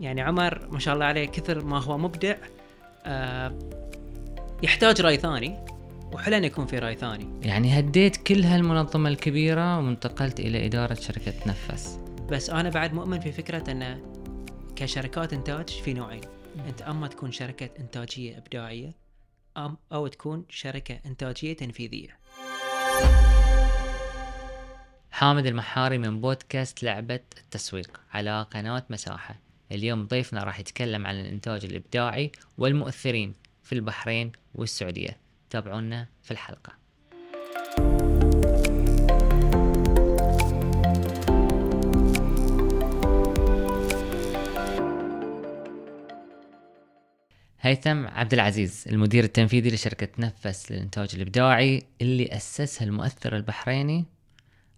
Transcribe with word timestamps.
يعني 0.00 0.20
عمر 0.20 0.68
ما 0.70 0.78
شاء 0.78 0.94
الله 0.94 1.04
عليه 1.04 1.26
كثر 1.26 1.64
ما 1.64 1.82
هو 1.82 1.98
مبدع 1.98 2.36
آه 3.06 3.58
يحتاج 4.62 5.00
رأي 5.00 5.16
ثاني 5.16 5.58
وحلو 6.12 6.36
انه 6.36 6.46
يكون 6.46 6.66
في 6.66 6.78
رأي 6.78 6.96
ثاني. 6.96 7.48
يعني 7.48 7.78
هديت 7.78 8.16
كل 8.16 8.42
هالمنظمة 8.42 9.08
الكبيرة 9.08 9.78
وانتقلت 9.78 10.40
إلى 10.40 10.66
إدارة 10.66 10.94
شركة 10.94 11.30
تنفس. 11.30 11.98
بس 12.30 12.50
أنا 12.50 12.70
بعد 12.70 12.94
مؤمن 12.94 13.20
في 13.20 13.32
فكرة 13.32 13.72
انه 13.72 14.00
كشركات 14.76 15.32
إنتاج 15.32 15.68
في 15.68 15.94
نوعين. 15.94 16.20
أنت 16.68 16.82
أما 16.82 17.06
تكون 17.06 17.32
شركة 17.32 17.70
إنتاجية 17.80 18.38
إبداعية 18.38 18.94
أم 19.56 19.76
أو 19.92 20.06
تكون 20.06 20.44
شركة 20.48 21.00
إنتاجية 21.06 21.56
تنفيذية. 21.56 22.18
حامد 25.10 25.46
المحاري 25.46 25.98
من 25.98 26.20
بودكاست 26.20 26.82
لعبة 26.82 27.20
التسويق 27.38 28.00
على 28.12 28.46
قناة 28.50 28.86
مساحة. 28.90 29.47
اليوم 29.72 30.06
ضيفنا 30.06 30.44
راح 30.44 30.60
يتكلم 30.60 31.06
عن 31.06 31.20
الإنتاج 31.20 31.64
الإبداعي 31.64 32.32
والمؤثرين 32.58 33.34
في 33.62 33.74
البحرين 33.74 34.32
والسعودية. 34.54 35.16
تابعونا 35.50 36.08
في 36.22 36.30
الحلقة. 36.30 36.72
هيثم 47.60 48.06
عبد 48.06 48.34
العزيز 48.34 48.84
المدير 48.88 49.24
التنفيذي 49.24 49.70
لشركة 49.70 50.08
نفس 50.18 50.72
للإنتاج 50.72 51.08
الإبداعي 51.14 51.82
اللي 52.00 52.36
أسسها 52.36 52.86
المؤثر 52.86 53.36
البحريني 53.36 54.04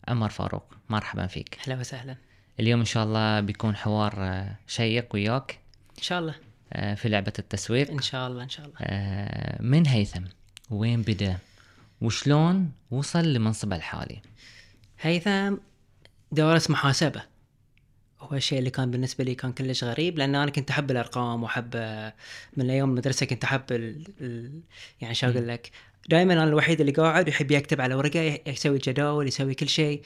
عمر 0.09 0.28
فاروق. 0.28 0.74
مرحبا 0.88 1.26
فيك. 1.26 1.59
أهلا 1.64 1.80
وسهلا. 1.80 2.16
اليوم 2.60 2.80
إن 2.80 2.87
شاء 2.87 3.05
الله 3.05 3.41
بيكون 3.41 3.77
حوار 3.77 4.14
آه، 4.19 4.56
شيق 4.66 5.14
وياك. 5.14 5.59
إن 5.98 6.02
شاء 6.02 6.18
الله. 6.20 6.34
آه، 6.73 6.95
في 6.95 7.09
لعبة 7.09 7.32
التسويق. 7.38 7.91
إن 7.91 8.02
شاء 8.02 8.28
الله 8.28 8.42
إن 8.42 8.48
شاء 8.48 8.66
الله. 8.66 8.77
آه، 8.80 9.62
من 9.62 9.87
هيثم؟ 9.87 10.23
وين 10.71 11.02
بدأ؟ 11.02 11.38
وشلون 12.01 12.73
وصل 12.90 13.32
لمنصبه 13.32 13.76
الحالي؟ 13.76 14.23
هيثم 15.01 15.57
دارس 16.32 16.71
محاسبة. 16.71 17.23
هو 18.21 18.37
الشيء 18.37 18.59
اللي 18.59 18.71
كان 18.71 18.90
بالنسبة 18.90 19.24
لي 19.24 19.34
كان 19.34 19.52
كلش 19.52 19.84
غريب 19.84 20.18
لأن 20.18 20.34
أنا 20.34 20.51
كنت 20.51 20.71
أحب 20.71 20.90
الأرقام 20.90 21.43
وأحب 21.43 21.77
من 22.56 22.71
أيام 22.71 22.90
المدرسة 22.90 23.27
كنت 23.27 23.45
أحب 23.45 23.62
ال... 23.71 24.04
ال... 24.21 24.60
يعني 25.01 25.15
شو 25.15 25.27
أقول 25.27 25.49
لك؟ 25.49 25.71
دائما 26.09 26.32
أنا 26.32 26.45
الوحيد 26.45 26.80
اللي 26.80 26.93
قاعد 26.93 27.29
يحب 27.29 27.51
يكتب 27.51 27.80
على 27.80 27.95
ورقة 27.95 28.38
يسوي 28.46 28.79
جداول 28.79 29.29
يسوي 29.29 29.54
كل 29.54 29.68
شيء. 29.68 30.02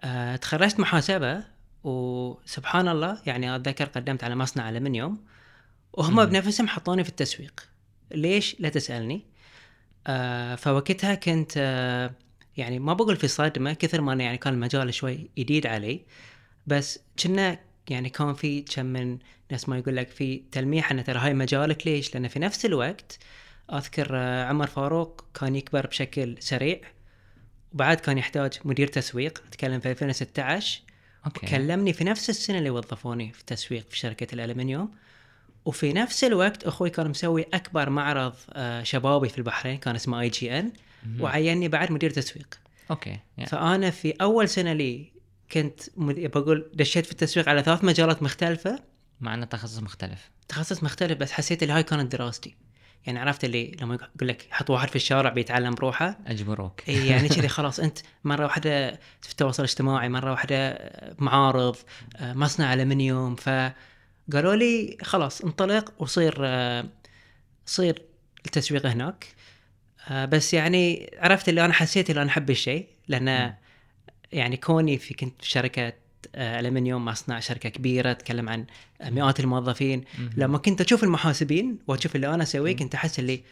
أه 0.00 0.36
تخرجت 0.36 0.80
محاسبة 0.80 1.53
وسبحان 1.84 2.88
الله 2.88 3.18
يعني 3.26 3.56
أتذكر 3.56 3.84
قدمت 3.84 4.24
على 4.24 4.36
مصنع 4.36 4.70
ألمنيوم 4.70 5.24
وهم. 5.92 6.24
بنفسهم 6.24 6.68
حطوني 6.68 7.04
في 7.04 7.10
التسويق 7.10 7.68
ليش 8.10 8.56
لا 8.58 8.68
تسألني 8.68 9.22
آه 10.06 10.54
فوقتها 10.54 11.14
كنت 11.14 11.52
آه 11.56 12.10
يعني 12.56 12.78
ما 12.78 12.92
بقول 12.92 13.16
في 13.16 13.28
صدمة 13.28 13.72
كثر 13.72 14.00
ما 14.00 14.12
أنا 14.12 14.24
يعني 14.24 14.38
كان 14.38 14.54
المجال 14.54 14.94
شوي 14.94 15.30
جديد 15.38 15.66
علي 15.66 16.04
بس 16.66 16.98
كنا 17.22 17.58
يعني 17.90 18.10
كان 18.10 18.34
في 18.34 18.62
كم 18.62 18.86
من 18.86 19.18
ناس 19.50 19.68
ما 19.68 19.78
يقول 19.78 19.96
لك 19.96 20.08
في 20.08 20.42
تلميح 20.52 20.90
أن 20.90 21.04
ترى 21.04 21.18
هاي 21.18 21.34
مجالك 21.34 21.86
ليش؟ 21.86 22.14
لأن 22.14 22.28
في 22.28 22.38
نفس 22.38 22.64
الوقت 22.64 23.18
أذكر 23.72 24.08
آه، 24.12 24.44
عمر 24.44 24.66
فاروق 24.66 25.24
كان 25.34 25.56
يكبر 25.56 25.86
بشكل 25.86 26.36
سريع 26.40 26.80
وبعد 27.72 28.00
كان 28.00 28.18
يحتاج 28.18 28.58
مدير 28.64 28.86
تسويق 28.86 29.42
نتكلم 29.46 29.80
في 29.80 29.90
2016 29.90 30.82
okay. 31.26 31.46
كلمني 31.46 31.92
في 31.92 32.04
نفس 32.04 32.30
السنة 32.30 32.58
اللي 32.58 32.70
وظفوني 32.70 33.32
في 33.32 33.40
التسويق 33.40 33.86
في 33.90 33.98
شركة 33.98 34.34
الألمنيوم. 34.34 34.90
وفي 35.64 35.92
نفس 35.92 36.24
الوقت 36.24 36.64
أخوي 36.64 36.90
كان 36.90 37.10
مسوي 37.10 37.46
أكبر 37.54 37.90
معرض 37.90 38.34
آه، 38.52 38.82
شبابي 38.82 39.28
في 39.28 39.38
البحرين 39.38 39.76
كان 39.78 39.94
اسمه 39.94 40.20
IGN. 40.20 40.72
وعيني 41.20 41.68
بعد 41.68 41.92
مدير 41.92 42.10
تسويق. 42.10 42.54
okay 42.90 43.18
يعني. 43.38 43.50
فأنا 43.50 43.90
في 43.90 44.10
أول 44.20 44.48
سنة 44.48 44.72
لي 44.72 45.12
كنت 45.52 45.80
مد- 45.96 46.20
بقول 46.30 46.70
دشيت 46.74 47.06
في 47.06 47.12
التسويق 47.12 47.48
على 47.48 47.62
ثلاث 47.62 47.84
مجالات 47.84 48.22
مختلفة. 48.22 48.82
مع 49.20 49.34
أنه 49.34 49.46
تخصص 49.46 49.78
مختلف. 49.82 50.30
تخصص 50.48 50.82
مختلف 50.82 51.18
بس 51.18 51.32
حسيت 51.32 51.62
اللي 51.62 51.74
هاي 51.74 51.82
كانت 51.82 52.12
دراستي. 52.12 52.56
يعني 53.06 53.18
عرفت 53.18 53.44
اللي 53.44 53.76
لما 53.80 53.94
يقول 53.94 54.28
لك 54.28 54.46
حط 54.50 54.70
واحد 54.70 54.88
في 54.88 54.96
الشارع 54.96 55.30
بيتعلم 55.30 55.74
بروحه؟ 55.74 56.18
أجبروك 56.26 56.88
إي 56.88 57.06
يعني 57.06 57.28
كذي 57.28 57.48
خلاص. 57.58 57.80
أنت 57.80 57.98
مرة 58.24 58.44
واحدة 58.44 58.90
في 59.22 59.30
التواصل 59.30 59.62
الاجتماعي 59.62 60.08
مرة 60.08 60.30
واحدة 60.30 60.78
معارض 61.18 61.76
آه، 62.16 62.32
مصنع 62.32 62.74
الومنيوم 62.74 63.34
فقالوا 63.34 64.54
لي 64.54 64.96
خلاص 65.02 65.40
انطلق 65.40 65.92
وصير 65.98 66.34
آه، 66.40 66.84
صير 67.66 68.02
التسويق 68.46 68.86
هناك. 68.86 69.26
آه، 70.08 70.24
بس 70.24 70.54
يعني 70.54 71.10
عرفت 71.18 71.48
اللي 71.48 71.64
أنا 71.64 71.72
حسيت 71.72 72.10
اللي 72.10 72.22
أنا 72.22 72.30
أحب 72.30 72.50
الشيء 72.50 72.86
لأن 73.08 73.54
يعني 74.32 74.56
كوني 74.56 74.98
في 74.98 75.14
كنت 75.14 75.42
في 75.42 75.50
شركة 75.50 75.92
آه، 76.34 76.60
الومنيوم 76.60 77.04
مصنع 77.04 77.40
شركة 77.40 77.68
كبيرة 77.68 78.12
تتكلم 78.12 78.48
عن 78.48 78.64
مئات 79.04 79.40
الموظفين 79.40 80.04
مهم. 80.18 80.30
لما 80.36 80.58
كنت 80.58 80.80
أشوف 80.80 81.04
المحاسبين 81.04 81.78
وأشوف 81.86 82.16
اللي 82.16 82.34
أنا 82.34 82.42
أسويه 82.42 82.72
مم. 82.72 82.78
كنت 82.78 82.94
أحس 82.94 83.18
اللي 83.18 83.42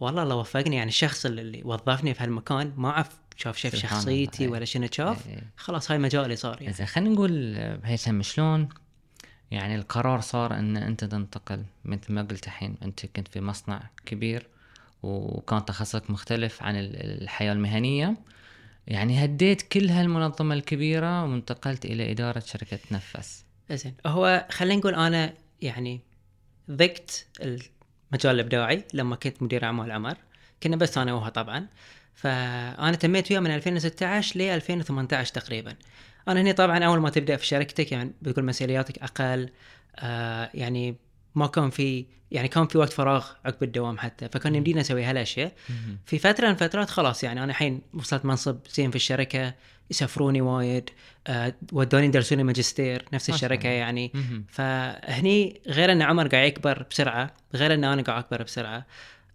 والله 0.00 0.22
الله 0.22 0.36
وفقني 0.36 0.76
يعني 0.76 0.88
الشخص 0.88 1.26
اللي- 1.26 1.62
وظفني 1.64 2.14
في 2.14 2.22
هالمكان 2.24 2.72
ما 2.76 2.88
أعرف 2.90 3.08
شاف 3.36 3.56
شاف 3.56 3.76
شخصيتي 3.76 4.44
الله. 4.44 4.56
ولا 4.56 4.64
شنو 4.64 4.88
شاف 4.92 5.26
إيه. 5.28 5.42
خلاص 5.56 5.90
هاي 5.90 5.98
مجالي 5.98 6.36
صار 6.36 6.62
يعني 6.62 6.74
إذا 6.74 6.84
خلينا 6.84 7.10
نقول 7.10 7.54
آه، 7.56 7.80
هيثم 7.84 8.22
شلون 8.22 8.68
يعني 9.50 9.74
القرار 9.74 10.20
صار 10.20 10.58
إن 10.58 10.76
أنت 10.76 11.04
تنتقل 11.04 11.64
مثل 11.84 12.12
ما 12.12 12.22
قلت 12.22 12.46
الحين 12.46 12.76
أنت 12.82 13.06
كنت 13.06 13.28
في 13.28 13.40
مصنع 13.40 13.82
كبير 14.06 14.46
وكان 15.02 15.64
تخصصك 15.64 16.10
مختلف 16.10 16.62
عن 16.62 16.76
ال- 16.76 17.22
الحياة 17.22 17.52
المهنية 17.52 18.16
يعني 18.86 19.24
هديت 19.24 19.62
كل 19.62 19.88
هالمنظمة 19.88 20.54
الكبيرة 20.54 21.24
وانتقلت 21.24 21.84
إلى 21.84 22.10
إدارة 22.10 22.40
شركة 22.40 22.78
نفس. 22.90 23.44
زين. 23.70 23.94
هو 24.06 24.46
خلينا 24.50 24.80
نقول 24.80 24.94
أنا 24.94 25.34
يعني 25.62 26.00
ضقت 26.70 27.26
المجال 27.40 28.34
الإبداعي 28.34 28.84
لما 28.94 29.16
كنت 29.16 29.42
مدير 29.42 29.64
أعمال 29.64 29.90
عمر. 29.90 30.16
كنا 30.62 30.76
بس 30.76 30.98
أنا 30.98 31.14
وهو 31.14 31.28
طبعا. 31.28 31.66
فأنا 32.14 32.96
تميت 32.96 33.30
وياه 33.30 33.40
من 33.40 33.50
2016 33.50 34.38
ل 34.38 34.42
2018 34.42 35.34
تقريبا. 35.34 35.76
أنا 36.28 36.40
هنا 36.40 36.52
طبعا 36.52 36.84
أول 36.84 36.98
ما 36.98 37.10
تبدأ 37.10 37.36
في 37.36 37.46
شركتك 37.46 37.92
يعني 37.92 38.12
بيكون 38.22 38.44
مسؤولياتك 38.44 38.98
أقل 38.98 39.50
آه 39.96 40.50
يعني 40.54 40.96
ما 41.34 41.46
كان 41.46 41.70
في 41.70 42.06
يعني 42.30 42.48
كان 42.48 42.66
في 42.66 42.78
وقت 42.78 42.92
فراغ 42.92 43.26
عقب 43.44 43.62
الدوام 43.62 43.98
حتى 43.98 44.28
فكان 44.28 44.54
يمدينا 44.54 44.80
نسوي 44.80 45.04
هالأشياء. 45.04 45.52
في 46.06 46.18
فترة 46.18 46.48
من 46.48 46.54
فترات 46.54 46.90
خلاص 46.90 47.24
يعني 47.24 47.42
أنا 47.42 47.50
الحين 47.50 47.80
وصلت 47.94 48.24
منصب 48.24 48.56
زين 48.74 48.90
في 48.90 48.96
الشركة 48.96 49.54
يسافروني 49.90 50.40
وايد 50.40 50.90
آه 51.26 51.54
ودوني 51.72 52.06
يدرسوني 52.06 52.42
ماجستير 52.44 53.04
نفس 53.12 53.30
الشركة. 53.30 53.68
يعني. 53.68 54.12
فهني 54.48 55.60
غير 55.66 55.92
إن 55.92 56.02
عمر 56.02 56.28
قاعد 56.28 56.46
يكبر 56.48 56.86
بسرعة 56.90 57.34
غير 57.54 57.74
إن 57.74 57.84
أنا 57.84 58.02
قاعد 58.02 58.24
أكبر 58.24 58.42
بسرعة 58.42 58.86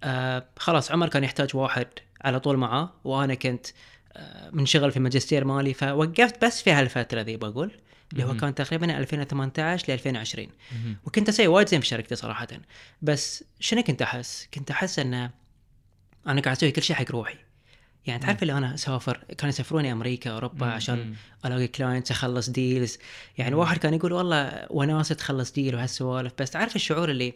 آه 0.04 0.46
خلاص 0.58 0.92
عمر 0.92 1.10
كان 1.10 1.24
يحتاج 1.24 1.56
واحد 1.56 1.88
على 2.22 2.40
طول 2.40 2.58
معاه 2.58 2.94
وأنا 3.04 3.34
كنت 3.34 3.68
آه 4.14 4.50
منشغل 4.54 4.92
في 4.92 4.98
الماجستير 4.98 5.46
مالي 5.46 5.74
فوقفت 5.74 6.46
بس 6.46 6.62
في 6.62 6.72
هالفترة 6.72 7.22
ذي 7.22 7.38
بقول. 7.38 7.72
اللي 8.14 8.24
هو. 8.24 8.38
كان 8.38 8.56
تقريبا 8.56 8.98
2018 8.98 9.86
ل 9.88 9.92
2020 9.92 10.48
مهم. 10.72 10.98
وكنت 11.06 11.30
أسوي 11.30 11.48
وايد 11.48 11.70
زين 11.70 11.80
في 11.82 11.88
شركتي 11.88 12.16
صراحة 12.16 12.48
بس 13.02 13.44
شنو 13.60 13.84
كنت 13.84 14.02
أحس؟ 14.02 14.48
كنت 14.54 14.72
أحس 14.72 15.00
إن 15.00 15.14
أنا 16.28 16.42
قاعد 16.42 16.48
أسوي 16.58 16.72
كل 16.72 16.82
شيء 16.82 16.96
حق 16.96 17.12
روحي 17.12 17.36
يعني 18.06 18.20
تعرف 18.22 18.42
اللي 18.42 18.54
أنا 18.54 18.74
أسافر 18.74 19.18
كانوا 19.38 19.50
يسافروني 19.50 19.92
أمريكا 19.92 20.32
أوروبا. 20.32 20.66
عشان. 20.66 21.16
ألاقي 21.46 21.68
clients 21.68 22.12
أخلص 22.12 22.50
deals 22.50 22.98
يعني. 23.38 23.56
واحد 23.56 23.78
كان 23.78 23.94
يقول 23.94 24.14
والله 24.14 24.68
وناسه 24.70 25.16
تخلص 25.16 25.52
deal 25.52 25.76
وهالسوالف 25.76 26.34
بس 26.40 26.52
تعرف 26.52 26.76
الشعور 26.76 27.10
اللي 27.12 27.34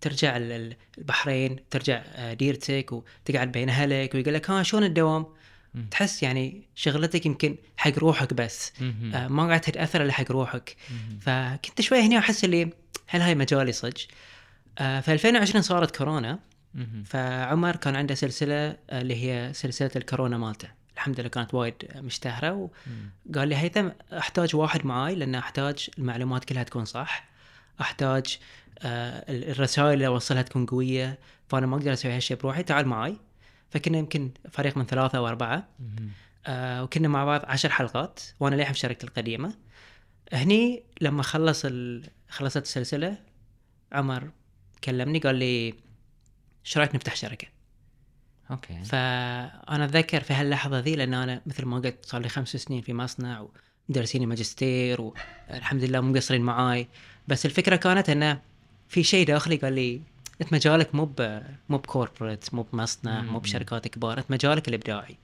ترجع 0.00 0.36
ال- 0.36 0.52
ال- 0.52 0.76
البحرين 0.98 1.56
ترجع 1.70 2.02
آه، 2.14 2.34
ديرتك 2.34 2.92
وتقعد 2.92 3.52
بين 3.52 3.68
أهلك 3.68 4.14
ويقول 4.14 4.34
لك 4.34 4.50
ها 4.50 4.62
شلون 4.62 4.84
الدوام؟ 4.84 5.26
مم. 5.74 5.86
تحس 5.90 6.22
يعني 6.22 6.62
شغلتك 6.74 7.26
يمكن 7.26 7.56
حق 7.76 7.98
روحك 7.98 8.34
بس. 8.34 8.72
آه، 9.14 9.28
ما 9.28 9.46
قاعد 9.46 9.60
تتأثر 9.60 10.02
إلا 10.02 10.12
حق 10.12 10.32
روحك 10.32 10.76
مهم. 10.90 11.18
فكنت 11.18 11.80
شوي 11.80 12.00
هنا 12.00 12.18
أحس 12.18 12.44
اللي 12.44 12.70
هل 13.06 13.20
هاي 13.20 13.34
مجالي 13.34 13.72
صدق؟ 13.72 13.94
آه، 14.78 15.00
في 15.00 15.12
2020 15.12 15.62
صارت 15.62 15.96
كورونا. 15.96 16.38
فعمر 17.04 17.76
كان 17.76 17.96
عنده 17.96 18.14
سلسلة 18.14 18.54
آه، 18.54 18.76
اللي 19.00 19.16
هي 19.24 19.52
سلسلة 19.52 19.90
الكورونا 19.96 20.38
مالته 20.38 20.68
الحمد 20.94 21.20
لله 21.20 21.28
كانت 21.28 21.54
وايد 21.54 21.74
مشتهرة 21.96 22.70
مم. 22.86 23.10
وقال 23.34 23.48
لي 23.48 23.56
هيثم 23.56 23.88
أحتاج 24.12 24.56
واحد 24.56 24.86
معاي 24.86 25.14
لأن 25.14 25.34
أحتاج 25.34 25.90
المعلومات 25.98 26.44
كلها 26.44 26.62
تكون 26.62 26.84
صح 26.84 27.28
أحتاج 27.80 28.38
آه، 28.82 29.24
ال- 29.32 29.50
الرسائل 29.50 29.92
اللي 29.94 30.06
أوصلها 30.06 30.42
تكون 30.42 30.66
قوية 30.66 31.18
فأنا 31.48 31.66
ما 31.66 31.76
أقدر 31.76 31.92
أسوي 31.92 32.12
هالشيء 32.12 32.36
بروحي 32.36 32.62
تعال 32.62 32.86
معاي 32.88 33.16
فكنا 33.74 33.98
يمكن 33.98 34.30
فريق 34.50 34.76
من 34.76 34.86
ثلاثة 34.86 35.18
أو 35.18 35.28
أربعة. 35.28 35.68
آه، 36.46 36.82
وكنا 36.82 37.08
مع 37.08 37.24
بعض 37.24 37.40
عشر 37.44 37.68
حلقات 37.68 38.20
وأنا 38.40 38.54
للحين 38.54 38.72
في 38.72 38.78
شركتي 38.78 39.06
القديمة 39.06 39.54
هني 40.32 40.82
لما 41.00 41.22
خلص 41.22 41.64
ال... 41.64 42.08
خلصت 42.28 42.62
السلسلة 42.62 43.18
عمر 43.92 44.30
كلمني 44.84 45.18
قال 45.18 45.36
لي 45.36 45.74
إيش 46.66 46.78
رأيك 46.78 46.94
نفتح 46.94 47.16
شركة؟ 47.16 47.48
okay 48.50 48.84
فأنا 48.84 49.84
أتذكر 49.84 50.20
في 50.20 50.34
هاللحظة 50.34 50.78
ذي 50.78 50.96
لأن 50.96 51.14
أنا 51.14 51.42
مثل 51.46 51.64
ما 51.64 51.76
قلت 51.78 52.06
صار 52.06 52.20
لي 52.20 52.28
خمس 52.28 52.56
سنين 52.56 52.82
في 52.82 52.92
مصنع 52.92 53.46
ودرسيني 53.88 54.26
ماجستير 54.26 55.00
والحمد 55.00 55.84
لله 55.84 56.00
مقصرين 56.00 56.42
معاي 56.42 56.88
بس 57.28 57.46
الفكرة 57.46 57.76
كانت 57.76 58.10
انه 58.10 58.40
في 58.88 59.02
شيء 59.02 59.26
داخلي 59.26 59.56
قال 59.56 59.72
لي 59.72 60.02
أنت 60.40 60.52
مجالك 60.52 60.94
مو 60.94 61.10
مو 61.68 61.76
ب 61.78 61.86
corporate 61.86 62.54
مو 62.54 62.66
بمصنع 62.72 63.22
مو. 63.22 63.38
بشركات 63.38 63.88
كبار 63.88 64.18
أنت 64.18 64.30
مجالك 64.30 64.68
الإبداعي. 64.68 65.16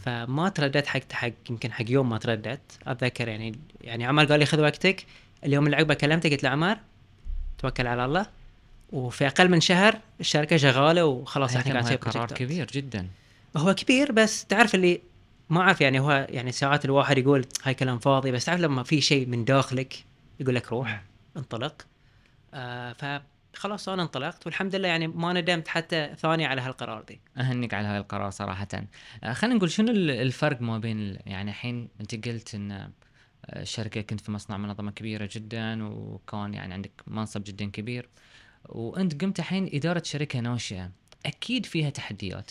فما 0.00 0.48
ترددت 0.48 0.86
حق 0.86 1.12
حق 1.12 1.32
يمكن 1.50 1.72
حق 1.72 1.84
يوم 1.88 2.10
ما 2.10 2.18
ترددت. 2.18 2.78
أتذكر 2.86 3.28
يعني 3.28 3.58
يعني 3.80 4.06
عمر 4.06 4.24
قال 4.24 4.40
لي 4.40 4.46
خذ 4.46 4.60
وقتك. 4.60 5.06
اليوم 5.44 5.66
اللي 5.66 5.76
عقبه 5.76 5.94
كلمته 5.94 6.30
قلت 6.30 6.42
له 6.42 6.50
عمر 6.50 6.78
توكل 7.58 7.86
على 7.86 8.04
الله. 8.04 8.26
وفي 8.92 9.26
أقل 9.26 9.50
من 9.50 9.60
شهر 9.60 9.98
الشركة 10.20 10.56
شغالة 10.56 11.04
وخلاص 11.04 11.50
إحنا 11.50 11.62
كان 11.62 11.72
قاعد 11.72 11.86
هاي 11.86 11.96
نسوي 11.96 12.12
قرار. 12.12 12.26
كبير 12.26 12.66
جدا. 12.66 13.08
هو 13.56 13.74
كبير 13.74 14.12
بس 14.12 14.44
تعرف 14.44 14.74
اللي 14.74 15.00
ما 15.50 15.60
أعرف 15.60 15.80
يعني 15.80 16.00
هو 16.00 16.26
يعني 16.30 16.52
ساعات 16.52 16.84
الواحد 16.84 17.18
يقول 17.18 17.46
هاي 17.62 17.74
كلام 17.74 17.98
فاضي 17.98 18.32
بس 18.32 18.44
تعرف 18.44 18.60
لما 18.60 18.82
في 18.82 19.00
شيء 19.00 19.26
من 19.26 19.44
داخلك 19.44 20.04
يقول 20.40 20.54
لك 20.54 20.72
روح 20.72 21.02
انطلق. 21.36 21.86
آه 22.54 23.22
فخلاص 23.54 23.88
أنا 23.88 24.02
انطلقت 24.02 24.46
والحمد 24.46 24.74
لله 24.74 24.88
يعني 24.88 25.06
ما 25.06 25.32
ندمت 25.32 25.68
حتى 25.68 26.14
ثاني 26.16 26.46
على 26.46 26.60
هالقرار 26.60 27.02
دي. 27.02 27.20
أهنيك 27.38 27.74
على 27.74 27.86
هاي 27.88 27.98
القرار 27.98 28.30
صراحة. 28.30 28.68
آه، 29.24 29.32
خلينا 29.32 29.56
نقول 29.56 29.70
شنو 29.70 29.90
ال- 29.90 30.10
الفرق 30.10 30.62
ما 30.62 30.78
بين 30.78 31.18
يعني 31.26 31.50
الحين 31.50 31.88
أنت 32.00 32.28
قلت 32.28 32.54
إن 32.54 32.72
آه، 32.72 32.90
الشركة 33.46 34.00
كنت 34.00 34.20
في 34.20 34.30
مصنع 34.32 34.56
منظمة 34.56 34.90
كبيرة 34.90 35.28
جدا 35.32 35.84
وكان 35.88 36.54
يعني 36.54 36.74
عندك 36.74 37.02
منصب 37.06 37.44
جدا 37.44 37.70
كبير 37.70 38.08
وأنت 38.68 39.22
قمت 39.24 39.38
الحين 39.38 39.70
إدارة 39.74 40.02
شركة 40.04 40.40
ناشئة. 40.40 40.90
أكيد 41.26 41.66
فيها 41.66 41.90
تحديات. 41.90 42.50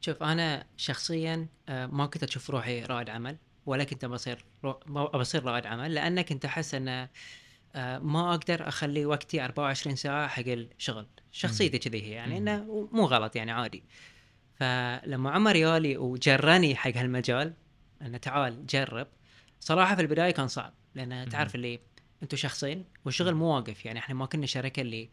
شوف 0.00 0.22
أنا 0.22 0.64
شخصيا 0.76 1.46
آه، 1.68 1.86
ما 1.86 2.06
كنت 2.06 2.22
أشوف 2.22 2.50
روحي 2.50 2.82
رائد 2.84 3.10
عمل 3.10 3.36
ولا 3.66 3.84
كنت 3.84 4.04
بصير 4.04 4.44
رو... 4.64 4.80
بصير 5.14 5.44
رائد 5.44 5.66
عمل 5.66 5.94
لأن 5.94 6.22
كنت 6.22 6.44
أحس 6.44 6.74
إن 6.74 6.88
آه، 6.88 7.08
ما 7.98 8.34
أقدر 8.34 8.68
أخلي 8.68 9.06
وقتي 9.06 9.44
24 9.44 9.96
ساعة 9.96 10.28
حق 10.28 10.42
الشغل. 10.46 11.06
شخصيتي 11.32 11.78
كذي 11.78 12.02
هي 12.02 12.10
يعني. 12.10 12.38
إنه 12.38 12.88
مو 12.92 13.04
غلط 13.04 13.36
يعني 13.36 13.52
عادي. 13.52 13.84
فلما 14.54 15.30
عمر 15.30 15.56
يالي 15.56 15.96
وجرني 15.96 16.76
حق 16.76 16.96
هالمجال 16.96 17.54
إنه 18.02 18.18
تعال 18.18 18.66
جرب 18.66 19.06
صراحة 19.60 19.94
في 19.94 20.02
البداية 20.02 20.30
كان 20.30 20.48
صعب 20.48 20.72
لأن 20.94 21.28
تعرف 21.28 21.54
اللي 21.54 21.80
أنتم 22.22 22.36
شخصين 22.36 22.84
والشغل 23.04 23.34
مو 23.34 23.54
واقف 23.54 23.84
يعني 23.84 23.98
إحنا 23.98 24.14
ما 24.14 24.26
كنا 24.26 24.46
شركة 24.46 24.80
اللي 24.80 25.10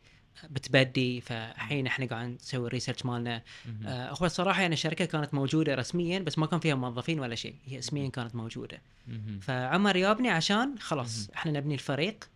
بتبدي 0.50 1.22
فالحين 1.22 1.88
إحنا 1.88 2.06
قاعد 2.06 2.28
نسوي 2.28 2.68
الريسيرش 2.68 3.06
مالنا. 3.06 3.44
آه، 3.86 4.10
هو 4.10 4.26
الصراحه 4.26 4.62
يعني 4.62 4.74
الشركة 4.74 5.06
كانت 5.06 5.34
موجودة 5.34 5.76
رسميا 5.76 6.20
بس 6.20 6.38
ما 6.38 6.46
كان 6.46 6.60
فيها 6.60 6.76
موظفين 6.76 7.20
ولا 7.20 7.36
شيء 7.36 7.56
هي 7.66 7.80
اسميا 7.80 8.10
كانت 8.10 8.36
موجودة. 8.36 8.82
فعمر 9.42 9.96
يابني 9.96 10.30
عشان 10.30 10.80
خلاص 10.80 11.30
إحنا 11.36 11.52
نبني 11.52 11.74
الفريق 11.74 12.30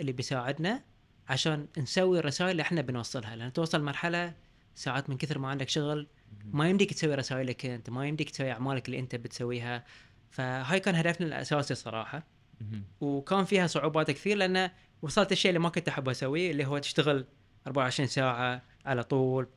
اللي 0.00 0.12
بيساعدنا 0.12 0.82
عشان 1.28 1.66
نسوي 1.78 2.18
الرسائل 2.18 2.50
اللي 2.50 2.62
إحنا 2.62 2.80
بنوصلها. 2.80 3.36
لأن 3.36 3.52
توصل 3.52 3.82
مرحلة 3.82 4.34
ساعات 4.74 5.10
من 5.10 5.16
كثر 5.16 5.38
ما 5.38 5.48
عندك 5.48 5.68
شغل 5.68 6.06
ما 6.52 6.68
يمديك 6.68 6.94
تسوي 6.94 7.14
رسائلك 7.14 7.66
أنت 7.66 7.90
ما 7.90 8.06
يمديك 8.06 8.30
تسوي 8.30 8.52
أعمالك 8.52 8.86
اللي 8.86 8.98
أنت 8.98 9.14
بتسويها. 9.14 9.84
فهاي 10.30 10.80
كان 10.80 10.94
هدفنا 10.94 11.26
الأساسي 11.26 11.72
الصراحة. 11.72 12.26
مهم. 12.60 12.84
وكان 13.00 13.44
فيها 13.44 13.66
صعوبات 13.66 14.10
كثير 14.10 14.36
لأن 14.36 14.70
وصلت 15.02 15.32
الشيء 15.32 15.48
اللي 15.48 15.58
ما 15.58 15.68
كنت 15.68 15.88
أحب 15.88 16.08
أسويه 16.08 16.50
اللي 16.50 16.66
هو 16.66 16.78
تشتغل 16.78 17.24
24 17.66 18.08
ساعة 18.08 18.62
على 18.86 19.04
طول 19.04 19.48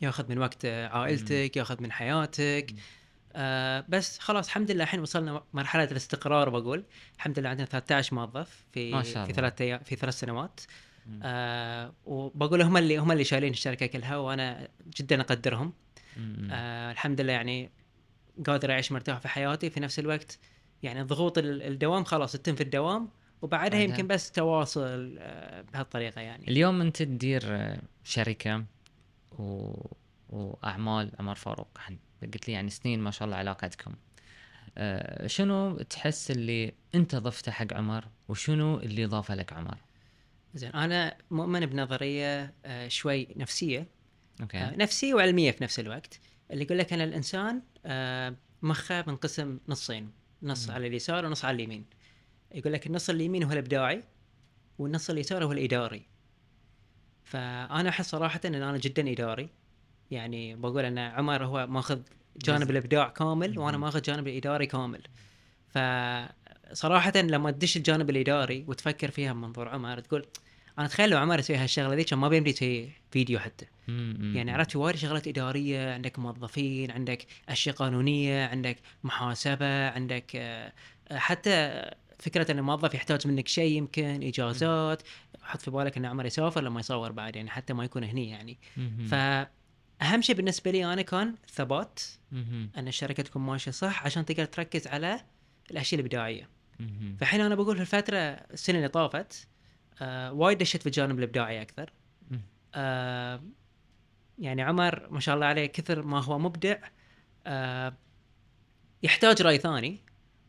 ياخذ 0.00 0.28
من 0.28 0.38
وقت 0.38 0.64
عائلتك 0.66 1.56
ياخذ 1.56 1.82
من 1.82 1.92
حياتك. 1.92 2.74
آه 3.36 3.84
بس 3.88 4.18
خلاص 4.18 4.46
الحمد 4.46 4.70
لله 4.70 4.84
الحين 4.84 5.00
وصلنا 5.00 5.42
مرحلة 5.52 5.84
الاستقرار 5.84 6.48
بقول 6.48 6.84
الحمد 7.16 7.38
لله 7.38 7.48
عندنا 7.48 7.66
13 7.66 8.14
موظف 8.16 8.64
في 8.72 8.92
ما 8.92 9.02
شاء 9.02 9.12
في 9.24 9.30
الله. 9.38 9.50
ثلاث 9.50 9.52
أيام- 9.82 9.84
في 9.84 9.96
ثلاث 9.96 10.14
سنوات 10.18 10.60
مم. 11.06 11.20
آه 11.22 11.92
وبقول 12.06 12.62
هم 12.62 12.76
اللي 12.76 12.96
هم 12.98 13.12
اللي 13.12 13.24
شايلين 13.24 13.50
الشركة 13.52 13.86
كلها 13.86 14.16
وأنا 14.16 14.68
جدا 14.96 15.20
أقدرهم 15.20 15.72
مم. 16.16 16.48
آه 16.52 16.92
الحمد 16.92 17.20
لله 17.20 17.32
يعني 17.32 17.70
قادر 18.46 18.70
أعيش 18.72 18.92
مرتاح 18.92 19.18
في 19.18 19.28
حياتي 19.28 19.70
في 19.70 19.80
نفس 19.80 19.98
الوقت 19.98 20.38
يعني 20.82 21.02
ضغوط 21.02 21.38
ال- 21.38 21.62
الدوام 21.62 22.04
خلاص 22.04 22.32
تتم 22.32 22.54
في 22.54 22.62
الدوام 22.62 23.08
وبعدها 23.42 23.68
بعدها. 23.68 23.80
يمكن 23.80 24.06
بس 24.06 24.32
تواصل 24.32 25.16
آه 25.18 25.62
بهالطريقة 25.72 26.20
يعني 26.20 26.48
اليوم 26.48 26.80
أنت 26.80 26.96
تدير 27.02 27.42
آه، 27.46 27.78
شركة 28.04 28.64
و... 29.38 29.72
وأعمال 30.28 31.12
عمر 31.18 31.34
فاروق. 31.34 31.78
قلت 32.22 32.48
لي 32.48 32.54
يعني 32.54 32.70
سنين 32.70 33.00
ما 33.00 33.10
شاء 33.10 33.26
الله 33.26 33.36
علاقتكم. 33.36 33.94
آه، 34.78 35.26
شنو 35.26 35.76
تحس 35.76 36.30
اللي 36.30 36.74
أنت 36.94 37.16
ضفته 37.16 37.52
حق 37.52 37.72
عمر؟ 37.72 38.08
وشنو 38.28 38.78
اللي 38.78 39.06
ضافه 39.06 39.34
لك 39.34 39.52
عمر؟ 39.52 39.78
زين 40.54 40.70
أنا 40.70 41.16
مؤمن 41.30 41.66
بنظرية 41.66 42.54
آه 42.64 42.88
شوي 42.88 43.28
نفسية. 43.36 43.86
أوكي. 44.40 44.58
آه 44.58 44.76
نفسية 44.76 45.14
وعلمية 45.14 45.50
في 45.50 45.64
نفس 45.64 45.80
الوقت. 45.80 46.20
اللي 46.50 46.64
يقول 46.64 46.78
لك 46.78 46.92
ان 46.92 47.00
الإنسان 47.00 47.62
مخه 48.62 49.04
منقسم 49.06 49.58
نصين 49.68 50.10
نص. 50.42 50.70
على 50.70 50.86
اليسار 50.86 51.26
ونص 51.26 51.44
على 51.44 51.54
اليمين. 51.54 51.84
يقول 52.54 52.72
لك 52.72 52.86
النص 52.86 53.10
اليمين 53.10 53.42
هو 53.42 53.52
الإبداعي 53.52 54.02
والنص 54.78 55.10
اليسار 55.10 55.44
هو 55.44 55.52
الإداري. 55.52 56.06
فأنا 57.24 57.88
أحس 57.88 58.10
صراحة 58.10 58.40
إن 58.44 58.54
أنا 58.54 58.78
جدا 58.78 59.12
إداري. 59.12 59.48
يعني 60.10 60.54
بقول 60.54 60.84
إن 60.84 60.98
عمر 60.98 61.44
هو 61.44 61.66
ماخذ 61.66 62.00
جانب. 62.36 62.70
الإبداع 62.70 63.08
كامل 63.08 63.58
وأنا. 63.58 63.76
ماخذ 63.78 64.02
جانب 64.02 64.28
الإداري 64.28 64.66
كامل 64.66 65.02
فصراحه 65.68 67.12
لما 67.16 67.50
تدش 67.50 67.76
الجانب 67.76 68.10
الإداري 68.10 68.64
وتفكر 68.68 69.10
فيها 69.10 69.32
من 69.32 69.40
منظور 69.40 69.68
عمر 69.68 70.00
تقول 70.00 70.26
أنا 70.78 70.86
أتخيل 70.86 71.10
لو 71.10 71.18
عمر 71.18 71.38
يسوي 71.38 71.56
هالشغلة 71.56 71.94
ذي 71.94 72.04
كان 72.04 72.18
ما 72.18 72.28
بيمدي 72.28 72.50
يسوي 72.50 72.90
فيديو 73.10 73.38
حتى 73.38 73.66
يعني. 74.34 74.50
عرفت 74.52 74.70
في 74.70 74.78
وايد 74.78 74.96
شغلات 74.96 75.28
إدارية 75.28 75.94
عندك 75.94 76.18
موظفين 76.18 76.90
عندك 76.90 77.26
أشياء 77.48 77.74
قانونية 77.74 78.46
عندك 78.46 78.76
محاسبة 79.04 79.88
عندك 79.88 80.30
آه، 80.36 80.72
حتى 81.12 81.82
فكرة 82.18 82.52
إن 82.52 82.58
الموظف 82.58 82.94
يحتاج 82.94 83.26
منك 83.26 83.48
شيء 83.48 83.76
يمكن 83.76 84.22
إجازات 84.22 85.02
حط 85.42 85.60
في 85.60 85.70
بالك 85.70 85.96
إن 85.96 86.04
عمر 86.06 86.26
يسافر 86.26 86.62
لما 86.62 86.80
يصور 86.80 87.12
بعد 87.12 87.36
يعني 87.36 87.50
حتى 87.50 87.72
ما 87.72 87.84
يكون 87.84 88.04
هني 88.04 88.30
يعني 88.30 88.58
مهم. 88.76 89.06
فاهم 90.00 90.22
شيء 90.22 90.36
بالنسبة 90.36 90.70
لي 90.70 90.92
أنا 90.92 91.02
كان 91.02 91.34
ثبات. 91.48 92.00
أن 92.76 92.88
الشركة 92.88 93.22
تكون 93.22 93.42
ماشية 93.42 93.70
صح 93.70 94.04
عشان 94.04 94.24
تقدر 94.24 94.44
تركز 94.44 94.86
على 94.86 95.20
الأشياء 95.70 96.00
الإبداعية. 96.00 96.48
فالحين 97.18 97.40
أنا 97.40 97.54
بقول 97.54 97.76
في 97.76 97.82
الفترة 97.82 98.16
السنة 98.18 98.76
اللي 98.76 98.88
طافت 98.88 99.48
آه 100.00 100.32
وايد 100.32 100.58
دشيت 100.58 100.80
في 100.80 100.86
الجانب 100.86 101.18
الإبداعي 101.18 101.62
أكثر. 101.62 101.92
آه 102.74 103.42
يعني 104.38 104.62
عمر 104.62 105.08
ما 105.10 105.20
شاء 105.20 105.34
الله 105.34 105.46
عليه 105.46 105.66
كثر 105.66 106.02
ما 106.02 106.22
هو 106.24 106.38
مبدع 106.38 106.76
آه 107.46 107.94
يحتاج 109.02 109.42
رأي 109.42 109.58
ثاني 109.58 110.00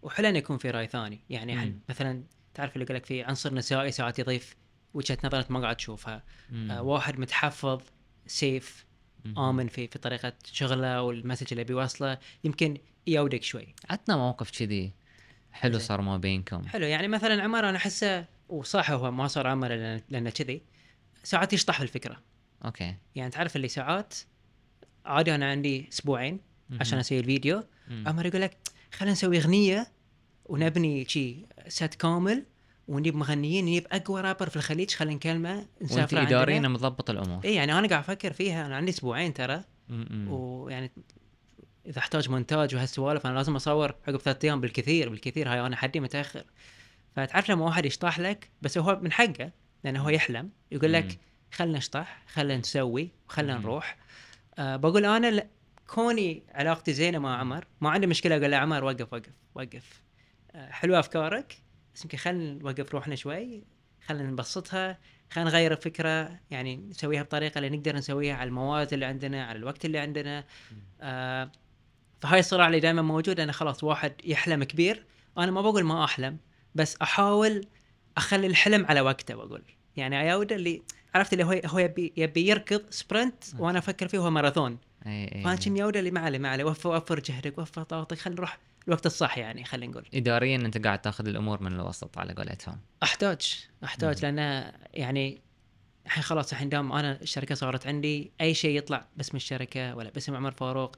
وحلو 0.02 0.30
انه 0.30 0.38
يكون 0.38 0.58
في 0.58 0.72
رأي 0.72 0.88
ثاني 0.88 1.22
يعني 1.30 1.56
مم. 1.56 1.80
مثلا 1.90 2.24
تعرف 2.54 2.74
اللي 2.74 2.84
يقول 2.86 2.96
لك 2.96 3.06
في 3.06 3.24
عنصر 3.24 3.54
نسائي 3.54 3.92
ساعات 3.92 4.20
يضيف 4.20 4.56
وجهة 4.94 5.18
نظر 5.24 5.40
انت 5.40 5.52
ما 5.52 5.60
قاعد 5.60 5.76
تشوفها. 5.76 6.24
آه 6.54 6.82
واحد 6.82 7.20
متحفظ 7.20 7.82
safe. 8.28 8.87
آمن 9.38 9.68
في 9.68 9.88
في 9.88 10.00
طريقة 10.00 10.34
شغله 10.52 11.02
وال 11.02 11.12
message 11.12 11.48
اللي 11.52 11.64
بيوصله. 11.64 12.18
يمكن 12.44 12.78
يودك 13.08 13.44
شوي. 13.44 13.76
عطنا 13.90 14.18
موقف 14.18 14.60
كذي. 14.60 14.94
حلو. 15.52 15.80
صار 15.80 16.02
ما 16.02 16.18
بينكم. 16.18 16.68
حلو. 16.68 16.86
يعني 16.86 17.08
مثلا 17.08 17.44
عمر 17.44 17.70
أنا 17.70 17.78
أحسه 17.78 18.26
وصح 18.50 18.92
هو 18.92 19.12
ما 19.12 19.28
صار 19.28 19.48
عمر 19.48 19.70
لأنه 20.10 20.30
كذي. 20.30 20.62
ساعات 21.24 21.54
يشطح 21.54 21.82
الفكرة. 21.82 22.22
okay. 22.66 22.96
يعني 23.16 23.32
تعرف 23.32 23.56
اللي 23.56 23.68
ساعات؟ 23.68 24.14
عادي 25.06 25.36
أنا 25.36 25.50
عندي 25.52 25.90
أسبوعين. 25.94 26.40
عشان 26.80 27.00
أسوي 27.00 27.20
الفيديو. 27.20 27.64
عمر 28.06 28.26
يقول 28.26 28.42
لك 28.42 28.58
خلينا 28.94 29.12
نسوي 29.12 29.38
أغنية 29.38 29.92
ونبني 30.46 31.06
شي 31.06 31.46
ست 31.68 31.96
كامل. 31.96 32.46
ونجيب 32.88 33.16
مغنيين 33.16 33.66
نجيب 33.66 33.88
أقوى 33.92 34.22
رابر 34.22 34.50
في 34.50 34.56
الخليج 34.56 34.92
خلينا 34.92 35.16
نكلمه 35.16 35.56
وأنت 35.56 35.92
نسافر 35.92 36.22
اداريا 36.22 36.56
عندنا 36.56 36.70
مضبط 36.70 37.10
الأمور. 37.10 37.46
اي 37.46 37.56
يعني 37.56 37.74
أنا 37.80 37.88
قاعد 37.88 38.04
أفكر 38.04 38.34
فيها 38.34 38.66
أنا 38.66 38.76
عندي 38.76 38.92
أسبوعين 38.92 39.34
ترى. 39.34 39.64
ويعني 40.28 40.92
إذا 41.86 42.00
أحتاج 42.00 42.30
مونتاج 42.30 42.76
وهالسوالف 42.76 43.26
أنا 43.28 43.36
لازم 43.36 43.56
أصور 43.56 43.96
عقب 44.08 44.18
ثلاث 44.18 44.46
أيام 44.46 44.62
بالكثير 44.62 45.10
بالكثير 45.10 45.50
هاي 45.54 45.60
أنا 45.60 45.76
حدي 45.76 46.00
متأخر. 46.00 46.44
فتعرف 47.16 47.50
لما 47.50 47.66
واحد 47.66 47.86
يشطح 47.86 48.20
لك 48.20 48.50
بس 48.62 48.78
هو 48.78 49.00
من 49.02 49.12
حقه 49.12 49.52
لأنه 49.84 50.04
هو 50.04 50.10
يحلم. 50.10 50.50
يقول. 50.72 50.94
لك 50.94 51.20
خلنا 51.52 51.78
نشطح 51.78 52.24
خلنا 52.34 52.58
نسوي 52.58 53.12
خلنا. 53.28 53.58
نروح. 53.58 53.98
أه 54.58 54.76
بقول 54.76 55.06
أنا 55.06 55.32
ل- 55.32 55.48
كوني 55.88 56.44
علاقتي 56.54 56.94
زينة 56.94 57.20
مع 57.20 57.38
عمر 57.40 57.66
ما 57.82 57.90
عندي 57.90 58.08
مشكلة 58.08 58.38
أقول 58.38 58.52
له 58.52 58.58
عمر 58.58 58.84
وقف 58.84 59.14
وقف 59.14 59.32
وقف. 59.56 60.02
أه 60.52 60.72
حلوة 60.72 61.00
أفكارك؟ 61.00 61.58
بس 61.98 62.04
يمكن 62.04 62.18
خلينا 62.18 62.54
نوقف 62.54 62.94
روحنا 62.94 63.16
شوي. 63.16 63.64
خلينا 64.08 64.32
نبسطها. 64.32 64.98
خلينا 65.32 65.50
نغير 65.50 65.72
الفكرة 65.72 66.40
يعني 66.52 66.76
نسويها 66.76 67.24
بطريقة 67.24 67.58
اللي 67.58 67.70
نقدر 67.70 67.96
نسويها 67.96 68.36
على 68.36 68.48
المواد 68.48 68.94
اللي 68.94 69.06
عندنا 69.06 69.46
على 69.46 69.58
الوقت 69.58 69.86
اللي 69.86 69.98
عندنا. 69.98 70.44
آه 71.02 71.52
فهاي 72.22 72.40
الصراع 72.40 72.68
اللي 72.68 72.80
دائما 72.80 73.02
موجود 73.02 73.40
أنا 73.40 73.52
خلاص 73.52 73.84
واحد 73.84 74.14
يحلم 74.24 74.64
كبير. 74.64 75.06
أنا 75.38 75.52
ما 75.52 75.62
بقول 75.62 75.84
ما 75.84 76.04
أحلم 76.04 76.38
بس 76.76 76.98
أحاول 77.02 77.66
أخلي 78.18 78.48
الحلم 78.48 78.86
على 78.86 79.02
وقته 79.02 79.36
بقول. 79.36 79.64
يعني 79.96 80.22
اياودا 80.22 80.56
اللي 80.56 80.82
عرفت 81.16 81.34
اللي 81.34 81.44
هو 81.44 81.62
هو 81.66 81.80
يبي 81.80 82.14
يبي 82.18 82.48
يركض 82.48 82.82
sprint 82.90 83.44
وأنا 83.60 83.80
أفكر 83.80 84.08
فيه 84.08 84.18
هو 84.18 84.30
ماراثون 84.30 84.78
اي 85.06 85.36
اي 85.36 85.44
فأنا 85.44 85.56
كم 85.56 85.78
يودا 85.78 86.00
اللي 86.00 86.12
ما 86.12 86.20
عليه 86.20 86.40
ما 86.40 86.50
عليه. 86.50 86.64
وفر 86.64 86.90
وفر 86.90 87.20
جهدك 87.20 87.58
وفر 87.58 87.84
طاقتك 87.84 88.18
خلينا 88.18 88.38
نروح 88.38 88.60
الوقت 88.88 89.06
الصح 89.06 89.38
يعني 89.38 89.64
خلينا 89.64 89.92
نقول. 89.92 90.06
اداريا 90.14 90.56
أنت 90.56 90.86
قاعد 90.86 91.02
تاخذ 91.02 91.28
الأمور 91.28 91.64
من 91.64 91.74
الوسط 91.74 92.18
على 92.18 92.34
قولتهم. 92.34 92.80
أحتاج 93.04 93.68
أحتاج 93.84 94.26
لأن 94.26 94.72
يعني 94.94 95.42
الحين 96.06 96.24
خلاص 96.24 96.52
الحين 96.52 96.70
دام 96.70 96.92
أنا 96.92 97.22
الشركة 97.22 97.56
صارت 97.56 97.88
عندي 97.88 98.32
أي 98.42 98.54
شيء 98.54 98.78
يطلع 98.78 99.06
باسم 99.18 99.38
الشركة 99.38 99.96
ولا 99.96 100.10
باسم 100.10 100.36
عمر 100.36 100.52
فاروق 100.52 100.96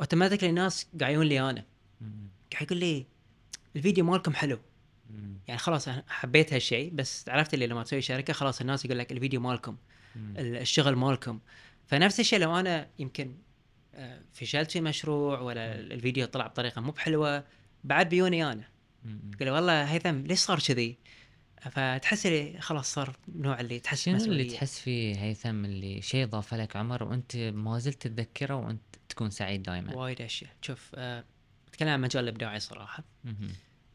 automatically 0.00 0.50
الناس 0.50 0.86
قاعد 1.00 1.16
لي 1.16 1.40
أنا. 1.40 1.64
قاعد 2.52 2.62
يقول 2.66 2.78
لي 2.78 3.06
الفيديو 3.76 4.04
مالكم 4.04 4.34
حلو. 4.34 4.58
يعني 5.48 5.58
خلاص 5.58 5.88
أنا 5.88 6.04
حبيت 6.08 6.52
هالشيء 6.52 6.90
بس 6.94 7.28
عرفت 7.28 7.54
اللي 7.54 7.66
لما 7.66 7.82
تسوي 7.82 8.00
شركة 8.00 8.32
خلاص 8.32 8.60
الناس 8.60 8.84
يقول 8.84 8.98
لك 8.98 9.12
الفيديو 9.12 9.40
مالكم 9.40 9.76
ال- 10.16 10.56
الشغل 10.56 10.96
مالكم. 10.96 11.38
فنفس 11.86 12.20
الشيء 12.20 12.38
لو 12.38 12.56
أنا 12.56 12.88
يمكن 12.98 13.34
فشلت 14.32 14.70
في 14.70 14.80
مشروع 14.80 15.40
ولا 15.40 15.74
الفيديو 15.74 16.26
طلع 16.26 16.46
بطريقة 16.46 16.80
مو 16.80 16.92
بحلوة 16.92 17.44
بعد 17.84 18.08
بيوني 18.08 18.52
أنا. 18.52 18.68
قال 19.40 19.50
والله 19.50 19.84
هيثم 19.84 20.26
ليش 20.26 20.38
صار 20.38 20.58
كذي؟ 20.60 20.98
فتحس 21.70 22.26
اللي 22.26 22.60
خلاص 22.60 22.94
صار 22.94 23.16
نوع 23.28 23.60
اللي 23.60 23.80
تحس 23.80 24.02
شنو 24.02 24.16
اللي. 24.16 24.44
تحس 24.44 24.80
فيه 24.80 25.16
هيثم 25.16 25.64
اللي 25.64 26.02
شيء 26.02 26.26
ضاف 26.26 26.54
لك 26.54 26.76
عمر 26.76 27.04
وأنت 27.04 27.36
ما 27.36 27.78
زلت 27.78 28.02
تتذكره 28.02 28.54
وأنت 28.54 28.80
تكون 29.08 29.30
سعيد 29.30 29.62
دائما 29.62 29.94
وايد 29.96 30.22
أشياء. 30.22 30.50
شوف 30.62 30.90
آه، 30.94 31.24
أتكلم 31.68 31.88
عن 31.88 32.00
مجال 32.00 32.24
الإبداعي 32.24 32.60
صراحة. 32.60 33.04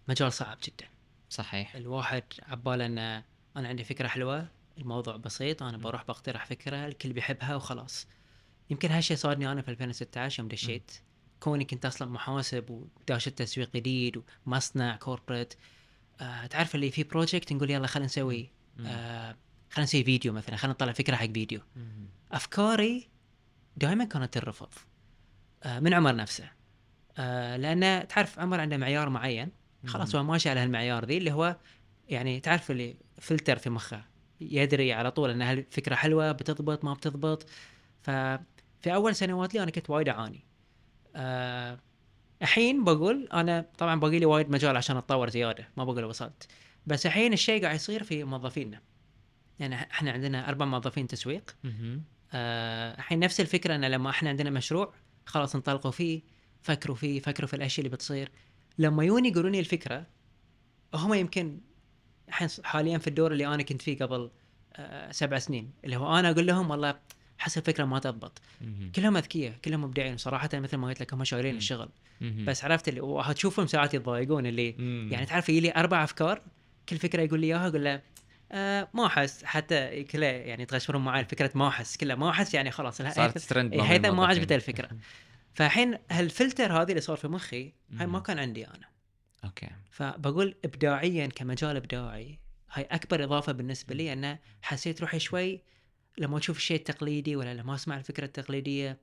مجال 0.08 0.34
صعب 0.34 0.58
جدا. 0.64 0.90
صحيح. 1.30 1.76
الواحد 1.76 2.24
عباله 2.44 2.86
أن 2.86 2.98
أنا 2.98 3.68
عندي 3.68 3.84
فكرة 3.84 4.08
حلوة 4.08 4.48
الموضوع 4.78 5.16
بسيط 5.16 5.64
أنا 5.64 5.78
بروح 5.78 6.04
بقترح 6.04 6.46
فكرة 6.46 6.88
الكل 6.88 7.14
بيحبها 7.14 7.56
وخلاص. 7.56 8.08
يمكن 8.74 8.92
هالشيء 8.92 9.18
صادني 9.18 9.52
أنا 9.52 9.62
في 9.62 9.72
2016 9.72 10.40
يوم 10.40 10.50
دشيت. 10.50 10.92
كوني 11.40 11.66
كنت 11.66 11.86
أصلا 11.86 12.12
محاسب 12.12 12.70
وداش 12.70 13.28
التسويق 13.28 13.70
جديد 13.76 14.24
ومصنع 14.46 14.96
corporate 14.96 15.54
آه 16.22 16.46
تعرف 16.46 16.76
اللي 16.76 16.92
في 16.92 17.04
project 17.04 17.54
نقول 17.54 17.72
يلا 17.72 17.88
خلينا 17.88 18.06
نسوي 18.06 18.50
آه 18.86 19.36
خلينا 19.70 19.84
نسوي 19.84 20.04
فيديو 20.04 20.34
مثلا 20.34 20.56
خلينا 20.56 20.74
نطلع 20.74 20.92
فكرة 20.92 21.16
حق 21.16 21.26
فيديو 21.26 21.62
أفكاري 22.32 23.10
دائما 23.78 24.04
كانت 24.04 24.34
ترفض 24.34 24.70
آه 25.64 25.80
من 25.80 25.94
عمر 25.94 26.16
نفسه. 26.16 26.52
آه 27.18 27.58
لأن 27.58 28.08
تعرف 28.08 28.40
عمر 28.40 28.60
عنده 28.60 28.78
معيار 28.78 29.10
معين. 29.10 29.52
خلاص 29.86 30.16
هو 30.16 30.24
ماشي 30.24 30.50
على 30.50 30.60
هالمعيار 30.60 31.06
ذي 31.06 31.18
اللي 31.18 31.32
هو 31.32 31.58
يعني 32.10 32.40
تعرف 32.40 32.72
اللي 32.72 32.96
فلتر 33.22 33.58
في 33.58 33.70
مخه 33.70 34.06
يدري 34.42 34.94
على 34.94 35.12
طول 35.12 35.30
إن 35.30 35.42
هالفكرة 35.42 35.96
حلوة 35.96 36.32
بتضبط 36.32 36.84
ما 36.84 36.94
بتضبط. 36.94 37.46
ففي 38.84 38.94
أول 38.94 39.16
سنوات 39.16 39.54
لي 39.54 39.64
أنا 39.64 39.72
كنت 39.72 39.90
وايد 39.90 40.10
أعاني. 40.10 40.46
آه 41.16 41.80
الحين 42.42 42.84
بقول 42.84 43.28
أنا 43.34 43.66
طبعا 43.78 44.00
باقي 44.00 44.20
لي 44.20 44.26
وايد 44.26 44.50
مجال 44.50 44.78
عشان 44.78 44.98
أتطور 44.98 45.30
زيادة 45.30 45.70
ما 45.78 45.84
بقول 45.84 46.04
وصلت. 46.04 46.48
بس 46.88 47.06
الحين 47.06 47.34
الشيء 47.34 47.64
قاعد 47.64 47.76
يصير 47.76 48.04
في 48.04 48.24
موظفينا. 48.24 48.82
يعني 49.60 49.76
إحنا 49.76 50.12
عندنا 50.12 50.50
أربع 50.50 50.66
موظفين 50.66 51.08
تسويق. 51.08 51.56
آه، 52.34 52.96
الحين 52.98 53.20
نفس 53.20 53.42
الفكرة 53.42 53.76
إن 53.76 53.86
لما 53.86 54.10
إحنا 54.10 54.30
عندنا 54.30 54.50
مشروع 54.50 54.94
خلاص 55.26 55.56
انطلقوا 55.56 55.92
فيه 55.92 56.22
فكروا 56.62 56.96
فيه 56.96 57.20
فكروا 57.20 57.48
في 57.48 57.56
الأشياء 57.56 57.86
اللي 57.86 57.96
بتصير. 57.96 58.32
لما 58.78 59.04
يوني 59.04 59.30
يقولون 59.30 59.52
لي 59.52 59.60
الفكرة 59.60 60.06
هم 60.94 61.14
يمكن 61.14 61.60
حاليا 62.64 62.98
في 62.98 63.08
الدور 63.08 63.32
اللي 63.32 63.48
أنا 63.48 63.64
كنت 63.64 63.82
فيه 63.82 64.00
قبل 64.00 64.32
آه، 64.76 65.12
سبع 65.12 65.40
سنين. 65.40 65.72
اللي 65.86 65.96
هو 65.96 66.20
أنا 66.20 66.30
أقول 66.32 66.48
لهم 66.48 66.70
والله 66.70 67.00
حس 67.38 67.58
الفكرة 67.58 67.86
ما 67.86 68.00
تضبط. 68.00 68.42
كلهم 68.96 69.18
أذكياء 69.18 69.54
كلهم 69.66 69.82
مبدعين 69.82 70.18
صراحة 70.18 70.50
مثل 70.54 70.78
ما 70.78 70.88
قلت 70.88 71.02
لك 71.02 71.14
هم 71.14 71.24
شايلين 71.24 71.58
الشغل 71.58 71.90
بس 72.22 72.64
عرفت 72.64 72.88
اللي 72.88 73.02
وهتشوفهم 73.02 73.68
ساعات 73.68 73.94
يتضايقون 73.94 74.46
اللي 74.46 74.70
يعني 75.12 75.26
تعرف 75.26 75.50
يجي 75.50 75.60
لي 75.60 75.74
أربع 75.76 76.04
أفكار 76.04 76.42
كل 76.90 76.98
فكرة 76.98 77.22
يقول 77.22 77.40
لي 77.40 77.48
إياها 77.48 77.68
أقول 77.68 77.84
له 77.84 78.02
آه 78.52 78.88
ما 78.94 79.06
أحس. 79.06 79.44
حتى 79.44 80.04
كله 80.04 80.26
يعني 80.26 80.64
يتغشمرون 80.64 81.04
معي 81.04 81.26
فكره 81.26 81.52
ما 81.56 81.68
أحس 81.68 81.98
كلها 81.98 82.16
ما 82.16 82.30
أحس 82.30 82.54
يعني 82.54 82.72
خلاص 82.72 83.02
صارت 83.02 83.38
ترند 83.38 83.74
إيه، 83.74 83.82
هيثم 83.82 84.18
ما. 84.18 84.26
عجبته 84.28 84.56
الفكرة. 84.56 84.90
فالحين 85.56 85.98
هالفلتر 86.12 86.82
هذه 86.82 86.90
اللي 86.90 87.02
صار 87.02 87.18
في 87.18 87.28
مخي 87.28 87.74
هاي 87.98 88.08
ما 88.08 88.20
كان 88.20 88.40
عندي 88.40 88.68
أنا. 88.68 88.88
okay. 89.44 89.70
فبقول 89.92 90.56
ابداعيا 90.66 91.28
كمجال 91.28 91.76
إبداعي 91.76 92.40
هاي 92.72 92.84
أكبر 92.84 93.24
إضافة 93.24 93.52
بالنسبة 93.52 93.96
لي 93.96 94.14
أنه 94.14 94.40
حسيت 94.62 95.02
روحي 95.02 95.20
شوي 95.20 95.62
لما 96.18 96.38
أشوف 96.38 96.58
الشيء 96.58 96.78
التقليدي 96.78 97.36
ولا 97.36 97.54
لما 97.54 97.76
أسمع 97.76 97.98
الفكرة 97.98 98.26
التقليدية 98.26 98.98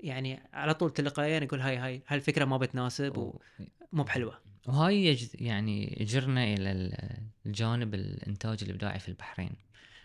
يعني 0.00 0.42
على 0.52 0.74
طول 0.74 0.90
تلقائيا 0.92 1.44
أقول 1.44 1.60
هاي 1.60 1.76
هاي 1.76 2.02
هاي 2.06 2.16
الفكرة 2.16 2.44
ما 2.44 2.56
بتناسب 2.56 3.16
ومو 3.18 4.04
بحلوة. 4.04 4.40
وهاي. 4.66 5.18
يعني 5.34 5.96
يجرنا 6.00 6.44
إلى 6.44 6.72
ال- 6.72 7.18
الجانب 7.46 7.94
الإنتاج 7.94 8.64
الإبداعي 8.64 8.98
في 8.98 9.08
البحرين. 9.08 9.52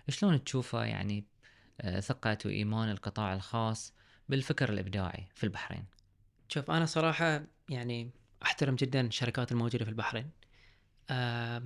شلون 0.10 0.44
تشوفه 0.44 0.84
يعني 0.86 1.26
آه، 1.82 2.00
ثقة 2.00 2.38
وإيمان 2.46 2.90
القطاع 2.90 3.34
الخاص 3.34 3.94
بالفكر 4.30 4.70
الإبداعي 4.70 5.28
في 5.36 5.44
البحرين؟ 5.44 5.86
شوف 6.50 6.72
أنا 6.72 6.86
صراحة 6.86 7.44
يعني 7.70 8.10
أحترم 8.44 8.76
جدا 8.76 9.02
الشركات 9.02 9.52
الموجودة 9.52 9.86
في 9.86 9.92
البحرين. 9.92 10.30
آه 11.10 11.64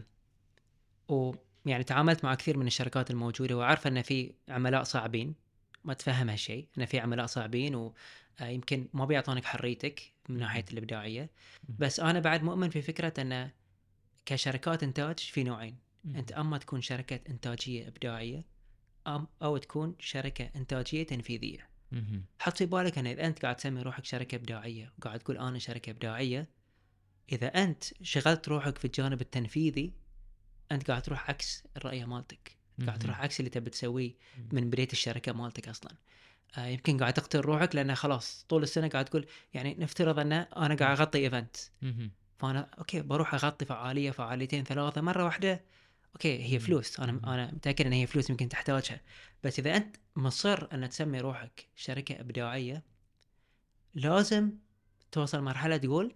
ويعني 1.65 1.83
تعاملت 1.83 2.23
مع 2.23 2.35
كثير 2.35 2.57
من 2.57 2.67
الشركات 2.67 3.11
الموجودة 3.11 3.57
وعارفه 3.57 3.87
إن 3.87 4.01
في 4.01 4.33
عملاء 4.49 4.83
صعبين. 4.83 5.35
ما 5.83 5.93
تفهم 5.93 6.29
هالشيء 6.29 6.67
إن 6.77 6.85
في 6.85 6.99
عملاء 6.99 7.25
صعبين 7.25 7.91
ويمكن 8.41 8.87
ما 8.93 9.05
بيعطونك 9.05 9.45
حريتك 9.45 10.13
من 10.29 10.37
ناحية 10.37 10.65
الإبداعية. 10.71 11.29
بس 11.79 11.99
أنا 11.99 12.19
بعد 12.19 12.43
مؤمن 12.43 12.69
في 12.69 12.81
فكرة 12.81 13.21
إن 13.21 13.49
كشركات 14.25 14.83
إنتاج 14.83 15.19
في 15.19 15.43
نوعين. 15.43 15.77
أنت 16.15 16.31
أما 16.31 16.57
تكون 16.57 16.81
شركة 16.81 17.19
إنتاجية 17.29 17.87
إبداعية 17.87 18.45
أم 19.07 19.27
أو 19.41 19.57
تكون 19.57 19.95
شركة 19.99 20.49
إنتاجية 20.55 21.03
تنفيذية. 21.03 21.69
حط 22.39 22.57
في 22.57 22.65
بالك 22.65 22.97
إن 22.97 23.07
إذا 23.07 23.27
أنت 23.27 23.41
قاعد 23.41 23.55
تسمي 23.55 23.81
روحك 23.81 24.05
شركة 24.05 24.35
إبداعية 24.35 24.93
وقاعد 24.97 25.19
تقول 25.19 25.37
أنا 25.37 25.59
شركة 25.59 25.89
إبداعية 25.89 26.49
إذا 27.31 27.47
أنت 27.47 27.83
شغلت 28.03 28.49
روحك 28.49 28.77
في 28.77 28.85
الجانب 28.85 29.21
التنفيذي 29.21 29.93
أنت 30.71 30.87
قاعد 30.91 31.01
تروح 31.01 31.29
عكس 31.29 31.63
الرؤيه 31.77 32.05
مالتك. 32.05 32.57
قاعد. 32.85 32.99
تروح 32.99 33.21
عكس 33.21 33.39
اللي 33.39 33.49
تبي 33.49 33.69
تسويه 33.69 34.13
من 34.51 34.69
بدايه 34.69 34.87
الشركة 34.91 35.33
مالتك 35.33 35.67
أصلا. 35.69 35.91
آه 36.57 36.65
يمكن 36.65 36.97
قاعد 36.97 37.13
تقتل 37.13 37.39
روحك 37.39 37.75
لأن 37.75 37.95
خلاص 37.95 38.45
طول 38.49 38.63
السنة 38.63 38.87
قاعد 38.87 39.05
تقول 39.05 39.27
يعني 39.53 39.75
نفترض 39.79 40.19
ان 40.19 40.31
أنا 40.31 40.75
قاعد 40.75 40.99
أغطي 40.99 41.17
event. 41.17 41.57
فأنا 42.37 42.69
okay 42.77 43.01
بروح 43.01 43.33
أغطي 43.33 43.65
فعالية 43.65 44.11
فعاليتين 44.11 44.63
ثلاثة 44.63 45.01
مرة 45.01 45.23
واحدة 45.23 45.61
okay 46.13 46.43
هي 46.43 46.59
فلوس. 46.59 46.99
أنا 46.99 47.19
أنا 47.23 47.51
متأكد 47.51 47.85
إن 47.85 47.93
هي 47.93 48.07
فلوس 48.07 48.29
يمكن 48.29 48.49
تحتاجها 48.49 49.01
بس 49.43 49.59
إذا 49.59 49.75
أنت 49.75 49.95
مصر 50.15 50.67
ان 50.73 50.89
تسمي 50.89 51.19
روحك 51.19 51.67
شركة 51.75 52.19
إبداعية 52.19 52.83
لازم 53.93 54.51
توصل 55.11 55.41
مرحلة 55.41 55.77
تقول 55.77 56.15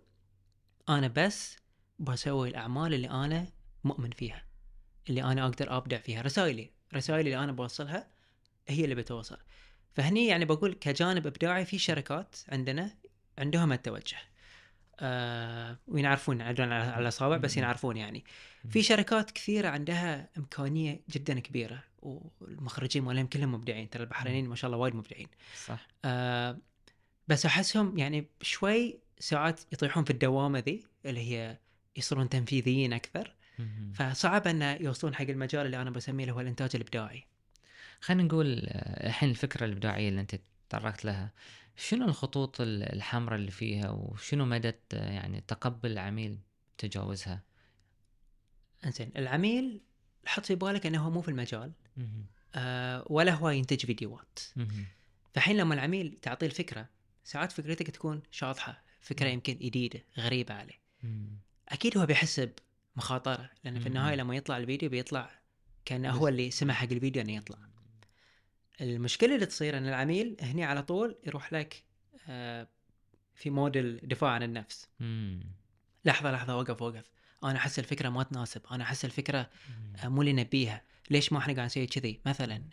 أنا 0.89 1.07
بس 1.07 1.57
بسوي 1.99 2.49
الأعمال 2.49 2.93
اللي 2.93 3.09
أنا 3.09 3.47
مؤمن 3.83 4.09
فيها 4.09 4.45
اللي 5.09 5.23
أنا 5.23 5.45
أقدر 5.45 5.77
أبدع 5.77 5.97
فيها. 5.97 6.21
رسائلي 6.21 6.71
رسائلي 6.93 7.33
اللي 7.33 7.43
أنا 7.43 7.51
بوصلها 7.51 8.07
هي 8.67 8.83
اللي 8.83 8.95
بتوصل. 8.95 9.37
فهني 9.93 10.27
يعني 10.27 10.45
بقول 10.45 10.73
كجانب 10.73 11.27
إبداعي 11.27 11.65
في 11.65 11.77
شركات 11.77 12.35
عندنا 12.49 12.95
عندهم 13.37 13.71
التوجه. 13.73 14.17
آه 14.99 15.77
وينعرفون 15.87 16.39
يعدون 16.39 16.71
على 16.71 17.01
الأصابع 17.01 17.37
بس 17.37 17.57
ينعرفون 17.57 17.97
يعني. 17.97 18.23
في 18.69 18.83
شركات 18.83 19.31
كثيرة 19.31 19.69
عندها 19.69 20.29
إمكانية 20.37 21.01
جدا 21.09 21.39
كبيرة 21.39 21.83
والمخرجين 22.01 23.03
مالهم 23.03 23.27
كلهم 23.27 23.51
مبدعين. 23.51 23.89
ترى 23.89 24.03
البحرينيين 24.03 24.47
ما 24.47 24.55
شاء 24.55 24.67
الله 24.67 24.77
وايد 24.77 24.95
مبدعين. 24.95 25.27
صح. 25.65 25.87
آه 26.05 26.57
بس 27.27 27.45
أحسهم 27.45 27.97
يعني 27.97 28.27
شوي 28.41 28.99
ساعات 29.19 29.61
يطيحون 29.71 30.03
في 30.03 30.11
الدوامة 30.11 30.59
ذي 30.59 30.83
اللي 31.05 31.19
هي 31.19 31.59
يصيرون 31.95 32.29
تنفيذيين 32.29 32.93
أكثر. 32.93 33.35
فصعب 33.93 34.47
أن 34.47 34.61
يوصلون 34.61 35.15
حق 35.15 35.21
المجال 35.29 35.65
اللي 35.65 35.81
أنا 35.81 35.89
بسميه 35.89 36.23
اللي 36.23 36.33
هو 36.35 36.39
الإنتاج 36.41 36.69
الإبداعي 36.75 37.27
خلينا 38.01 38.23
نقول 38.23 38.59
آه، 38.67 39.07
الحين 39.07 39.29
الفكرة 39.29 39.65
الإبداعية 39.65 40.09
اللي 40.09 40.21
أنت 40.21 40.39
تطرقت 40.69 41.05
لها 41.05 41.31
شنو 41.75 42.05
الخطوط 42.05 42.61
ال- 42.61 42.83
الحمراء 42.95 43.35
اللي 43.39 43.51
فيها 43.51 43.89
وشنو 43.89 44.45
مدى 44.45 44.69
آه، 44.93 45.11
يعني 45.11 45.43
تقبل 45.47 45.91
العميل 45.91 46.37
تجاوزها 46.77 47.41
إنزين 48.85 49.11
العميل 49.17 49.81
حط 50.25 50.45
في 50.45 50.55
بالك 50.55 50.85
إنه 50.85 51.05
هو 51.05 51.09
مو 51.09 51.21
في 51.21 51.27
المجال. 51.29 51.71
آه 52.55 53.05
ولا 53.09 53.33
هو 53.33 53.49
ينتج 53.49 53.85
فيديوهات. 53.85 54.39
فالحين 55.33 55.57
لما 55.57 55.73
العميل 55.73 56.17
تعطيه 56.21 56.45
الفكرة 56.47 56.89
ساعات 57.23 57.51
فكرتك 57.51 57.87
تكون 57.89 58.21
شاطحة 58.31 58.83
فكرة 59.01 59.27
يمكن 59.27 59.53
جديده 59.57 60.03
غريبة 60.17 60.53
عليه. 60.53 60.79
أكيد 61.69 61.97
هو 61.97 62.05
بيحس 62.05 62.49
بمخاطره 62.95 63.49
لأن 63.63 63.79
في. 63.79 63.87
النهاية 63.87 64.15
لما 64.15 64.35
يطلع 64.35 64.57
الفيديو 64.57 64.89
بيطلع 64.89 65.31
كأنه 65.85 66.11
بس- 66.11 66.17
هو 66.17 66.27
اللي 66.27 66.51
سمح 66.51 66.75
حق 66.75 66.91
الفيديو 66.91 67.21
إنه 67.21 67.33
يطلع. 67.35 67.57
المشكلة 68.81 69.35
اللي 69.35 69.45
تصير 69.45 69.77
إن 69.77 69.87
العميل 69.87 70.37
هني 70.41 70.63
على 70.63 70.83
طول 70.83 71.15
يروح 71.27 71.53
لك 71.53 71.83
آه 72.27 72.67
في 73.35 73.49
مود 73.49 73.77
الدفاع 73.77 74.31
عن 74.31 74.43
النفس. 74.43 74.87
مم. 74.99 75.43
لحظة 76.05 76.31
لحظة 76.31 76.57
وقف 76.57 76.81
وقف. 76.81 77.03
أنا 77.43 77.57
أحس 77.57 77.79
الفكرة 77.79 78.09
ما 78.09 78.23
تناسب. 78.23 78.61
أنا 78.71 78.83
أحس 78.83 79.05
الفكرة. 79.05 79.49
آه، 80.03 80.07
مو 80.07 80.21
اللي 80.21 80.33
نبيها. 80.33 80.81
ليش 81.11 81.33
ما 81.33 81.39
إحنا 81.39 81.53
قاعد 81.53 81.65
نسوي 81.65 81.87
كذي؟ 81.87 82.21
مثلا 82.25 82.63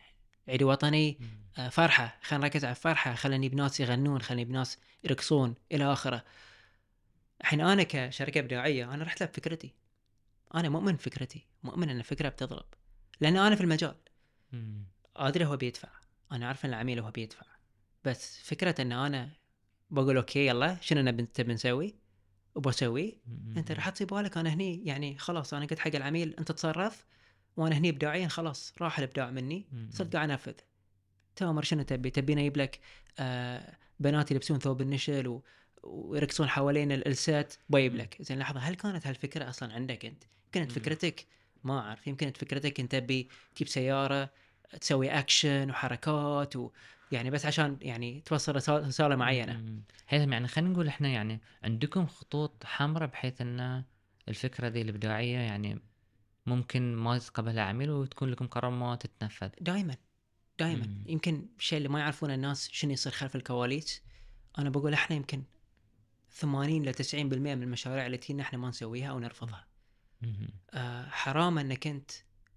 عيد 0.48 0.62
وطني. 0.62 1.18
آه، 1.58 1.68
فرحة. 1.68 2.18
خلينا 2.22 2.44
نركز 2.44 2.64
على 2.64 2.70
الفرحة. 2.76 3.14
خلينا 3.14 3.36
نجيب 3.38 3.54
ناس 3.54 3.80
يغنون 3.80 4.22
خلينا 4.22 4.42
نجيب 4.42 4.54
ناس 4.56 4.78
يرقصون 5.04 5.54
إلى 5.72 5.92
آخره. 5.92 6.24
الحين 7.40 7.60
أنا 7.60 7.82
كشركة 7.82 8.38
إبداعية 8.38 8.94
أنا 8.94 9.04
رحت 9.04 9.20
له 9.20 9.26
بفكرتي. 9.26 9.74
أنا 10.54 10.68
مؤمن 10.68 10.92
بفكرتي 10.92 11.46
مؤمن 11.62 11.90
إن 11.90 11.98
الفكرة 11.98 12.28
بتضرب 12.28 12.66
لأن 13.20 13.36
أنا 13.36 13.54
في 13.54 13.60
المجال. 13.60 13.96
أدري 15.16 15.44
هو 15.44 15.56
بيدفع 15.56 15.88
أنا 16.32 16.46
عارف 16.46 16.64
إن 16.64 16.70
العميل 16.70 17.00
هو 17.00 17.10
بيدفع 17.10 17.46
بس 18.04 18.38
فكرة 18.38 18.82
إن 18.82 18.92
أنا 18.92 19.30
بقول 19.90 20.16
أوكي 20.16 20.46
يلا 20.46 20.76
شنو 20.80 21.00
نبي 21.02 21.22
تبي 21.22 21.52
نسوي 21.52 21.94
وبسويه. 22.54 23.12
أنت 23.56 23.72
راح 23.72 23.88
تحط 23.88 24.14
بالك 24.14 24.36
أنا 24.36 24.54
هني 24.54 24.84
يعني 24.84 25.18
خلاص 25.18 25.54
أنا 25.54 25.66
قلت 25.66 25.78
حق 25.78 25.94
العميل 25.94 26.34
أنت 26.38 26.52
تصرف 26.52 27.06
وأنا 27.56 27.78
هني 27.78 27.88
ابداعيا 27.88 28.28
خلاص 28.28 28.74
راح 28.80 28.98
الإبداع 28.98 29.30
مني. 29.30 29.66
صرت 29.90 30.16
قاعد 30.16 30.30
أنفذ 30.30 30.54
تامر 31.36 31.62
شنو 31.62 31.82
تبي؟ 31.82 32.10
تبيني 32.10 32.40
أجيب 32.40 32.56
لك 32.56 32.80
آه 33.18 33.76
بنات 34.00 34.30
يلبسون 34.30 34.58
ثوب 34.58 34.80
النشل 34.80 35.28
و... 35.28 35.44
ويرقصون 35.82 36.48
حوالين 36.48 36.92
ال- 36.92 37.08
السات 37.08 37.54
بجيب 37.68 37.96
لك 37.96 38.16
زين 38.22 38.38
لحظة 38.38 38.60
هل 38.60 38.74
كانت 38.74 39.06
هالفكرة 39.06 39.48
أصلا 39.48 39.72
عندك 39.74 40.04
أنت؟ 40.06 40.24
كانت. 40.52 40.72
فكرتك 40.72 41.26
ما 41.64 41.78
أعرف 41.78 42.06
يمكن 42.06 42.32
فكرتك 42.32 42.80
أنت 42.80 42.92
تبي 42.92 43.28
تجيب 43.54 43.68
سيارة 43.68 44.30
تسوي 44.80 45.10
اكشن 45.10 45.70
وحركات 45.70 46.54
ويعني 46.56 47.30
بس 47.30 47.46
عشان 47.46 47.78
يعني 47.80 48.20
توصل 48.20 48.56
رسالة 48.56 49.16
معينة. 49.16 49.82
هيثم 50.08 50.32
يعني 50.32 50.48
خلينا 50.48 50.70
نقول 50.70 50.88
إحنا 50.88 51.08
يعني 51.08 51.40
عندكم 51.62 52.06
خطوط 52.06 52.64
حمراء 52.64 53.08
بحيث 53.08 53.40
إن 53.40 53.84
الفكرة 54.28 54.68
ذي 54.68 54.82
الإبداعية 54.82 55.38
يعني 55.38 55.80
ممكن 56.46 56.94
ما 56.94 57.16
يتقبلها 57.16 57.62
عميل 57.64 57.90
وتكون 57.90 58.30
لكم 58.30 58.46
قرار 58.46 58.70
ما 58.70 58.96
تتنفذ 58.96 59.48
دائما 59.60 59.96
دائما. 60.58 61.02
يمكن 61.06 61.48
الشيء 61.58 61.78
اللي 61.78 61.88
ما 61.88 62.00
يعرفونه 62.00 62.34
الناس 62.34 62.68
شنو 62.72 62.92
يصير 62.92 63.12
خلف 63.12 63.36
الكواليس 63.36 64.02
أنا 64.58 64.70
بقول 64.70 64.92
إحنا 64.92 65.16
يمكن 65.16 65.42
80 66.30 66.82
ل 66.82 66.94
90% 66.94 67.14
من 67.14 67.62
المشاريع 67.62 68.06
اللي 68.06 68.16
تجينا 68.16 68.42
إحنا 68.42 68.58
ما 68.58 68.68
نسويها 68.68 69.10
أو 69.10 69.18
نرفضها. 69.18 69.69
آه 70.70 71.08
حرام 71.08 71.58
انك 71.58 71.86
انت 71.86 72.10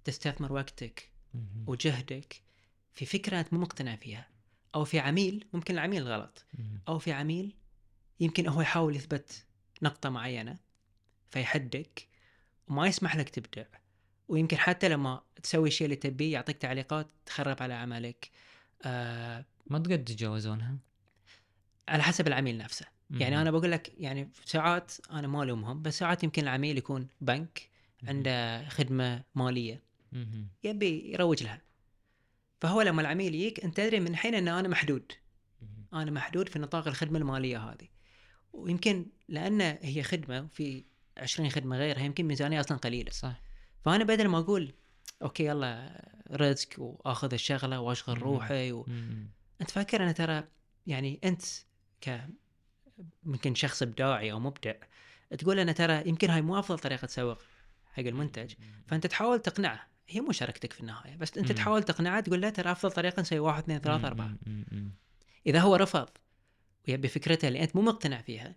تستثمر 0.03 0.53
وقتك. 0.53 1.09
وجهدك 1.67 2.41
في 2.93 3.05
فكره 3.05 3.39
انت 3.39 3.53
مو 3.53 3.59
مقتنع 3.59 3.95
فيها 3.95 4.27
أو 4.75 4.85
في 4.85 4.99
عميل 4.99 5.47
ممكن 5.53 5.73
العميل 5.73 6.03
غلط. 6.03 6.45
أو 6.87 6.99
في 6.99 7.11
عميل 7.11 7.55
يمكن 8.19 8.47
هو 8.47 8.61
يحاول 8.61 8.95
يثبت 8.95 9.45
نقطة 9.81 10.09
معينة 10.09 10.57
فيحدك 11.29 12.07
وما 12.67 12.87
يسمح 12.87 13.15
لك 13.15 13.29
تبدع 13.29 13.65
ويمكن 14.27 14.57
حتى 14.57 14.89
لما 14.89 15.21
تسوي 15.43 15.67
الشيء 15.67 15.85
اللي 15.85 15.95
تبيه 15.95 16.33
يعطيك 16.33 16.57
تعليقات 16.57 17.07
تخرب 17.25 17.63
على 17.63 17.73
عملك 17.73 18.29
آه 18.81 19.45
ما 19.67 19.79
تقدر 19.79 19.95
تتجاوزونها 19.95 20.77
على 21.87 22.03
حسب 22.03 22.27
العميل 22.27 22.57
نفسه. 22.57 22.85
يعني. 23.09 23.41
أنا 23.41 23.51
بقول 23.51 23.71
لك 23.71 23.93
يعني 23.97 24.29
ساعات 24.45 24.91
أنا 25.11 25.27
ما 25.27 25.43
ألومهم 25.43 25.81
بس 25.81 25.99
ساعات 25.99 26.23
يمكن 26.23 26.43
العميل 26.43 26.77
يكون 26.77 27.07
بنك 27.21 27.69
عنده 28.03 28.69
خدمة 28.69 29.23
مالية. 29.35 29.83
يبي 30.63 31.11
يروج 31.13 31.43
لها. 31.43 31.61
فهو 32.61 32.81
لما 32.81 33.01
العميل 33.01 33.35
يجيك 33.35 33.63
أنت 33.63 33.77
تدري 33.77 33.99
من 33.99 34.07
الحين 34.07 34.35
ان 34.35 34.47
أنا 34.47 34.67
محدود. 34.67 35.11
أنا 35.93 36.11
محدود 36.11 36.49
في 36.49 36.59
نطاق 36.59 36.87
الخدمة 36.87 37.19
المالية 37.19 37.57
هذه. 37.57 37.87
ويمكن 38.53 39.05
لأن 39.27 39.61
هي 39.61 40.03
خدمة 40.03 40.41
وفي 40.41 40.83
20 41.17 41.49
خدمة 41.49 41.77
غيرها 41.77 42.01
يمكن 42.01 42.25
ميزانية 42.25 42.59
أصلا 42.59 42.77
قليلة. 42.77 43.11
صح. 43.11 43.41
فأنا 43.85 44.03
بدل 44.03 44.27
ما 44.27 44.37
أقول 44.39 44.73
أوكي 45.21 45.45
يلا 45.45 46.01
رزق 46.31 46.69
وآخذ 46.77 47.33
الشغلة 47.33 47.79
وأشغل. 47.79 48.21
روحي 48.21 48.71
و... 48.71 48.85
أنت 49.61 49.71
فاكر 49.71 50.03
أنا 50.03 50.11
ترى 50.11 50.43
يعني 50.87 51.19
أنت 51.23 51.41
ك 52.03 52.27
يمكن 53.25 53.55
شخص 53.55 53.81
ابداعي 53.81 54.31
أو 54.31 54.39
مبدع 54.39 54.73
تقول 55.37 55.59
أنا 55.59 55.71
ترى 55.71 56.09
يمكن 56.09 56.29
هاي 56.29 56.41
مو 56.41 56.59
أفضل 56.59 56.79
طريقة 56.79 57.05
تسوق 57.05 57.37
حق 57.93 58.03
المنتج 58.03 58.53
فأنت 58.87 59.07
تحاول 59.07 59.39
تقنعه 59.39 59.87
هي 60.07 60.21
مو 60.21 60.31
شركتك 60.31 60.73
في 60.73 60.81
النهاية 60.81 61.15
بس 61.15 61.37
أنت. 61.37 61.51
تحاول 61.51 61.83
تقنعه 61.83 62.19
تقول 62.19 62.41
له 62.41 62.49
ترى 62.49 62.71
أفضل 62.71 62.91
طريقة 62.91 63.21
نسوي 63.21 63.39
واحد 63.39 63.63
اثنين 63.63 63.79
ثلاثة 63.79 64.07
أربعة. 64.07 64.35
إذا 65.47 65.59
هو 65.59 65.75
رفض 65.75 66.09
ويبي 66.87 67.07
فكرته 67.07 67.47
اللي 67.47 67.63
أنت 67.63 67.75
مو 67.75 67.81
مقتنع 67.81 68.21
فيها. 68.21 68.55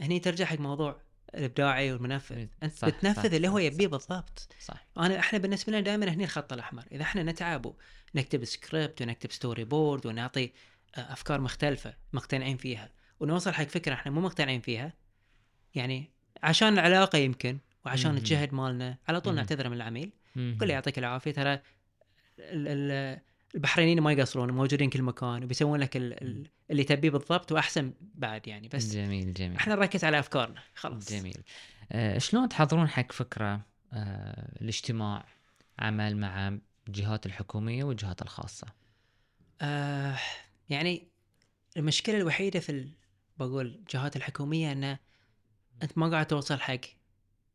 هني 0.00 0.20
ترجع 0.20 0.44
حق 0.44 0.60
موضوع 0.60 1.00
الإبداعي 1.34 1.92
والمنفذ 1.92 2.46
أنت 2.62 2.72
صح، 2.72 2.88
بتنفذ 2.88 3.28
صح، 3.28 3.34
اللي 3.34 3.48
هو 3.48 3.58
يبيه. 3.58 3.86
بالضبط 3.86 4.48
صح 4.60 4.86
أنا 4.98 5.18
إحنا 5.18 5.38
بالنسبة 5.38 5.72
لنا 5.72 5.80
دائما 5.80 6.08
هني 6.08 6.24
الخط 6.24 6.52
الأحمر 6.52 6.84
إذا 6.92 7.02
إحنا 7.02 7.22
نتعب 7.22 7.74
ونكتب 8.14 8.44
سكريبت 8.44 9.02
ونكتب 9.02 9.32
storyboard 9.32 10.06
ونعطي 10.06 10.52
أفكار 10.98 11.40
مختلفة 11.40 11.94
مقتنعين 12.12 12.56
فيها. 12.56 12.90
ونوصل 13.20 13.52
حق 13.52 13.64
فكرة 13.64 13.94
إحنا 13.94 14.12
مو 14.12 14.20
مقتنعين 14.20 14.60
فيها. 14.60 14.92
يعني 15.74 16.10
عشان 16.42 16.72
العلاقة 16.72 17.18
يمكن 17.18 17.58
وعشان. 17.86 18.16
الجهد 18.16 18.54
مالنا 18.54 18.98
على 19.08 19.20
طول. 19.20 19.34
نعتذر 19.34 19.68
من 19.68 19.76
العميل. 19.76 20.12
قل 20.36 20.56
له 20.68 20.72
يعطيك 20.74 20.98
العافية. 20.98 21.30
ترى 21.30 21.52
ال- 21.52 21.60
ال- 22.38 23.20
البحرينيين 23.54 24.00
ما 24.00 24.12
يقصرون 24.12 24.50
موجودين 24.50 24.90
كل 24.90 25.02
مكان 25.02 25.44
وبيسوون 25.44 25.80
لك 25.80 25.96
ال- 25.96 26.22
ال- 26.22 26.46
اللي 26.70 26.84
تبيه 26.84 27.10
بالضبط 27.10 27.52
وأحسن 27.52 27.92
بعد 28.14 28.48
يعني. 28.48 28.68
بس 28.68 28.94
جميل 28.94 29.34
جميل. 29.34 29.56
إحنا 29.56 29.74
نركز 29.74 30.04
على 30.04 30.18
أفكارنا. 30.18 30.62
خلاص. 30.74 31.12
جميل. 31.12 31.42
آه 31.92 32.18
شلون 32.18 32.48
تحضرون 32.48 32.88
حق 32.88 33.12
فكرة 33.12 33.60
آه 33.92 34.52
الاجتماع 34.62 35.24
عمل 35.78 36.16
مع 36.16 36.58
الجهات 36.88 37.26
الحكومية 37.26 37.84
والجهات 37.84 38.22
الخاصة؟ 38.22 38.66
آه 39.60 40.16
يعني 40.68 41.08
المشكلة 41.76 42.16
الوحيدة 42.16 42.60
في 42.60 42.72
ال... 42.72 42.92
بقول 43.38 43.66
الجهات 43.66 44.16
الحكومية 44.16 44.72
انه 44.72 44.98
أنت 45.82 45.98
ما 45.98 46.10
قاعد 46.10 46.26
توصل 46.26 46.60
حق 46.60 46.80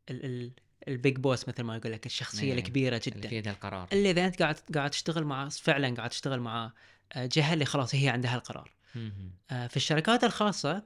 ال... 0.09 0.25
ال... 0.25 0.51
البيج 0.87 1.17
بوس 1.17 1.47
مثل 1.47 1.63
ما 1.63 1.75
يقول 1.75 1.91
لك 1.91 2.05
الشخصية 2.05 2.53
إيه، 2.53 2.59
الكبيرة 2.59 3.01
اللي 3.05 3.19
جدا 3.19 3.29
في 3.29 3.37
يد 3.37 3.47
القرار. 3.47 3.87
الا 3.93 4.09
إذا 4.09 4.25
أنت 4.25 4.41
قاعد 4.41 4.55
قاعد 4.75 4.89
تشتغل 4.89 5.23
مع 5.23 5.49
فعلا 5.49 5.95
قاعد 5.95 6.09
تشتغل 6.09 6.39
مع 6.39 6.71
آه، 7.13 7.25
جهة 7.25 7.53
اللي 7.53 7.65
خلاص 7.65 7.95
هي 7.95 8.09
عندها 8.09 8.35
القرار. 8.35 8.71
آه، 9.51 9.67
في 9.67 9.77
الشركات 9.77 10.23
الخاصة 10.23 10.83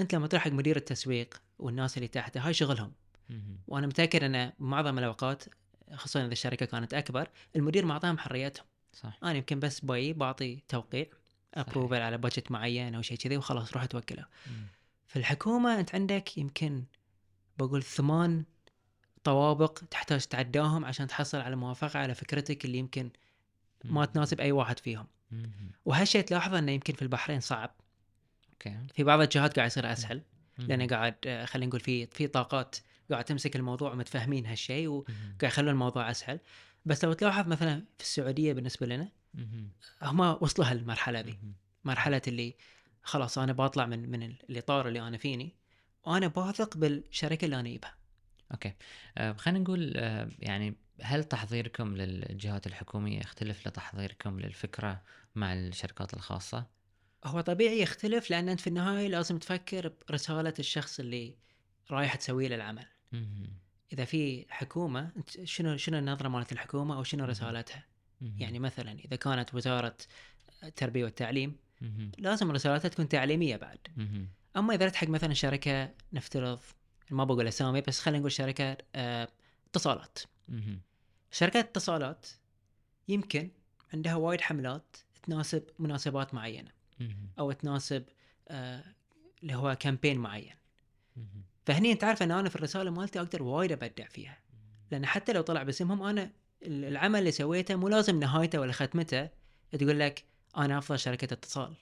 أنت 0.00 0.14
لما 0.14 0.26
تروح 0.26 0.42
حق 0.42 0.50
مدير 0.50 0.76
التسويق 0.76 1.42
والناس 1.58 1.96
اللي 1.96 2.08
تحته 2.08 2.40
هاي 2.40 2.54
شغلهم. 2.54 2.92
وأنا 3.68 3.86
متأكد 3.86 4.24
إن 4.24 4.52
معظم 4.58 4.98
الأوقات 4.98 5.44
خصوصا 5.94 6.20
إذا 6.20 6.32
الشركة 6.32 6.66
كانت 6.66 6.94
أكبر 6.94 7.28
المدير 7.56 7.84
معطاهم 7.84 8.18
حريتهم. 8.18 8.66
صح. 8.92 9.18
أنا 9.22 9.34
يمكن 9.34 9.60
بس 9.60 9.80
باي 9.80 10.12
بعطي 10.12 10.62
توقيع 10.68 11.06
approval 11.56 12.02
على 12.02 12.18
budget 12.18 12.50
معين 12.50 12.94
أو 12.94 13.02
شيء 13.02 13.16
كذي 13.16 13.36
وخلاص 13.36 13.72
روح 13.72 13.84
توكله. 13.84 14.26
في 15.06 15.16
الحكومة 15.16 15.80
أنت 15.80 15.94
عندك 15.94 16.38
يمكن 16.38 16.84
بقول 17.58 17.82
ثمان 17.82 18.44
طوابق 19.24 19.78
تحتاج 19.90 20.20
تعداهم 20.20 20.84
عشان 20.84 21.06
تحصل 21.06 21.38
على 21.38 21.56
موافقة 21.56 21.98
على 21.98 22.14
فكرتك 22.14 22.64
اللي 22.64 22.78
يمكن 22.78 23.10
ما. 23.84 24.04
تناسب 24.04 24.40
أي 24.40 24.52
واحد 24.52 24.78
فيهم. 24.78 25.06
وهالشيء 25.84 26.22
تلاحظه 26.22 26.58
إنه 26.58 26.72
يمكن 26.72 26.94
في 26.94 27.02
البحرين 27.02 27.40
صعب 27.40 27.74
okay 28.52 28.78
في 28.94 29.04
بعض 29.04 29.20
الجهات 29.20 29.56
قاعد 29.56 29.66
يصير 29.66 29.92
أسهل 29.92 30.22
مهم. 30.58 30.68
لأن 30.68 30.86
قاعد 30.86 31.44
خلينا 31.44 31.66
نقول 31.66 31.80
في 31.80 32.06
في 32.06 32.26
طاقات 32.26 32.76
قاعد 33.10 33.24
تمسك 33.24 33.56
الموضوع 33.56 33.92
ومتفاهمين 33.92 34.46
هالشيء 34.46 34.88
وقاعد. 34.88 35.42
يخلون 35.42 35.68
الموضوع 35.68 36.10
أسهل 36.10 36.40
بس 36.84 37.04
لو 37.04 37.12
تلاحظ 37.12 37.48
مثلا 37.48 37.84
في 37.98 38.04
السعودية 38.04 38.52
بالنسبة 38.52 38.86
لنا. 38.86 39.08
هم 40.02 40.20
وصلوا 40.20 40.70
هالمرحلة 40.70 41.20
ذي. 41.20 41.38
مرحلة 41.84 42.22
اللي 42.28 42.56
خلاص 43.02 43.38
أنا 43.38 43.52
بطلع 43.52 43.86
من 43.86 44.10
من 44.10 44.22
الاطار 44.22 44.88
اللي 44.88 45.00
أنا 45.00 45.18
فيني 45.18 45.56
وأنا 46.04 46.26
باثق 46.26 46.76
بالشركة 46.76 47.44
اللي 47.44 47.60
أنا 47.60 47.68
أجيبها 47.68 47.94
أوكي 48.52 48.74
آه 49.18 49.32
خلينا 49.32 49.58
نقول 49.58 49.92
آه 49.96 50.30
يعني 50.38 50.76
هل 51.02 51.24
تحضيركم 51.24 51.96
للجهات 51.96 52.66
الحكومية 52.66 53.18
يختلف 53.20 53.68
لتحضيركم 53.68 54.40
للفكرة 54.40 55.02
مع 55.34 55.52
الشركات 55.52 56.14
الخاصة؟ 56.14 56.66
هو 57.24 57.40
طبيعي 57.40 57.80
يختلف 57.80 58.30
لأن 58.30 58.48
أنت 58.48 58.60
في 58.60 58.66
النهاية 58.66 59.08
لازم 59.08 59.38
تفكر 59.38 59.92
برسالة 60.08 60.54
الشخص 60.58 61.00
اللي 61.00 61.36
رايح 61.90 62.14
تسوي 62.14 62.48
له 62.48 62.54
العمل. 62.56 62.86
إذا 63.92 64.04
في 64.04 64.46
حكومة 64.48 65.10
شنو 65.44 65.76
شنو 65.76 65.98
النظرة 65.98 66.28
مالت 66.28 66.52
الحكومة 66.52 66.96
أو 66.96 67.02
شنو 67.02 67.24
رسالتها. 67.24 67.84
يعني 68.20 68.58
مثلا 68.58 68.92
إذا 68.92 69.16
كانت 69.16 69.54
وزارة 69.54 69.96
التربية 70.64 71.04
والتعليم. 71.04 71.56
لازم 72.18 72.50
رسالتها 72.52 72.88
تكون 72.88 73.08
تعليمية 73.08 73.56
بعد. 73.56 73.78
أما 74.56 74.74
إذا 74.74 74.86
رحت 74.86 74.96
حق 74.96 75.08
مثلا 75.08 75.34
شركة 75.34 75.90
نفترض 76.12 76.60
ما 77.10 77.24
بقول 77.24 77.48
أسامي 77.48 77.80
بس 77.80 78.00
خلينا 78.00 78.18
نقول 78.18 78.32
شركة 78.32 78.76
آه، 78.94 79.28
اتصالات. 79.70 80.18
شركات 81.30 81.64
اتصالات 81.64 82.26
يمكن 83.08 83.50
عندها 83.94 84.14
وايد 84.14 84.40
حملات 84.40 84.96
تناسب 85.22 85.62
مناسبات 85.78 86.34
معينة. 86.34 86.70
أو 87.38 87.52
تناسب 87.52 88.04
آه، 88.48 88.84
اللي 89.42 89.54
هو 89.54 89.74
كامبين 89.80 90.18
معين. 90.18 90.54
فهني 91.66 91.92
أنت 91.92 92.04
عارف 92.04 92.22
إن 92.22 92.30
أنا 92.30 92.48
في 92.48 92.56
الرسالة 92.56 92.90
مالتي 92.90 93.20
أقدر 93.20 93.42
وايد 93.42 93.72
أبدع 93.72 94.06
فيها 94.08 94.38
لأن 94.90 95.06
حتى 95.06 95.32
لو 95.32 95.42
طلع 95.42 95.62
باسمهم 95.62 96.02
أنا 96.02 96.30
العمل 96.66 97.18
اللي 97.18 97.30
سويته 97.30 97.76
مو 97.76 97.88
لازم 97.88 98.20
نهايته 98.20 98.60
ولا 98.60 98.72
ختمته 98.72 99.28
تقول 99.72 100.00
لك 100.00 100.24
أنا 100.56 100.78
أفضل 100.78 100.98
شركة 100.98 101.34
اتصال 101.34 101.74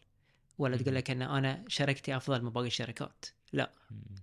ولا 0.58 0.76
تقول 0.76 0.94
لك 0.94 1.10
إن 1.10 1.22
أنا 1.22 1.64
شركتي 1.68 2.16
أفضل 2.16 2.42
من 2.42 2.50
باقي 2.50 2.66
الشركات 2.66 3.24
لا. 3.52 3.70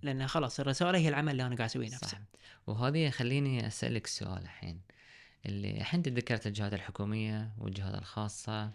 لأن 0.02 0.26
خلاص 0.26 0.60
الرسالة 0.60 0.98
هي 0.98 1.08
العمل 1.08 1.32
اللي 1.32 1.46
أنا 1.46 1.56
قاعد 1.56 1.70
أسويه 1.70 1.88
صح. 1.88 1.94
نفسه 1.94 2.18
وهذه 2.66 3.10
خليني 3.10 3.66
أسألك 3.66 4.06
سؤال 4.06 4.42
الحين 4.42 4.80
اللي 5.46 5.70
الحين 5.70 6.02
ذكرت 6.02 6.46
الجهات 6.46 6.74
الحكومية 6.74 7.52
والجهات 7.58 7.94
الخاصة 7.94 8.70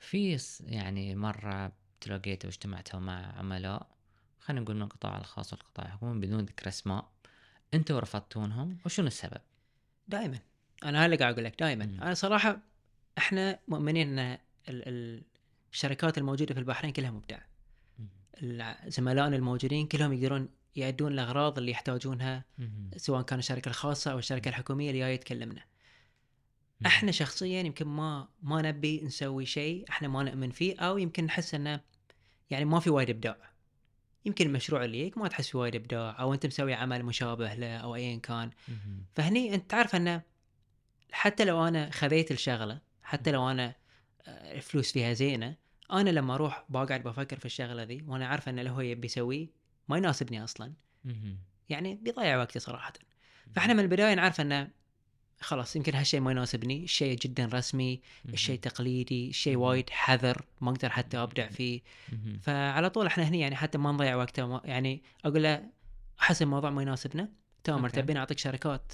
في 0.00 0.38
يعني 0.60 1.14
مرة 1.14 1.72
تلاقيت 2.00 2.44
واجتمعتوا 2.44 3.00
مع 3.00 3.38
عملاء 3.38 3.86
خلينا 4.40 4.62
نقول 4.62 4.76
من 4.76 4.82
القطاع 4.82 5.18
الخاص 5.18 5.52
والقطاع 5.52 5.86
الحكومي 5.86 6.26
بدون 6.26 6.44
ذكر 6.44 6.68
أسماء 6.68 7.10
أنتوا 7.74 8.00
رفضتونهم؟ 8.00 8.78
وشنو 8.86 9.06
السبب؟ 9.06 9.40
دائما. 10.08 10.38
أنا 10.84 11.06
هلا 11.06 11.16
قاعد 11.16 11.32
أقول 11.32 11.44
لك 11.44 11.60
دائما. 11.60 11.84
أنا 11.84 12.14
صراحة 12.14 12.60
إحنا 13.18 13.58
مؤمنين 13.68 14.18
إن 14.18 14.38
ال- 14.68 14.88
ال- 14.88 15.22
الشركات 15.72 16.18
الموجودة 16.18 16.54
في 16.54 16.60
البحرين 16.60 16.92
كلها 16.92 17.10
مبدعة 17.10 17.46
زملائنا 18.88 19.36
الموجودين 19.36 19.86
كلهم 19.86 20.12
يقدرون 20.12 20.48
يأدون 20.76 21.12
الأغراض 21.12 21.58
اللي 21.58 21.70
يحتاجونها. 21.70 22.44
سواء 22.96 23.22
كان 23.22 23.38
الشركة 23.38 23.68
الخاصة 23.68 24.12
أو 24.12 24.18
الشركة 24.18 24.48
الحكومية 24.48 24.90
اللي 24.90 25.00
جاي 25.00 25.18
تكلمنا. 25.18 25.62
إحنا 26.86 27.12
شخصيا 27.12 27.60
يمكن 27.60 27.86
ما 27.86 28.28
ما 28.42 28.62
نبي 28.62 29.00
نسوي 29.04 29.46
شيء 29.46 29.84
إحنا 29.90 30.08
ما 30.08 30.22
نؤمن 30.22 30.50
فيه 30.50 30.78
أو 30.80 30.98
يمكن 30.98 31.24
نحس 31.24 31.54
إنه 31.54 31.80
يعني 32.50 32.64
ما 32.64 32.80
في 32.80 32.90
وايد 32.90 33.10
إبداع 33.10 33.36
يمكن 34.24 34.46
المشروع 34.46 34.84
اللي 34.84 35.00
يجيك 35.00 35.18
ما 35.18 35.28
تحس 35.28 35.48
في 35.48 35.56
وايد 35.56 35.74
إبداع 35.76 36.20
أو 36.20 36.34
أنت 36.34 36.46
مسوي 36.46 36.74
عمل 36.74 37.04
مشابه 37.04 37.54
له 37.54 37.76
أو 37.76 37.94
ايا 37.94 38.16
كان. 38.18 38.50
فهني 39.14 39.54
أنت 39.54 39.70
تعرف 39.70 39.96
إنه 39.96 40.22
حتى 41.12 41.44
لو 41.44 41.68
أنا 41.68 41.90
خذيت 41.90 42.30
الشغلة 42.30 42.80
حتى 43.02 43.32
لو 43.32 43.50
أنا 43.50 43.74
آه، 44.26 44.54
الفلوس 44.54 44.92
فيها 44.92 45.12
زينة 45.12 45.56
أنا 45.92 46.10
لما 46.10 46.34
أروح 46.34 46.64
بقعد 46.68 47.02
بفكر 47.02 47.38
في 47.38 47.44
الشغلة 47.44 47.82
ذي 47.82 48.04
وأنا 48.08 48.26
عارف 48.26 48.48
إن 48.48 48.58
اللي 48.58 48.70
هو 48.70 48.80
يبي 48.80 49.06
يسويه 49.06 49.46
ما 49.88 49.96
يناسبني 49.96 50.44
أصلا. 50.44 50.72
يعني 51.68 51.94
بيضيع 51.94 52.38
وقتي 52.38 52.58
صراحة 52.58 52.92
فإحنا 53.54 53.74
من 53.74 53.80
البداية 53.80 54.14
نعرف 54.14 54.40
إنه 54.40 54.68
خلاص 55.40 55.76
يمكن 55.76 55.94
هالشيء 55.94 56.20
ما 56.20 56.30
يناسبني 56.30 56.84
الشيء 56.84 57.18
جدا 57.18 57.46
رسمي 57.52 58.00
الشيء 58.28 58.58
تقليدي 58.58 59.28
الشيء. 59.28 59.56
وايد 59.56 59.90
حذر 59.90 60.44
ما 60.60 60.70
أقدر 60.70 60.90
حتى 60.90 61.16
أبدع 61.16 61.48
فيه. 61.48 61.80
فعلى 62.42 62.90
طول 62.90 63.06
إحنا 63.06 63.24
هني 63.24 63.40
يعني 63.40 63.56
حتى 63.56 63.78
ما 63.78 63.92
نضيع 63.92 64.16
وقته 64.16 64.60
يعني 64.64 65.02
أقول 65.24 65.42
له 65.42 65.64
أحس 66.20 66.42
الموضوع 66.42 66.70
ما 66.70 66.82
يناسبنا 66.82 67.28
تمام 67.64 67.84
أوكي. 67.84 68.02
تبين 68.02 68.16
أعطيك 68.16 68.38
شركات 68.38 68.92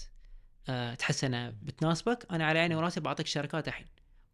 تحس 0.98 1.24
انها 1.24 1.50
بتناسبك. 1.62 2.26
أنا 2.30 2.46
على 2.46 2.58
عيني 2.58 2.74
وراسي 2.74 3.00
بعطيك 3.00 3.26
شركات 3.26 3.68
الحين. 3.68 3.86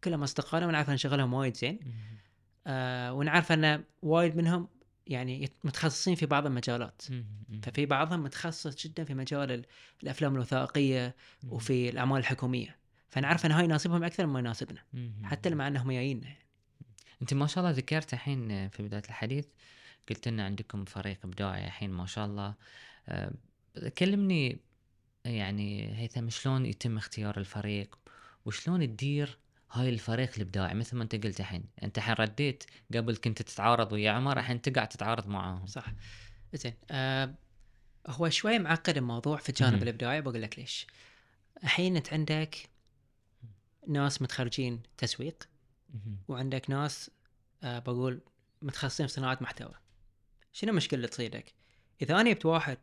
كلهم 0.03 0.23
أصدقائنا 0.23 0.67
ونعرف 0.67 0.89
إن 0.89 0.97
شغلهم 0.97 1.33
وايد 1.33 1.57
زين. 1.57 1.79
أه 2.67 3.13
ونعرف 3.13 3.51
إن 3.51 3.83
وايد 4.01 4.35
منهم 4.35 4.67
يعني 5.07 5.49
متخصصين 5.63 6.15
في 6.15 6.25
بعض 6.25 6.45
المجالات. 6.45 7.01
ففي 7.63 7.85
بعضهم 7.85 8.23
متخصص 8.23 8.87
جدا 8.87 9.03
في 9.03 9.13
مجال 9.13 9.51
ال- 9.51 9.65
الأفلام 10.03 10.35
الوثائقية 10.35 11.15
وفي 11.47 11.89
الأعمال 11.89 12.17
الحكومية. 12.17 12.77
فنعرف 13.09 13.45
إن 13.45 13.51
هاي 13.51 13.63
يناسبهم 13.63 14.03
أكثر 14.03 14.25
مما 14.25 14.39
يناسبنا. 14.39 14.81
حتى 15.23 15.49
مع 15.49 15.67
أنهم 15.67 15.91
جايين. 15.91 16.35
أنت 17.21 17.33
ما 17.33 17.47
شاء 17.47 17.63
الله 17.63 17.77
ذكرت 17.77 18.13
الحين 18.13 18.69
في 18.69 18.83
بداية 18.83 19.03
الحديث 19.05 19.47
قلت 20.09 20.27
لنا 20.27 20.45
عندكم 20.45 20.85
فريق 20.85 21.17
إبداعي 21.23 21.65
الحين 21.65 21.89
ما 21.89 22.05
شاء 22.05 22.25
الله. 22.25 22.53
كلمني 23.97 24.59
يعني 25.25 25.97
هيثم 25.97 26.29
شلون 26.29 26.65
يتم 26.65 26.97
اختيار 26.97 27.37
الفريق 27.37 27.99
وشلون 28.45 28.87
تدير 28.87 29.37
هاي 29.71 29.89
الفريق 29.89 30.31
الإبداعي 30.35 30.73
مثل 30.73 30.97
ما 30.97 31.03
انت 31.03 31.15
قلت 31.15 31.39
الحين 31.39 31.65
انت 31.83 31.97
الحين 31.97 32.15
رديت 32.19 32.63
قبل 32.95 33.15
كنت 33.15 33.41
تتعارض 33.41 33.91
ويا 33.91 34.11
عمر 34.11 34.39
الحين 34.39 34.61
تقعد 34.61 34.89
تتعارض 34.89 35.27
معاهم 35.27 35.65
صح 35.65 35.85
زين 36.53 36.73
آه 36.91 37.35
هو 38.07 38.29
شوي 38.29 38.59
معقد 38.59 38.97
الموضوع 38.97 39.37
في 39.37 39.49
الجانب. 39.49 39.83
الإبداعي 39.83 40.21
بقول 40.21 40.41
لك 40.41 40.59
ليش 40.59 40.87
الحين 41.63 41.95
أنت 41.95 42.13
عندك 42.13 42.69
ناس 43.87 44.21
متخرجين 44.21 44.81
تسويق. 44.97 45.49
وعندك 46.27 46.69
ناس 46.69 47.11
آه 47.63 47.79
بقول 47.79 48.21
متخصصين 48.61 49.07
في 49.07 49.13
صناعة 49.13 49.37
محتوى 49.41 49.73
شنو 50.53 50.71
المشكلة 50.71 50.97
اللي 50.97 51.07
تصيدك 51.07 51.53
إذا 52.01 52.21
أنا 52.21 52.31
جبت 52.31 52.45
واحد 52.45 52.77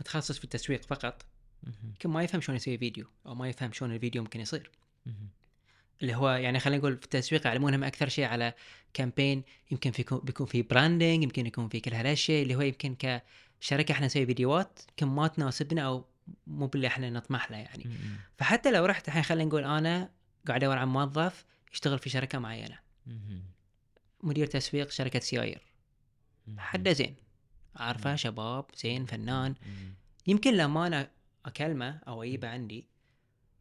متخصص 0.00 0.38
في 0.38 0.44
التسويق 0.44 0.82
فقط. 0.82 1.26
يمكن 1.84 2.10
ما 2.10 2.22
يفهم 2.22 2.40
شلون 2.40 2.56
يسوي 2.56 2.78
فيديو 2.78 3.06
أو 3.26 3.34
ما 3.34 3.48
يفهم 3.48 3.72
شلون 3.72 3.92
الفيديو 3.92 4.22
ممكن 4.22 4.40
يصير. 4.40 4.70
اللي 6.02 6.14
هو 6.14 6.30
يعني 6.30 6.60
خلينا 6.60 6.78
نقول 6.78 6.96
في 6.96 7.04
التسويق 7.04 7.46
يعلمونهم 7.46 7.84
أكثر 7.84 8.08
شيء 8.08 8.24
على 8.24 8.54
campaign 8.94 9.42
يمكن 9.70 9.90
في 9.90 10.04
بيكون 10.22 10.46
في 10.46 10.62
branding 10.62 11.22
يمكن 11.22 11.46
يكون 11.46 11.68
في 11.68 11.80
كل 11.80 11.94
هالأشياء 11.94 12.42
اللي 12.42 12.54
هو 12.54 12.60
يمكن 12.60 12.96
كشركة 13.60 13.92
إحنا 13.92 14.06
نسوي 14.06 14.26
فيديوهات 14.26 14.80
يمكن 14.88 15.06
ما 15.06 15.26
تناسبنا 15.26 15.82
أو 15.82 16.04
مو 16.46 16.66
باللي 16.66 16.86
إحنا 16.86 17.10
نطمح 17.10 17.50
له 17.50 17.56
يعني. 17.56 17.84
فحتى 18.38 18.72
لو 18.72 18.84
رحت 18.84 19.08
الحين 19.08 19.22
خلينا 19.22 19.44
نقول 19.44 19.64
أنا 19.64 20.10
قاعد 20.48 20.64
أدور 20.64 20.78
عن 20.78 20.88
موظف 20.88 21.44
يشتغل 21.72 21.98
في 21.98 22.10
شركة 22.10 22.38
معينة. 22.38 22.78
مدير 24.22 24.46
تسويق 24.46 24.90
شركة 24.90 25.20
سيايير 25.20 25.62
مهم. 26.46 26.60
حده 26.60 26.92
زين 26.92 27.16
عارفه. 27.76 28.16
شباب 28.16 28.64
زين 28.76 29.06
فنان. 29.06 29.54
يمكن 30.26 30.54
لما 30.54 30.86
أنا 30.86 31.10
أكلمه 31.46 32.00
أو 32.08 32.22
اجيبه 32.22 32.48
عندي 32.48 32.86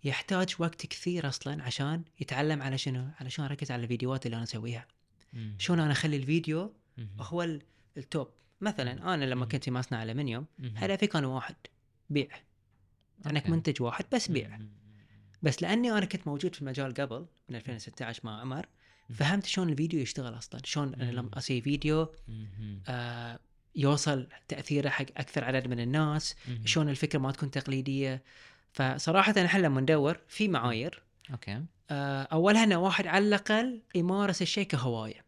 يحتاج 0.03 0.55
وقت 0.59 0.85
كثير 0.85 1.27
أصلا 1.27 1.63
عشان 1.63 2.03
يتعلم 2.19 2.61
على 2.61 2.77
شنو 2.77 3.09
على 3.19 3.29
شلون 3.29 3.47
أركز 3.47 3.71
على 3.71 3.83
الفيديوهات 3.83 4.25
اللي 4.25 4.35
أنا 4.35 4.43
أسويها. 4.43 4.87
شلون 5.57 5.79
أنا 5.79 5.91
أخلي 5.91 6.17
الفيديو. 6.17 6.73
هو 7.19 7.43
ال- 7.43 7.61
ال 7.97 8.05
top 8.05 8.27
مثلا 8.61 9.13
أنا 9.13 9.25
لما. 9.25 9.45
كنت 9.45 9.63
في 9.63 9.71
مصنع 9.71 10.03
الومنيوم 10.03 10.45
مهم. 10.59 10.73
هدفي 10.77 11.07
كان 11.07 11.25
واحد 11.25 11.55
بيع 12.09 12.27
okay. 13.27 13.51
منتج 13.51 13.81
واحد 13.81 14.05
بس 14.13 14.27
بيع. 14.31 14.59
بس 15.43 15.61
لأني 15.61 15.91
أنا 15.91 16.05
كنت 16.05 16.27
موجود 16.27 16.55
في 16.55 16.61
المجال 16.61 16.93
قبل 16.93 17.25
من 17.49 17.55
2016 17.55 18.21
مع 18.23 18.41
عمر. 18.41 18.65
فهمت 19.13 19.45
شلون 19.45 19.69
الفيديو 19.69 19.99
يشتغل 19.99 20.37
أصلا 20.37 20.61
شلون 20.63 20.93
أنا. 20.95 21.11
لما 21.11 21.37
أسوي 21.37 21.61
فيديو. 21.61 22.13
آه 22.87 23.39
يوصل 23.75 24.27
تأثيره 24.47 24.89
حق 24.89 25.05
أكثر 25.17 25.43
عدد 25.43 25.67
من 25.67 25.79
الناس. 25.79 26.35
شلون 26.65 26.89
الفكرة 26.89 27.19
ما 27.19 27.31
تكون 27.31 27.51
تقليدية. 27.51 28.23
فصراحة 28.71 29.33
إحنا 29.45 29.59
لما 29.59 29.81
ندور 29.81 30.19
في 30.27 30.47
معايير. 30.47 31.03
okay. 31.31 31.65
آه 31.89 32.23
أولها 32.23 32.63
ان 32.63 32.73
واحد 32.73 33.07
على 33.07 33.27
الأقل 33.27 33.81
يمارس 33.95 34.41
الشيء 34.41 34.67
كهواية. 34.67 35.25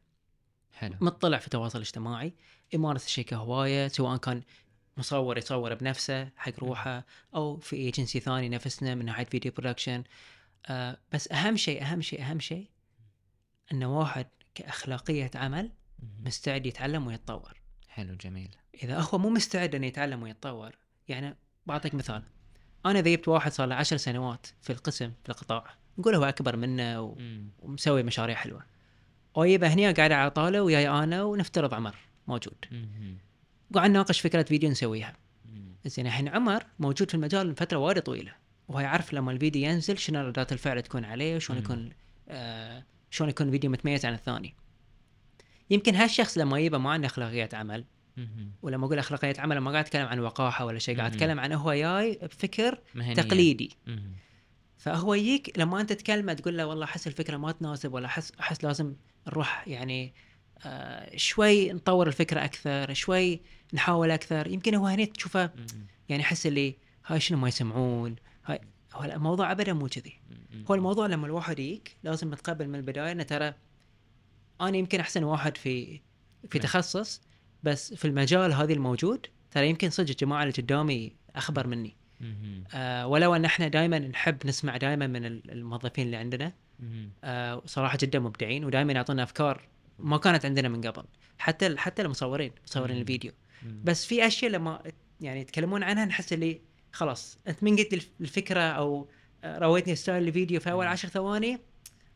حلو. 0.74 0.96
مطلع 1.02 1.38
في 1.38 1.46
التواصل 1.46 1.78
الاجتماعي 1.78 2.34
يمارس 2.74 3.06
الشيء 3.06 3.26
كهواية 3.26 3.88
سواء 3.88 4.18
كان 4.18 4.42
مصور 4.98 5.38
يصور 5.38 5.74
بنفسه 5.74 6.30
حق 6.36 6.60
روحه 6.60 7.06
أو 7.36 7.58
في 7.58 7.76
ايجنسي 7.76 8.20
ثاني 8.20 8.50
نفسنا 8.50 8.96
من 8.96 9.06
ناحية 9.06 9.26
video 9.26 9.52
production 9.52 10.04
آه 10.66 10.98
بس 11.14 11.32
أهم 11.32 11.58
شيء 11.58 11.84
أهم 11.84 12.02
شيء 12.02 12.22
أهم 12.22 12.40
شيء 12.40 12.70
ان 13.72 13.84
واحد 13.84 14.28
كأخلاقية 14.56 15.32
عمل. 15.36 15.72
مستعد 16.26 16.66
يتعلم 16.66 17.08
ويتطور. 17.08 17.62
حلو 17.98 18.16
جميل. 18.16 18.56
إذا 18.84 19.00
هو 19.00 19.18
مو 19.18 19.30
مستعد 19.30 19.76
إنه 19.76 19.88
يتعلم 19.88 20.24
ويتطور 20.24 20.76
يعني 21.08 21.36
بعطيك 21.66 21.96
مثال. 21.96 22.24
أنا 22.86 23.00
إذا 23.00 23.10
جبت 23.10 23.28
واحد 23.28 23.52
صار 23.52 23.68
له 23.68 23.76
عشر 23.76 23.98
سنوات 23.98 24.48
في 24.62 24.70
القسم 24.70 25.12
في 25.24 25.30
القطاع 25.30 25.66
نقول 25.98 26.16
هو 26.16 26.24
أكبر 26.24 26.56
منه 26.56 27.02
و... 27.02 27.18
ومسوي 27.60 28.04
مشاريع 28.04 28.36
حلوة. 28.36 28.64
ويبقى 29.36 29.70
هني 29.70 29.92
قاعد 29.92 30.12
على 30.12 30.32
طاولة 30.32 30.62
وياي 30.62 30.90
أنا 30.90 31.24
ونفترض 31.24 31.74
عمر 31.74 31.96
موجود. 32.28 32.66
مهم. 32.72 33.18
وقاعد 33.72 33.90
نناقش 33.90 34.20
فكرة 34.20 34.44
فيديو 34.44 34.70
نسويها. 34.70 35.14
زين 35.86 36.08
الحين 36.08 36.28
عمر 36.28 36.64
موجود 36.80 37.10
في 37.10 37.16
المجال 37.16 37.48
من 37.48 37.54
فتره 37.54 37.78
وايد 37.78 38.02
طويلة. 38.02 38.36
وهو 38.68 38.80
يعرف 38.80 39.14
لما 39.14 39.32
الفيديو 39.32 39.70
ينزل 39.70 39.98
شنو 39.98 40.28
ردات 40.28 40.52
الفعل 40.52 40.82
تكون 40.82 41.06
عليه 41.06 41.36
وشلون. 41.36 41.60
يكون 41.60 41.90
آه 42.30 42.84
شلون 43.10 43.30
يكون 43.30 43.48
الفيديو 43.48 43.72
متميز 43.72 44.06
عن 44.06 44.14
الثاني. 44.14 44.56
يمكن 45.70 45.96
هالشخص 45.96 46.38
لما 46.38 46.60
يبقى 46.60 46.80
ما 46.80 46.92
عنده 46.92 47.08
أخلاقيات 47.08 47.54
عمل. 47.54 47.86
ولما 48.62 48.86
أقول 48.86 49.00
أخلاقيات 49.00 49.40
عمل 49.40 49.58
ما 49.58 49.72
قاعد 49.72 49.86
أتكلم 49.86 50.08
عن 50.08 50.20
وقاحة 50.20 50.66
ولا 50.66 50.80
شيء 50.80 50.98
قاعد. 50.98 51.14
أتكلم 51.14 51.40
عن 51.40 51.54
هو 51.54 51.74
جاي 51.74 52.20
بفكر 52.24 52.80
مهنية. 52.96 53.14
تقليدي. 53.14 53.78
فهو 54.78 55.14
يجيك 55.14 55.60
لما 55.60 55.82
أنت 55.82 55.94
تكلمه 55.94 56.34
تقول 56.34 56.58
له 56.58 56.66
والله 56.66 56.86
أحس 56.86 57.08
الفكرة 57.08 57.38
ما 57.38 57.52
تناسب 57.52 57.94
ولا 57.94 58.06
أحس 58.06 58.32
أحس 58.40 58.64
لازم 58.64 58.96
نروح 59.28 59.68
يعني 59.68 60.14
آه 60.66 61.18
شوي 61.18 61.74
نطور 61.74 62.08
الفكرة 62.08 62.46
أكثر 62.46 62.94
شوي 62.94 63.42
نحاول 63.74 64.12
أكثر 64.12 64.48
يمكن 64.48 64.76
هو 64.76 64.88
هنا 64.88 65.06
تشوفه. 65.06 65.52
يعني 66.10 66.22
يحس 66.22 66.48
اللي 66.48 66.76
هاي 67.06 67.20
شنو 67.20 67.38
ما 67.38 67.48
يسمعون 67.48 68.16
هاي 68.46 68.60
هو 68.94 69.04
الموضوع 69.04 69.52
ابدا 69.52 69.74
مو 69.74 69.88
كذي. 69.88 70.20
هو 70.72 70.76
الموضوع 70.76 71.08
لما 71.08 71.26
الواحد 71.26 71.60
يجيك 71.60 71.96
لازم 72.04 72.34
تقبل 72.34 72.68
من 72.68 72.76
البداية 72.76 73.12
إنه 73.12 73.24
ترى 73.24 73.54
أنا 74.62 74.78
يمكن 74.78 75.00
أحسن 75.00 75.24
واحد 75.24 75.58
في 75.58 75.86
في 76.50 76.58
نعم. 76.58 76.64
تخصص 76.64 77.22
بس 77.64 77.94
في 77.94 78.06
المجال 78.06 78.54
هذا 78.54 78.74
الموجود 78.74 79.26
ترى 79.52 79.70
يمكن 79.70 79.90
صدق 79.90 80.10
الجماعة 80.10 80.44
اللي 80.44 80.54
قدامي 80.54 81.16
أخبر 81.36 81.68
مني. 81.68 81.96
آه 82.74 83.08
ولو 83.08 83.36
أن 83.36 83.46
إحنا 83.46 83.68
دائما 83.68 84.00
نحب 84.00 84.38
نسمع 84.48 84.78
دائما 84.78 85.08
من 85.08 85.26
ال- 85.26 85.52
الموظفين 85.52 86.06
اللي 86.06 86.18
عندنا. 86.18 86.54
آه 87.24 87.62
صراحة 87.66 87.98
جدا 88.02 88.20
مبدعين 88.20 88.66
ودائما 88.66 88.94
يعطونا 88.94 89.24
أفكار 89.24 89.68
ما 90.00 90.18
كانت 90.18 90.46
عندنا 90.46 90.70
من 90.70 90.82
قبل 90.82 91.04
حتى 91.38 91.78
حتى 91.78 92.02
المصورين 92.02 92.52
مصورين. 92.66 92.98
الفيديو. 92.98 93.32
بس 93.84 94.06
في 94.06 94.28
أشياء 94.28 94.52
لما 94.52 94.84
يعني 95.22 95.42
يتكلمون 95.42 95.84
عنها 95.84 96.06
نحس 96.06 96.34
اللي 96.34 96.62
خلاص 96.92 97.38
أنت 97.48 97.64
من 97.64 97.76
قلت 97.78 97.94
الف- 97.94 98.10
الفكرة 98.22 98.62
أو 98.62 99.10
آه، 99.44 99.60
رويتني 99.60 99.96
style 99.96 100.28
الفيديو 100.28 100.60
في 100.60 100.72
أول. 100.72 100.88
عشر 100.88 101.08
ثواني 101.08 101.60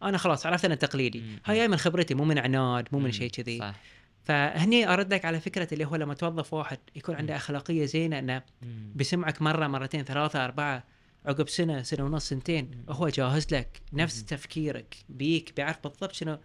أنا 0.03 0.17
خلاص 0.17 0.45
عرفت 0.45 0.65
أنا 0.65 0.75
تقليدي. 0.75 1.23
هاي 1.45 1.57
جاي 1.57 1.67
من 1.67 1.77
خبرتي 1.77 2.13
مو 2.13 2.25
من 2.25 2.37
عناد 2.39 2.87
مو 2.91 2.99
من. 2.99 3.11
شيء 3.11 3.29
كذي 3.29 3.59
صح 3.59 3.75
فهني 4.23 4.93
أردك 4.93 5.25
على 5.25 5.39
فكرة 5.39 5.67
اللي 5.73 5.85
هو 5.85 5.95
لما 5.95 6.13
توظف 6.13 6.53
واحد 6.53 6.79
يكون 6.95 7.15
عنده. 7.15 7.35
أخلاقية 7.35 7.85
زينة 7.85 8.19
إنه 8.19 8.41
مم. 8.61 8.91
بيسمعك 8.95 9.41
مرة 9.41 9.67
مرتين 9.67 10.03
ثلاثة 10.03 10.45
أربعة 10.45 10.83
عقب 11.25 11.49
سنة 11.49 11.81
سنة 11.81 12.03
ونص 12.05 12.29
سنتين. 12.29 12.85
هو 12.89 13.09
جاهز 13.09 13.53
لك 13.53 13.81
نفس. 13.93 14.25
تفكيرك 14.25 14.95
بيك 15.09 15.53
بيعرف 15.55 15.77
بالضبط 15.83 16.11
شنو 16.11 16.39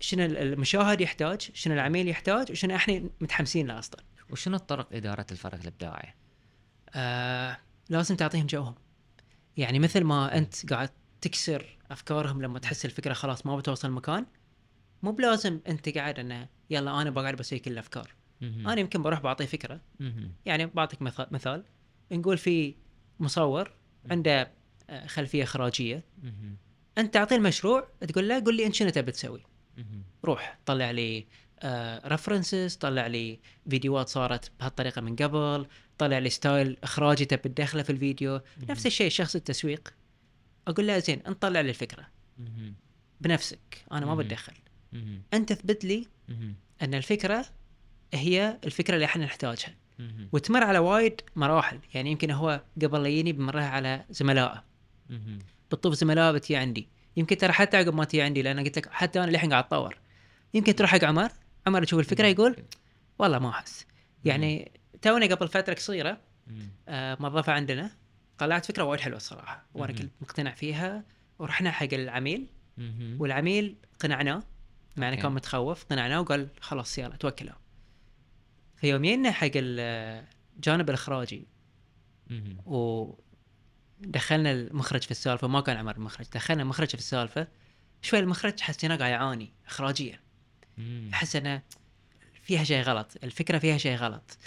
شنو 0.00 0.24
المشاهد 0.24 1.00
يحتاج 1.00 1.50
شنو 1.54 1.74
العميل 1.74 2.08
يحتاج 2.08 2.50
وشنو 2.50 2.76
إحنا 2.76 3.02
متحمسين 3.20 3.66
له 3.66 3.78
أصلا 3.78 4.02
وشنو 4.30 4.56
طرق 4.56 4.88
إدارة 4.92 5.26
الفرق 5.32 5.58
الإبداعي؟ 5.60 6.14
آه 6.94 7.58
لازم 7.88 8.16
تعطيهم 8.16 8.46
جوهم 8.46 8.74
يعني 9.56 9.78
مثل 9.78 10.04
ما 10.04 10.38
أنت 10.38 10.72
قاعد 10.72 10.90
تكسر 11.20 11.78
أفكارهم 11.92 12.42
لما 12.42 12.58
تحس 12.58 12.84
الفكرة 12.84 13.12
خلاص 13.12 13.46
ما 13.46 13.56
بتوصل 13.56 13.90
مكان 13.90 14.26
مو 15.02 15.12
بلازم 15.12 15.60
أنت 15.68 15.88
قاعد 15.88 16.18
إنه 16.18 16.48
يلا 16.70 17.02
أنا 17.02 17.10
بقعد 17.10 17.36
بسوي 17.36 17.58
كل 17.58 17.70
الأفكار. 17.72 18.14
أنا 18.42 18.80
يمكن 18.80 19.02
بروح 19.02 19.20
بعطيه 19.20 19.46
فكرة. 19.46 19.80
يعني 20.44 20.66
بعطيك 20.66 21.02
مثال, 21.02 21.26
مثال. 21.30 21.64
نقول 22.12 22.38
في 22.38 22.74
مصور 23.20 23.72
عنده 24.10 24.52
آه، 24.90 25.06
خلفية 25.06 25.42
إخراجية. 25.42 26.04
أنت 26.98 27.14
تعطيه 27.14 27.36
المشروع 27.36 27.88
تقول 28.08 28.28
له 28.28 28.44
قول 28.44 28.56
لي 28.56 28.66
إنت 28.66 28.74
شنو 28.74 28.90
تبي 28.90 29.12
تسوي. 29.12 29.42
روح 30.24 30.58
طلع 30.66 30.90
لي 30.90 31.26
references 32.06 32.74
طلع 32.76 33.06
لي 33.06 33.40
فيديوهات 33.70 34.08
صارت 34.08 34.52
بهالطريقة 34.60 35.00
من 35.00 35.16
قبل 35.16 35.66
طلع 35.98 36.18
لي 36.18 36.30
style 36.30 36.76
إخراجي 36.82 37.24
تبي 37.24 37.48
تدخله 37.48 37.82
في 37.82 37.90
الفيديو. 37.90 38.40
نفس 38.68 38.86
الشيء 38.86 39.10
شخص 39.10 39.36
التسويق. 39.36 39.94
أقول 40.68 40.86
له 40.86 40.98
زين 40.98 41.20
أنت 41.26 41.42
طلع 41.42 41.60
لي 41.60 41.68
الفكرة. 41.70 42.06
بنفسك 43.20 43.84
أنا 43.92 44.06
ما. 44.06 44.14
بتدخل. 44.14 44.52
أنت 45.34 45.52
اثبت 45.52 45.84
لي. 45.84 46.06
أن 46.82 46.94
الفكرة 46.94 47.44
هي 48.14 48.58
الفكرة 48.64 48.94
اللي 48.94 49.04
إحنا 49.04 49.24
نحتاجها. 49.24 49.74
وتمر 50.32 50.64
على 50.64 50.78
وايد 50.78 51.20
مراحل 51.36 51.78
يعني 51.94 52.10
يمكن 52.10 52.30
هو 52.30 52.62
قبل 52.82 53.02
لا 53.02 53.08
يجيني 53.08 53.32
بمرها 53.32 53.68
على 53.68 54.04
زملائه. 54.10 54.64
بتطوف 55.70 55.94
زملاء 55.94 56.32
بتجي 56.32 56.56
عندي 56.56 56.88
يمكن 57.16 57.36
ترى 57.36 57.52
حتى 57.52 57.76
عقب 57.76 57.94
ما 57.94 58.04
تجي 58.04 58.22
عندي 58.22 58.42
لأن 58.42 58.64
قلت 58.64 58.78
لك 58.78 58.88
حتى 58.90 59.22
أنا 59.22 59.30
للحين 59.30 59.50
قاعد 59.50 59.64
أتطور 59.64 59.98
يمكن 60.54 60.74
تروح 60.74 60.90
حق 60.90 61.04
عمر 61.04 61.30
عمر 61.66 61.82
يشوف 61.82 62.00
الفكرة 62.00 62.26
يقول 62.26 62.56
والله 63.18 63.38
ما 63.38 63.50
أحس 63.50 63.86
يعني 64.24 64.72
توني 65.02 65.26
قبل 65.26 65.48
فترة 65.48 65.74
قصيرة. 65.74 66.20
آه، 66.88 67.16
موظفة 67.20 67.52
عندنا 67.52 67.90
طلعت 68.38 68.66
فكرة 68.66 68.82
وايد 68.82 69.00
حلوة 69.00 69.16
الصراحة 69.16 69.66
وأنا. 69.74 69.92
كنت 69.92 70.10
مقتنع 70.20 70.54
فيها 70.54 71.04
ورحنا 71.38 71.70
حق 71.70 71.88
العميل. 71.92 72.46
والعميل 73.18 73.76
قنعناه 74.00 74.42
مع 74.96 75.08
إنه. 75.08 75.16
كان 75.22 75.32
متخوف 75.32 75.84
قنعناه 75.84 76.20
وقال 76.20 76.48
خلاص 76.60 76.98
يلا 76.98 77.16
توكلوا 77.16 77.54
في 78.76 78.88
يوم 78.88 79.02
جينا 79.02 79.30
حق 79.30 79.50
الجانب 79.54 80.88
الإخراجي. 80.88 81.46
ودخلنا 82.66 84.52
المخرج 84.52 85.02
في 85.02 85.10
السالفة 85.10 85.48
ما 85.48 85.60
كان 85.60 85.76
عمر 85.76 85.96
المخرج 85.96 86.26
دخلنا 86.34 86.62
المخرج 86.62 86.88
في 86.88 86.94
السالفة 86.94 87.48
شوي 88.02 88.18
المخرج 88.18 88.60
حسيناه 88.60 88.96
قاعد 88.96 89.10
يعاني 89.10 89.52
اخراجيا. 89.66 90.20
احس 91.12 91.36
إنه 91.36 91.62
فيها 92.42 92.64
شيء 92.64 92.82
غلط 92.82 93.16
الفكرة 93.24 93.58
فيها 93.58 93.78
شيء 93.78 93.96
غلط. 93.96 94.38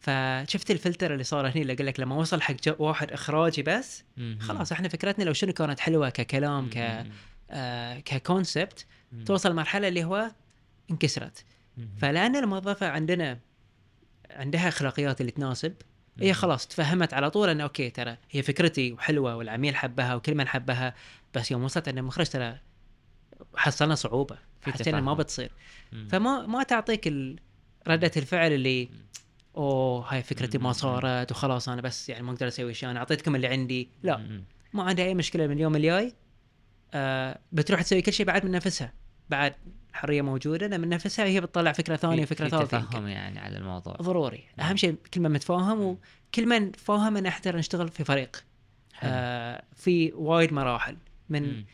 فشفت 0.00 0.70
الفلتر 0.70 1.12
اللي 1.12 1.24
صار 1.24 1.48
هني 1.48 1.62
اللي 1.62 1.72
أقول 1.72 1.86
لك 1.86 2.00
لما 2.00 2.16
وصل 2.16 2.42
حق 2.42 2.54
واحد 2.78 3.12
إخراجي 3.12 3.62
بس. 3.62 4.04
خلاص 4.40 4.72
إحنا 4.72 4.88
فكرتنا 4.88 5.24
لو 5.24 5.32
شنو 5.32 5.52
كانت 5.52 5.80
حلوة 5.80 6.08
ككلام 6.08 6.70
ك. 6.70 7.06
آه 7.50 8.00
ككونسبت. 8.00 8.86
توصل 9.26 9.54
مرحله 9.54 9.88
اللي 9.88 10.04
هو 10.04 10.30
انكسرت. 10.90 11.44
فلأن 11.98 12.36
الموظفة 12.36 12.88
عندنا 12.88 13.38
عندها 14.30 14.68
أخلاقيات 14.68 15.20
اللي 15.20 15.32
تناسب 15.32 15.74
هي. 16.20 16.32
خلاص 16.32 16.66
تفهمت 16.66 17.14
على 17.14 17.30
طول 17.30 17.48
انه 17.48 17.62
أوكي 17.62 17.90
ترى 17.90 18.16
هي 18.30 18.42
فكرتي 18.42 18.92
وحلوه 18.92 19.36
والعميل 19.36 19.76
حبها 19.76 20.14
وكل 20.14 20.34
من 20.34 20.48
حبها 20.48 20.94
بس 21.34 21.50
يوم 21.50 21.64
وصلت 21.64 21.88
عند 21.88 21.98
المخرج 21.98 22.28
ترى 22.28 22.58
حصلنا 23.56 23.94
صعوبة 23.94 24.38
في 24.60 24.72
حسينا 24.72 25.00
ما. 25.00 25.14
بتصير. 25.14 25.50
فما 26.08 26.46
ما 26.46 26.62
تعطيك 26.62 27.06
ردة 27.88 28.10
الفعل 28.16 28.52
اللي 28.52 28.88
أوه 29.56 30.12
هاي 30.14 30.22
فكرتي 30.22 30.58
ما 30.58 30.66
مم. 30.66 30.72
صارت 30.72 31.30
وخلاص 31.32 31.68
أنا 31.68 31.82
بس 31.82 32.08
يعني 32.08 32.22
ما 32.22 32.32
أقدر 32.32 32.48
أسوي 32.48 32.74
شيء 32.74 32.90
أنا 32.90 32.98
أعطيتكم 32.98 33.36
اللي 33.36 33.46
عندي 33.46 33.88
لا. 34.02 34.40
ما 34.72 34.82
عندها 34.82 35.04
أي 35.04 35.14
مشكلة 35.14 35.46
من 35.46 35.52
اليوم 35.56 35.76
الجاي 35.76 36.14
آه 36.94 37.38
بتروح 37.52 37.82
تسوي 37.82 38.02
كل 38.02 38.12
شيء 38.12 38.26
بعد 38.26 38.44
من 38.44 38.50
نفسها 38.50 38.92
بعد 39.30 39.54
الحرية 39.90 40.22
موجودة 40.22 40.66
لما 40.66 40.76
من 40.78 40.88
نفسها 40.88 41.24
هي 41.24 41.40
بتطلع 41.40 41.72
فكرة 41.72 41.96
ثانية 41.96 42.24
في- 42.24 42.34
فكره 42.34 42.44
في 42.48 42.50
ثالثة. 42.50 42.80
تفهم 42.80 43.06
يعني 43.08 43.38
على 43.38 43.56
الموضوع 43.58 43.94
ضروري 43.94 44.44
أهم 44.60 44.76
شيء 44.76 44.94
كل 45.14 45.20
من 45.20 45.30
متفاهم 45.30 45.80
وكل 45.80 46.46
من 46.46 46.72
فاهم 46.72 47.16
أن 47.16 47.26
إحنا 47.26 47.56
نشتغل 47.56 47.88
في 47.88 48.04
فريق 48.04 48.44
حلو. 48.94 49.10
آه 49.14 49.64
في 49.76 50.12
وايد 50.12 50.52
مراحل 50.52 50.96
من 51.28 51.42
مم. 51.42 51.64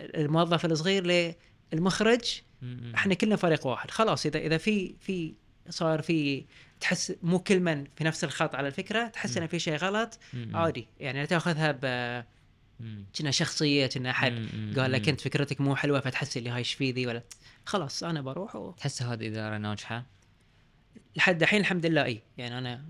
الموظف 0.00 0.64
الصغير 0.64 1.34
للمخرج 1.72 2.40
مم. 2.62 2.92
إحنا 2.94 3.14
كلنا 3.14 3.36
فريق 3.36 3.66
واحد 3.66 3.90
خلاص 3.90 4.26
اذا 4.26 4.38
إذا 4.38 4.58
في 4.58 4.94
في 5.00 5.34
صار 5.68 6.02
في 6.02 6.44
تحس 6.80 7.12
مو 7.22 7.38
كل 7.38 7.60
من 7.60 7.84
في 7.96 8.04
نفس 8.04 8.24
الخط 8.24 8.54
على 8.54 8.68
الفكرة 8.68 9.06
تحس 9.06 9.36
مم. 9.36 9.42
ان 9.42 9.48
في 9.48 9.58
شيء 9.58 9.76
غلط. 9.76 10.18
عادي 10.54 10.88
يعني 11.00 11.20
لا 11.20 11.24
تأخذها 11.24 11.78
ب. 11.82 12.24
كنا 13.18 13.30
شخصية 13.30 13.86
كنا 13.86 14.10
أحد. 14.10 14.32
قال 14.78 14.92
لك. 14.92 15.08
أنت 15.08 15.20
فكرتك 15.20 15.60
مو 15.60 15.76
حلوة 15.76 16.00
فتحس 16.00 16.36
اللي 16.36 16.50
هاي 16.50 16.58
إيش 16.58 16.82
ذي 16.82 17.06
ولا 17.06 17.22
خلاص 17.66 18.02
أنا 18.02 18.20
بروح 18.20 18.56
و... 18.56 18.70
تحس 18.72 19.02
هذه 19.02 19.26
إدارة 19.26 19.58
ناجحة؟ 19.58 20.06
لحد 21.16 21.42
الحين 21.42 21.60
الحمد 21.60 21.86
لله 21.86 22.04
إي 22.04 22.22
يعني 22.38 22.58
أنا 22.58 22.84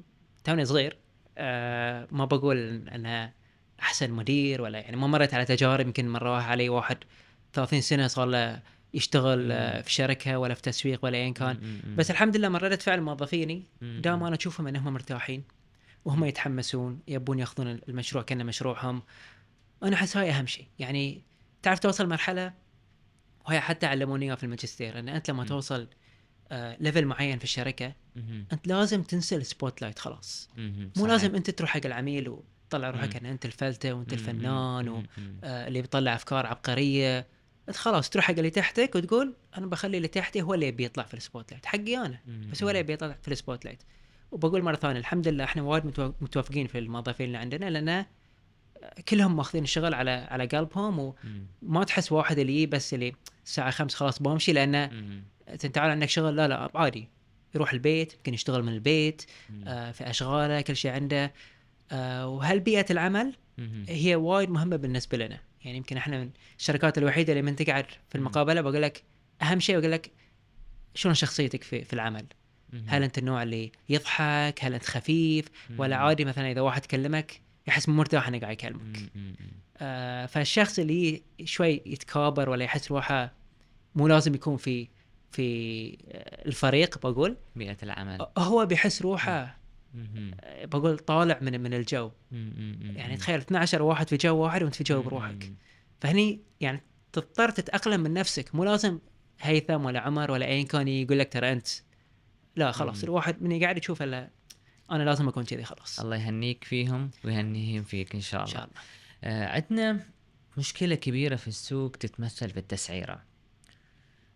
توني 0.44 0.64
صغير 0.64 0.96
آه 1.38 2.08
ما 2.10 2.24
بقول 2.24 2.88
انها 2.88 3.32
أحسن 3.80 4.10
مدير 4.10 4.62
ولا 4.62 4.78
يعني 4.78 4.96
ما 4.96 5.06
مريت 5.06 5.34
على 5.34 5.44
تجارب 5.44 5.86
يمكن 5.86 6.08
مرة 6.08 6.42
علي 6.42 6.68
واحد 6.68 6.98
30 7.52 7.80
سنة 7.80 8.06
صار 8.06 8.26
له 8.26 8.62
يشتغل 8.94 9.52
آه 9.52 9.80
في 9.80 9.92
شركة 9.92 10.38
ولا 10.38 10.54
في 10.54 10.62
تسويق 10.62 11.04
ولا 11.04 11.18
ايا 11.18 11.30
كان. 11.30 11.80
بس 11.96 12.10
الحمد 12.10 12.36
لله 12.36 12.48
من 12.48 12.56
ردة 12.56 12.76
فعل 12.76 13.00
موظفيني. 13.00 13.62
دام 13.80 14.22
أنا 14.24 14.36
أشوفهم 14.36 14.66
إنهم 14.66 14.92
مرتاحين 14.92 15.44
وهم 16.04 16.24
يتحمسون 16.24 17.00
يبون 17.08 17.38
يأخذون 17.38 17.68
المشروع 17.88 18.22
كأنه 18.22 18.44
مشروعهم 18.44 19.02
أنا 19.82 19.94
أحس 19.94 20.16
هاي 20.16 20.30
أهم 20.30 20.46
شيء 20.46 20.66
يعني 20.78 21.22
تعرف 21.62 21.78
توصل 21.78 22.08
مرحلة 22.08 22.52
وهي 23.46 23.60
حتى 23.60 23.86
علموني 23.86 24.26
إياها 24.26 24.36
في 24.36 24.44
الماجستير 24.44 24.98
إن 24.98 25.08
أنت 25.08 25.30
لما. 25.30 25.44
توصل 25.44 25.88
آه 26.52 26.76
level 26.80 27.06
معين 27.06 27.38
في 27.38 27.44
الشركة. 27.44 27.92
أنت 28.52 28.66
لازم 28.66 29.02
تنسى 29.02 29.36
ال 29.36 29.82
spotlight 29.82 29.98
خلاص. 29.98 30.50
مو 30.56 30.90
صحيح. 30.94 31.08
لازم 31.08 31.34
أنت 31.34 31.50
تروح 31.50 31.70
حق 31.70 31.86
العميل 31.86 32.28
وتطلع 32.28 32.90
روحك. 32.90 33.16
إن 33.16 33.26
أنت 33.26 33.46
الفلتة 33.46 33.92
وأنت. 33.92 34.12
الفنان 34.12 34.88
مم. 34.88 34.94
و... 34.94 35.02
مم. 35.18 35.40
آه 35.44 35.68
اللي 35.68 35.80
بيطلع 35.80 36.14
أفكار 36.14 36.46
عبقرية 36.46 37.26
أنت 37.68 37.76
خلاص 37.76 38.10
تروح 38.10 38.24
حق 38.24 38.34
اللي 38.34 38.50
تحتك 38.50 38.94
وتقول 38.94 39.34
أنا 39.58 39.66
بخلي 39.66 39.96
اللي 39.96 40.08
تحتي 40.08 40.42
هو 40.42 40.54
اللي 40.54 40.66
يبي 40.66 40.84
يطلع 40.84 41.04
في 41.04 41.14
ال 41.14 41.50
spotlight 41.52 41.66
حقي 41.66 41.96
أنا. 41.96 42.18
بس 42.50 42.62
هو 42.62 42.68
اللي 42.68 42.80
يبي 42.80 42.92
يطلع 42.92 43.16
في 43.22 43.28
ال 43.28 43.64
spotlight 43.64 43.82
وبقول 44.32 44.62
مرة 44.62 44.74
ثانية 44.76 44.98
الحمد 44.98 45.28
لله 45.28 45.44
إحنا 45.44 45.62
وايد 45.62 45.82
متو- 45.84 46.22
متوفقين 46.22 46.66
في 46.66 46.78
الموظفين 46.78 47.26
اللي 47.26 47.38
عندنا 47.38 47.70
لأن 47.70 48.06
كلهم 49.08 49.36
ماخذين 49.36 49.62
الشغل 49.64 49.94
على 49.94 50.10
على 50.10 50.46
قلبهم. 50.46 51.14
وما 51.62 51.84
تحس 51.84 52.12
واحد 52.12 52.38
اللي 52.38 52.52
يجي 52.54 52.66
بس 52.66 52.94
اللي 52.94 53.12
الساعة 53.46 53.70
5 53.70 53.96
خلاص 53.96 54.22
بمشي 54.22 54.52
لأنه. 54.52 54.84
أنت 55.48 55.66
تعال 55.66 55.90
عندك 55.90 56.08
شغل 56.08 56.36
لا 56.36 56.48
لا 56.48 56.70
عادي 56.74 57.08
يروح 57.54 57.72
البيت 57.72 58.14
يمكن 58.14 58.34
يشتغل 58.34 58.62
من 58.62 58.72
البيت. 58.72 59.22
آه 59.66 59.90
في 59.92 60.10
أشغاله 60.10 60.60
كل 60.60 60.76
شيء 60.76 60.90
عنده 60.90 61.32
آه 61.92 62.28
وهل 62.28 62.60
بيئه 62.60 62.86
العمل. 62.90 63.34
هي 63.88 64.14
وايد 64.16 64.50
مهمة 64.50 64.76
بالنسبة 64.76 65.18
لنا 65.18 65.40
يعني 65.64 65.76
يمكن 65.76 65.96
إحنا 65.96 66.20
من 66.20 66.30
الشركات 66.58 66.98
الوحيدة 66.98 67.32
اللي 67.32 67.42
من 67.42 67.56
تقعد 67.56 67.86
في 68.08 68.14
المقابلة 68.14 68.60
بقول 68.60 68.82
لك 68.82 69.02
أهم 69.42 69.60
شيء 69.60 69.78
بقول 69.78 69.92
لك 69.92 70.10
شلون 70.94 71.14
شخصيتك 71.14 71.62
في 71.62 71.84
في 71.84 71.92
العمل. 71.92 72.26
هل 72.86 73.02
أنت 73.02 73.18
النوع 73.18 73.42
اللي 73.42 73.72
يضحك؟ 73.88 74.58
هل 74.60 74.74
أنت 74.74 74.84
خفيف؟ 74.84 75.48
ولا. 75.78 75.96
عادي 75.96 76.24
مثلا 76.24 76.50
إذا 76.50 76.60
واحد 76.60 76.86
كلمك 76.86 77.40
يحس 77.66 77.88
مرتاح 77.88 78.28
إنه 78.28 78.38
قاعد 78.38 78.52
يكلمك. 78.52 78.98
آه 79.78 80.26
فالشخص 80.26 80.78
اللي 80.78 81.22
شوي 81.44 81.82
يتكابر 81.86 82.50
ولا 82.50 82.64
يحس 82.64 82.90
روحه 82.90 83.32
مو 83.94 84.08
لازم 84.08 84.34
يكون 84.34 84.56
في 84.56 84.88
في 85.30 85.88
آه، 86.08 86.48
الفريق 86.48 86.98
بقول 86.98 87.36
بيئة 87.56 87.76
العمل. 87.82 88.26
هو 88.38 88.66
بيحس 88.66 89.02
روحه 89.02 89.61
بقول 90.64 90.98
طالع 90.98 91.38
من 91.42 91.60
من 91.60 91.74
الجو. 91.74 92.10
يعني. 92.30 93.16
تخيل 93.16 93.40
12 93.40 93.82
واحد 93.82 94.08
في 94.08 94.16
جو 94.16 94.36
واحد 94.36 94.62
وانت 94.62 94.74
في 94.74 94.84
جو. 94.84 95.02
بروحك. 95.02 95.52
فهني 96.00 96.40
يعني 96.60 96.82
تضطر 97.12 97.50
تتأقلم 97.50 98.00
من 98.00 98.14
نفسك. 98.14 98.54
مو 98.54 98.64
لازم 98.64 98.98
هيثم 99.40 99.84
ولا 99.84 100.00
عمر 100.00 100.30
ولا 100.30 100.46
ايا 100.46 100.62
كان 100.62 100.88
يقول 100.88 101.18
لك 101.18 101.32
ترى 101.32 101.52
أنت. 101.52 101.68
لا 102.56 102.72
خلاص. 102.72 103.02
الواحد 103.02 103.42
من 103.42 103.60
قاعد 103.60 103.78
يشوف 103.78 104.02
إلا 104.02 104.30
أنا 104.90 105.02
لازم 105.02 105.28
أكون 105.28 105.44
كذي 105.44 105.64
خلاص. 105.64 106.00
الله 106.00 106.16
يهنيك 106.16 106.64
فيهم 106.64 107.10
ويهنيهم 107.24 107.82
فيك 107.82 108.14
إن 108.14 108.20
شاء 108.20 108.40
إن 108.40 108.46
الله 108.46 108.54
شاء 108.54 108.64
الله. 108.64 108.80
آه 109.24 109.46
عندنا 109.46 110.06
مشكلة 110.56 110.94
كبيرة 110.94 111.36
في 111.36 111.48
السوق 111.48 111.90
تتمثل 111.90 112.50
في 112.50 112.56
التسعيرة. 112.56 113.22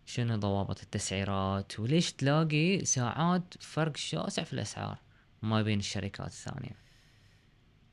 شنو 0.05 0.35
ضوابط 0.35 0.81
التسعيرات؟ 0.81 1.79
وليش 1.79 2.13
تلاقي 2.13 2.85
ساعات 2.85 3.53
فرق 3.59 3.97
شاسع 3.97 4.43
في 4.43 4.53
الأسعار؟ 4.53 4.97
ما 5.41 5.61
بين 5.61 5.79
الشركات 5.79 6.27
الثانية 6.27 6.75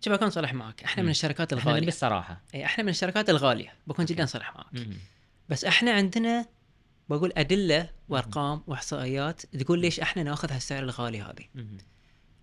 شوف 0.00 0.12
بكون 0.12 0.30
صريح 0.30 0.54
معك 0.54 0.84
إحنا 0.84 1.02
من 1.02 1.06
مم. 1.06 1.10
الشركات 1.10 1.52
إحنا 1.52 1.62
نبي 1.62 1.70
الغاليه 1.70 1.88
الصراحة 1.88 2.40
إي 2.54 2.64
إحنا 2.64 2.84
من 2.84 2.90
الشركات 2.90 3.30
الغالية 3.30 3.72
بكون. 3.86 4.04
جدا 4.04 4.26
صريح 4.26 4.54
معك 4.56 4.74
مهم. 4.74 4.98
بس 5.48 5.64
إحنا 5.64 5.92
عندنا 5.92 6.46
بقول 7.08 7.32
أدلة 7.36 7.90
وأرقام 8.08 8.62
وإحصائيات 8.66 9.42
تقول 9.46 9.78
ليش 9.78 10.00
إحنا 10.00 10.22
ناخذ 10.22 10.52
هالسعر 10.52 10.82
الغالي 10.82 11.22
هذه. 11.22 11.64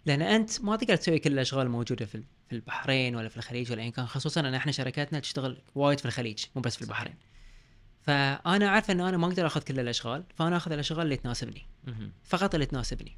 لأن 0.05 0.21
أنت 0.21 0.61
ما 0.61 0.75
تقدر 0.75 0.95
تسوي 0.95 1.19
كل 1.19 1.33
الأشغال 1.33 1.69
موجودة 1.69 2.05
في 2.05 2.23
في 2.49 2.55
البحرين 2.55 3.15
ولا 3.15 3.29
في 3.29 3.37
الخليج 3.37 3.71
ولا 3.71 3.81
ايا 3.81 3.89
كان 3.89 4.05
خصوصا 4.05 4.41
إن 4.41 4.53
إحنا 4.53 4.71
شركاتنا 4.71 5.19
تشتغل 5.19 5.61
وايد 5.75 5.99
في 5.99 6.05
الخليج 6.05 6.45
مو 6.55 6.61
بس 6.61 6.75
في 6.75 6.81
البحرين 6.81 7.15
فأنا 8.01 8.69
عارف 8.69 8.91
إن 8.91 9.01
أنا 9.01 9.17
ما 9.17 9.27
أقدر 9.27 9.47
أخذ 9.47 9.61
كل 9.61 9.79
الأشغال 9.79 10.23
فأنا 10.35 10.57
أخذ 10.57 10.71
الأشغال 10.71 11.01
اللي 11.01 11.17
تناسبني. 11.17 11.65
فقط 12.23 12.53
اللي 12.53 12.65
تناسبني. 12.65 13.17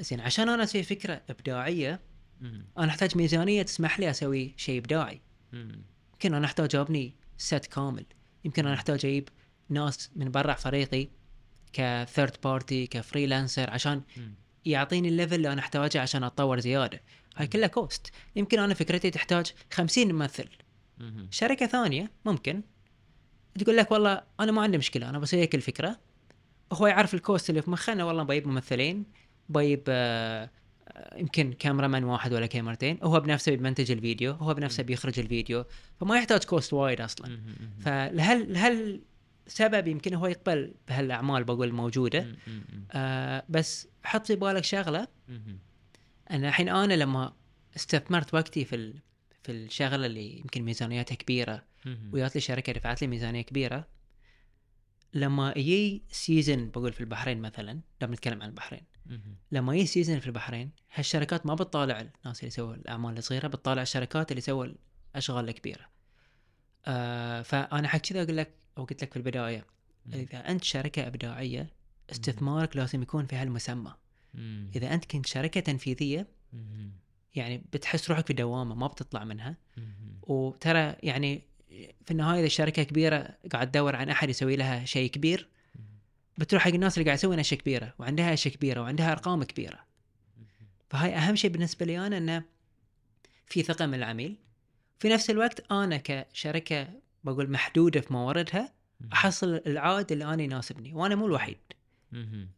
زين 0.00 0.20
عشان 0.20 0.48
أنا 0.48 0.62
أسوي 0.62 0.82
فكرة 0.82 1.22
إبداعية. 1.30 2.00
أنا 2.78 2.88
أحتاج 2.88 3.16
ميزانية 3.16 3.62
تسمح 3.62 4.00
لي 4.00 4.10
أسوي 4.10 4.54
شيء 4.56 4.78
إبداعي. 4.78 5.20
يمكن 6.12 6.34
أنا 6.34 6.46
أحتاج 6.46 6.76
أبني 6.76 7.14
set 7.38 7.66
كامل 7.66 8.04
يمكن 8.44 8.66
أنا 8.66 8.74
أحتاج 8.74 9.06
أجيب 9.06 9.28
ناس 9.68 10.10
من 10.16 10.30
برا 10.30 10.54
فريقي 10.54 11.08
ك 11.72 11.83
third 11.83 12.36
party 12.44 12.86
ك 12.86 12.94
freelancer 12.94 13.70
عشان. 13.70 14.02
يعطيني 14.64 15.08
ال 15.08 15.12
level 15.12 15.34
اللي 15.34 15.52
أنا 15.52 15.60
أحتاجه 15.60 16.00
عشان 16.00 16.24
أتطور 16.24 16.60
زيادة 16.60 17.02
هاي 17.36 17.46
كلها 17.46 17.68
cost 17.68 18.12
يمكن 18.36 18.58
أنا 18.58 18.74
فكرتي 18.74 19.10
تحتاج 19.10 19.52
50 19.72 20.12
ممثل. 20.12 20.48
شركة 21.30 21.66
ثانية 21.66 22.10
ممكن 22.24 22.62
تقول 23.56 23.76
لك 23.76 23.90
والله 23.90 24.22
أنا 24.40 24.52
ما 24.52 24.62
عندي 24.62 24.78
مشكلة 24.78 25.08
أنا 25.08 25.18
بسوي 25.18 25.42
لك 25.42 25.54
الفكرة 25.54 25.98
هو 26.72 26.86
يعرف 26.86 27.14
ال 27.14 27.21
cost 27.21 27.50
اللي 27.50 27.62
في 27.62 27.70
مخه 27.70 27.92
انه 27.92 28.06
والله 28.06 28.22
بجيب 28.22 28.46
ممثلين 28.46 29.04
بجيب 29.48 29.82
آه، 29.88 30.50
آه، 30.88 31.18
يمكن 31.18 31.52
كاميرا 31.52 32.04
واحد 32.04 32.32
ولا 32.32 32.46
كاميرتين 32.46 32.98
هو 33.02 33.20
بنفسه 33.20 33.54
بيمنتج 33.54 33.90
الفيديو 33.90 34.32
هو 34.32 34.54
بنفسه 34.54 34.82
بيخرج 34.82 35.18
الفيديو 35.18 35.64
فما 36.00 36.16
يحتاج 36.16 36.44
cost 36.44 36.72
وايد 36.72 37.00
أصلا. 37.00 37.40
فلهل 37.80 38.52
لهل 38.52 39.00
سبب 39.46 39.86
يمكن 39.86 40.14
هو 40.14 40.26
يقبل 40.26 40.74
بهالأعمال 40.88 41.44
بقول 41.44 41.72
موجودة. 41.72 42.26
آه 42.92 43.44
بس 43.48 43.88
حط 44.04 44.26
في 44.26 44.36
بالك 44.36 44.64
شغلة 44.64 45.08
مهم. 45.28 45.58
ان 46.30 46.44
الحين 46.44 46.68
أنا 46.68 46.94
لما 46.94 47.32
استثمرت 47.76 48.34
وقتي 48.34 48.64
في. 48.64 48.94
في 49.42 49.52
الشغلة 49.52 50.06
اللي 50.06 50.38
يمكن 50.38 50.62
ميزانيتها 50.62 51.14
كبيرة 51.14 51.62
ويات 52.12 52.34
لي 52.34 52.40
شركة 52.40 52.72
دفعت 52.72 53.02
لي 53.02 53.06
ميزانية 53.06 53.42
كبيرة 53.42 53.88
لما 55.14 55.52
يجي 55.56 56.02
season 56.08 56.70
بقول 56.70 56.92
في 56.92 57.00
البحرين 57.00 57.40
مثلا 57.40 57.80
لما 58.02 58.12
نتكلم 58.12 58.42
عن 58.42 58.48
البحرين. 58.48 58.82
لما 59.52 59.74
يجي 59.76 59.86
season 59.86 60.18
في 60.18 60.26
البحرين 60.26 60.70
هالشركات 60.94 61.46
ما 61.46 61.54
بتطالع 61.54 62.00
الناس 62.00 62.40
اللي 62.40 62.48
يسووا 62.48 62.74
الأعمال 62.74 63.18
الصغيرة 63.18 63.48
بتطالع 63.48 63.82
الشركات 63.82 64.30
اللي 64.30 64.38
يسووا 64.38 64.66
الأشغال 65.14 65.48
الكبيرة 65.48 65.86
آه 66.86 67.42
فأنا 67.42 67.88
حق 67.88 67.98
كذا 67.98 68.22
أقول 68.22 68.36
لك 68.36 68.54
أو 68.78 68.84
قلت 68.84 69.02
لك 69.02 69.10
في 69.10 69.16
البداية. 69.16 69.66
إذا 70.12 70.50
أنت 70.50 70.64
شركة 70.64 71.06
إبداعية 71.06 71.70
استثمارك 72.10 72.76
لازم 72.76 73.02
يكون 73.02 73.26
في 73.26 73.36
هالمسمى. 73.36 73.94
إذا 74.76 74.94
أنت 74.94 75.04
كنت 75.04 75.26
شركة 75.26 75.60
تنفيذية. 75.60 76.28
يعني 77.34 77.58
بتحس 77.72 78.10
روحك 78.10 78.26
في 78.26 78.32
دوامة 78.32 78.74
ما 78.74 78.86
بتطلع 78.86 79.24
منها. 79.24 79.56
وترى 80.22 80.96
يعني 81.02 81.42
في 82.04 82.10
النهاية 82.10 82.38
إذا 82.38 82.46
الشركة 82.46 82.82
كبيرة 82.82 83.36
قاعد 83.52 83.70
تدور 83.70 83.96
عن 83.96 84.08
أحد 84.08 84.28
يسوي 84.28 84.56
لها 84.56 84.84
شيء 84.84 85.10
كبير 85.10 85.48
بتروح 86.38 86.62
حق 86.62 86.70
الناس 86.70 86.98
اللي 86.98 87.04
قاعد 87.04 87.18
يسوون 87.18 87.38
أشياء 87.38 87.60
كبيرة 87.60 87.94
وعندها 87.98 88.32
أشياء 88.32 88.54
كبيرة 88.54 88.80
وعندها 88.80 89.12
أرقام 89.12 89.44
كبيرة. 89.44 89.86
فهاي 90.90 91.14
أهم 91.14 91.36
شيء 91.36 91.50
بالنسبة 91.50 91.86
لي 91.86 92.06
أنا 92.06 92.18
إنه 92.18 92.44
في 93.46 93.62
ثقة 93.62 93.86
من 93.86 93.94
العميل. 93.94 94.36
في 94.98 95.08
نفس 95.08 95.30
الوقت 95.30 95.72
أنا 95.72 96.00
كشركة 96.04 96.88
بقول 97.24 97.50
محدودة 97.50 98.00
في 98.00 98.12
مواردها 98.12 98.72
أحصل 99.12 99.60
العائد 99.66 100.12
اللي 100.12 100.24
أنا 100.24 100.42
يناسبني 100.42 100.94
وأنا 100.94 101.14
مو 101.14 101.26
الوحيد. 101.26 101.58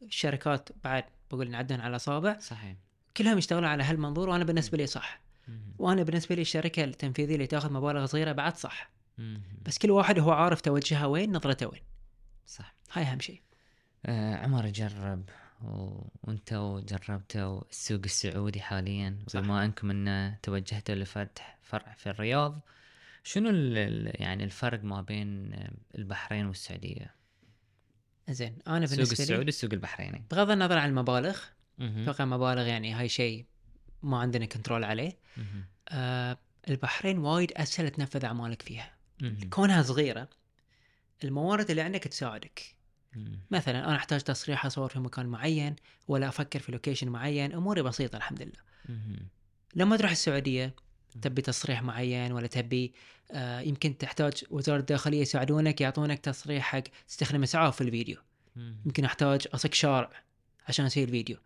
الشركات 0.03 0.69
بعد 0.85 1.05
بقول 1.31 1.51
نعدهم 1.51 1.81
على 1.81 1.97
أصابع 1.97 2.39
صحيح. 2.39 2.77
كلهم 3.17 3.39
يشتغلون 3.39 3.65
على 3.65 3.83
هالمنظور 3.83 4.29
وأنا 4.29 4.45
بالنسبة 4.45 4.79
لي 4.79 4.87
صح. 4.87 5.21
وأنا 5.79 6.03
بالنسبة 6.03 6.35
لي 6.35 6.43
الشركة 6.43 6.85
التنفيذية 6.85 7.35
اللي 7.35 7.47
تأخذ 7.47 7.73
مبالغ 7.73 8.07
صغيرة 8.07 8.33
بعد 8.33 8.57
صح. 8.57 8.91
بس 9.63 9.79
كل 9.79 9.91
واحد 9.91 10.19
هو 10.19 10.31
عارف 10.31 10.61
توجهه 10.61 11.09
وين 11.09 11.33
نظرته 11.33 11.67
وين 11.67 11.83
صح 12.47 12.75
هاي 12.93 13.03
أهم 13.03 13.21
شيء 13.21 13.43
آه 14.07 14.37
عمر 14.37 14.69
جرب 14.69 15.31
و... 15.63 16.01
وانتوا 16.23 16.81
جربتوا 16.81 17.63
السوق 17.71 18.01
السعودي 18.05 18.61
حاليا 18.61 19.19
صح. 19.27 19.41
وبما 19.41 19.65
أنكم 19.65 19.91
إن 19.91 20.37
توجهتوا 20.43 20.95
لفتح 20.95 21.59
فرع 21.63 21.93
في 21.93 22.11
الرياض 22.11 22.61
شنو 23.25 23.51
ال... 23.51 23.77
يعني 24.23 24.45
الفرق 24.45 24.85
ما 24.85 25.03
بين 25.03 25.55
البحرين 25.95 26.47
والسعودية؟ 26.47 27.15
زين 28.29 28.59
أنا 28.67 28.85
السوق 28.85 28.97
بالنسبة 28.97 29.17
لي 29.17 29.23
السعودي 29.23 29.45
والسوق 29.45 29.73
البحريني 29.73 30.25
بغض 30.31 30.51
النظر 30.51 30.79
عن 30.79 30.89
المبالغ. 30.89 31.39
أتوقع 31.81 32.25
المبالغ 32.25 32.67
يعني 32.67 32.93
هاي 32.93 33.09
شيء 33.09 33.47
ما 34.03 34.19
عندنا 34.19 34.47
control 34.47 34.85
عليه. 34.85 35.19
آه 35.89 36.39
البحرين 36.69 37.19
وايد 37.19 37.53
أسهل 37.53 37.91
تنفذ 37.91 38.25
أعمالك 38.25 38.63
فيها. 38.63 38.98
كونها 39.51 39.83
صغيرة 39.83 40.29
الموارد 41.25 41.71
اللي 41.71 41.83
عندك 41.83 42.05
تساعدك. 42.05 42.63
مثلا 43.51 43.85
أنا 43.85 43.97
أحتاج 43.97 44.21
تصريح 44.21 44.67
أصور 44.67 44.89
في 44.89 44.99
مكان 44.99 45.27
معين 45.27 45.77
ولا 46.09 46.29
أفكر 46.29 46.59
في 46.59 46.73
location 46.73 47.09
معين 47.09 47.53
أموري 47.53 47.83
بسيطة 47.83 48.17
الحمد 48.17 48.43
لله. 48.43 48.61
لما 49.75 49.97
تروح 49.97 50.11
السعودية 50.11 50.75
تبي 51.23 51.43
تصريح 51.43 51.83
معين 51.83 52.33
ولا 52.33 52.47
تبي 52.47 52.93
آه 53.33 53.61
يمكن 53.61 53.99
تحتاج 53.99 54.45
وزارة 54.51 54.81
الداخلية 54.81 55.21
يساعدونك 55.21 55.81
يعطونك 55.81 56.19
تصريح 56.19 56.65
حق 56.65 56.83
تستخدم 57.09 57.43
إسعاف 57.43 57.77
في 57.77 57.81
الفيديو. 57.81 58.17
يمكن 58.87 59.05
أحتاج 59.05 59.49
اصك 59.55 59.75
شارع 59.75 60.11
عشان 60.69 60.85
أسوي 60.85 61.05
الفيديو 61.05 61.37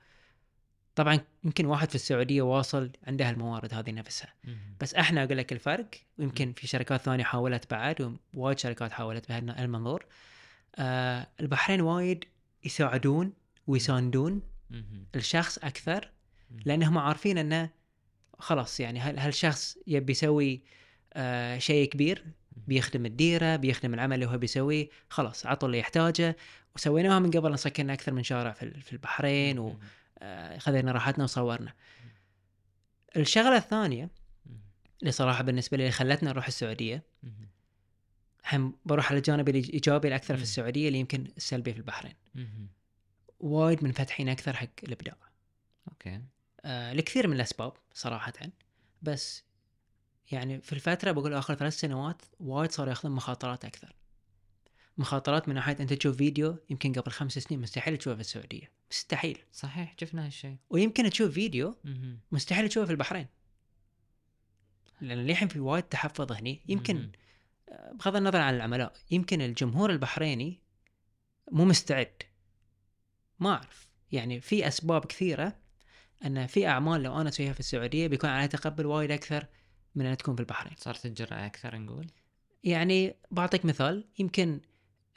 طبعا 0.94 1.20
يمكن 1.44 1.66
واحد 1.66 1.88
في 1.88 1.94
السعودية 1.94 2.42
واصل 2.42 2.90
عنده 3.06 3.30
الموارد 3.30 3.74
هذه 3.74 3.90
نفسها. 3.90 4.34
بس 4.80 4.94
إحنا 4.94 5.24
أقول 5.24 5.38
لك 5.38 5.52
الفرق 5.52 5.86
ويمكن 6.18 6.52
في 6.52 6.66
شركات 6.66 7.00
ثانية 7.00 7.24
حاولت 7.24 7.70
بعد 7.70 8.16
ووايد 8.34 8.58
شركات 8.58 8.92
حاولت 8.92 9.28
بهالمنظور 9.28 10.04
آه 10.76 11.26
البحرين 11.40 11.80
وايد 11.80 12.24
يساعدون 12.64 13.32
ويساندون. 13.66 14.42
الشخص 15.16 15.58
أكثر. 15.58 16.10
لانهم 16.64 16.98
عارفين 16.98 17.38
إنه 17.38 17.70
خلاص 18.38 18.80
يعني 18.80 19.00
هال- 19.00 19.18
هالشخص 19.18 19.78
يبي 19.86 20.12
يسوي 20.12 20.60
آه 21.14 21.58
شيء 21.58 21.88
كبير 21.88 22.24
بيخدم 22.66 23.06
الديرة 23.06 23.56
بيخدم 23.56 23.94
العمل 23.94 24.14
اللي 24.14 24.26
هو 24.26 24.38
بيسويه 24.38 24.88
خلاص 25.08 25.46
عطوا 25.46 25.68
اللي 25.68 25.78
يحتاجه 25.78 26.36
وسويناها 26.76 27.18
من 27.18 27.30
قبل 27.30 27.58
سكرنا 27.58 27.92
أكثر 27.92 28.12
من 28.12 28.22
شارع 28.22 28.52
في 28.52 28.62
ال- 28.62 28.80
في 28.82 28.92
البحرين 28.92 29.56
مهم. 29.58 29.78
وخذينا 30.22 30.92
راحتنا 30.92 31.24
وصورنا 31.24 31.74
الشغلة 33.16 33.56
الثانية. 33.56 34.10
اللي 35.00 35.12
صراحة 35.12 35.42
بالنسبة 35.42 35.76
لي 35.76 35.82
اللي 35.82 35.92
خلتنا 35.92 36.30
نروح 36.30 36.46
السعودية. 36.46 37.02
هم 38.52 38.76
بروح 38.84 39.10
على 39.10 39.18
الجانب 39.18 39.48
الايجابي 39.48 40.08
الأكثر 40.08 40.36
في. 40.36 40.42
السعودية 40.42 40.88
اللي 40.88 40.98
يمكن 40.98 41.26
السلبي 41.36 41.72
في 41.72 41.78
البحرين. 41.78 42.14
وايد 43.40 43.84
منفتحين 43.84 44.28
أكثر 44.28 44.56
حق 44.56 44.68
الإبداع 44.82 45.16
أوكي 45.88 46.22
آه 46.64 46.92
لكثير 46.92 47.28
من 47.28 47.36
الأسباب 47.36 47.72
صراحة 47.94 48.32
بس 49.02 49.44
يعني 50.32 50.60
في 50.60 50.72
الفترة 50.72 51.12
بقول 51.12 51.34
آخر 51.34 51.54
ثلاث 51.54 51.80
سنوات 51.80 52.22
وايد 52.40 52.72
صاروا 52.72 52.90
ياخذون 52.90 53.14
مخاطرات 53.14 53.64
أكثر 53.64 53.94
مخاطرات 54.98 55.48
من 55.48 55.54
ناحية 55.54 55.76
أنت 55.80 55.92
تشوف 55.92 56.16
فيديو 56.16 56.58
يمكن 56.70 56.92
قبل 56.92 57.12
خمس 57.12 57.38
سنين 57.38 57.60
مستحيل 57.60 57.96
تشوفه 57.96 58.14
في 58.14 58.20
السعودية. 58.20 58.72
مستحيل. 58.90 59.38
صحيح 59.52 59.94
شفنا 60.00 60.26
هالشيء 60.26 60.56
ويمكن 60.70 61.10
تشوف 61.10 61.32
فيديو. 61.32 61.76
مستحيل 62.32 62.68
تشوفه 62.68 62.86
في 62.86 62.92
البحرين. 62.92 63.26
لأن 65.00 65.18
للحين 65.18 65.48
في 65.48 65.60
وايد 65.60 65.84
تحفظ 65.84 66.32
هني. 66.32 66.62
يمكن. 66.68 67.10
آه، 67.68 67.92
بغض 67.92 68.16
النظر 68.16 68.40
عن 68.40 68.54
العملاء 68.54 68.92
يمكن 69.10 69.40
الجمهور 69.40 69.90
البحريني 69.90 70.60
مو 71.52 71.64
مستعد. 71.64 72.22
ما 73.40 73.50
أعرف. 73.50 73.88
يعني 74.12 74.40
في 74.40 74.68
أسباب 74.68 75.04
كثيرة 75.04 75.56
أن 76.24 76.46
في 76.46 76.66
أعمال 76.66 77.02
لو 77.02 77.20
أنا 77.20 77.28
أسويها 77.28 77.52
في 77.52 77.60
السعودية 77.60 78.06
بيكون 78.06 78.30
عليها 78.30 78.46
تقبل 78.46 78.86
وايد 78.86 79.10
أكثر 79.10 79.46
من 79.94 80.06
أن 80.06 80.16
تكون 80.16 80.34
في 80.34 80.40
البحرين. 80.40 80.74
صارت 80.78 81.06
الجرأة 81.06 81.46
أكثر 81.46 81.78
نقول؟ 81.78 82.06
يعني 82.64 83.14
بعطيك 83.30 83.64
مثال 83.64 84.04
يمكن 84.18 84.60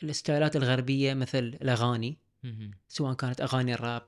الستايلات 0.03 0.55
الغربية 0.55 1.13
مثل 1.13 1.39
الأغاني. 1.61 2.17
سواء 2.87 3.13
كانت 3.13 3.41
أغاني 3.41 3.73
الراب. 3.73 4.03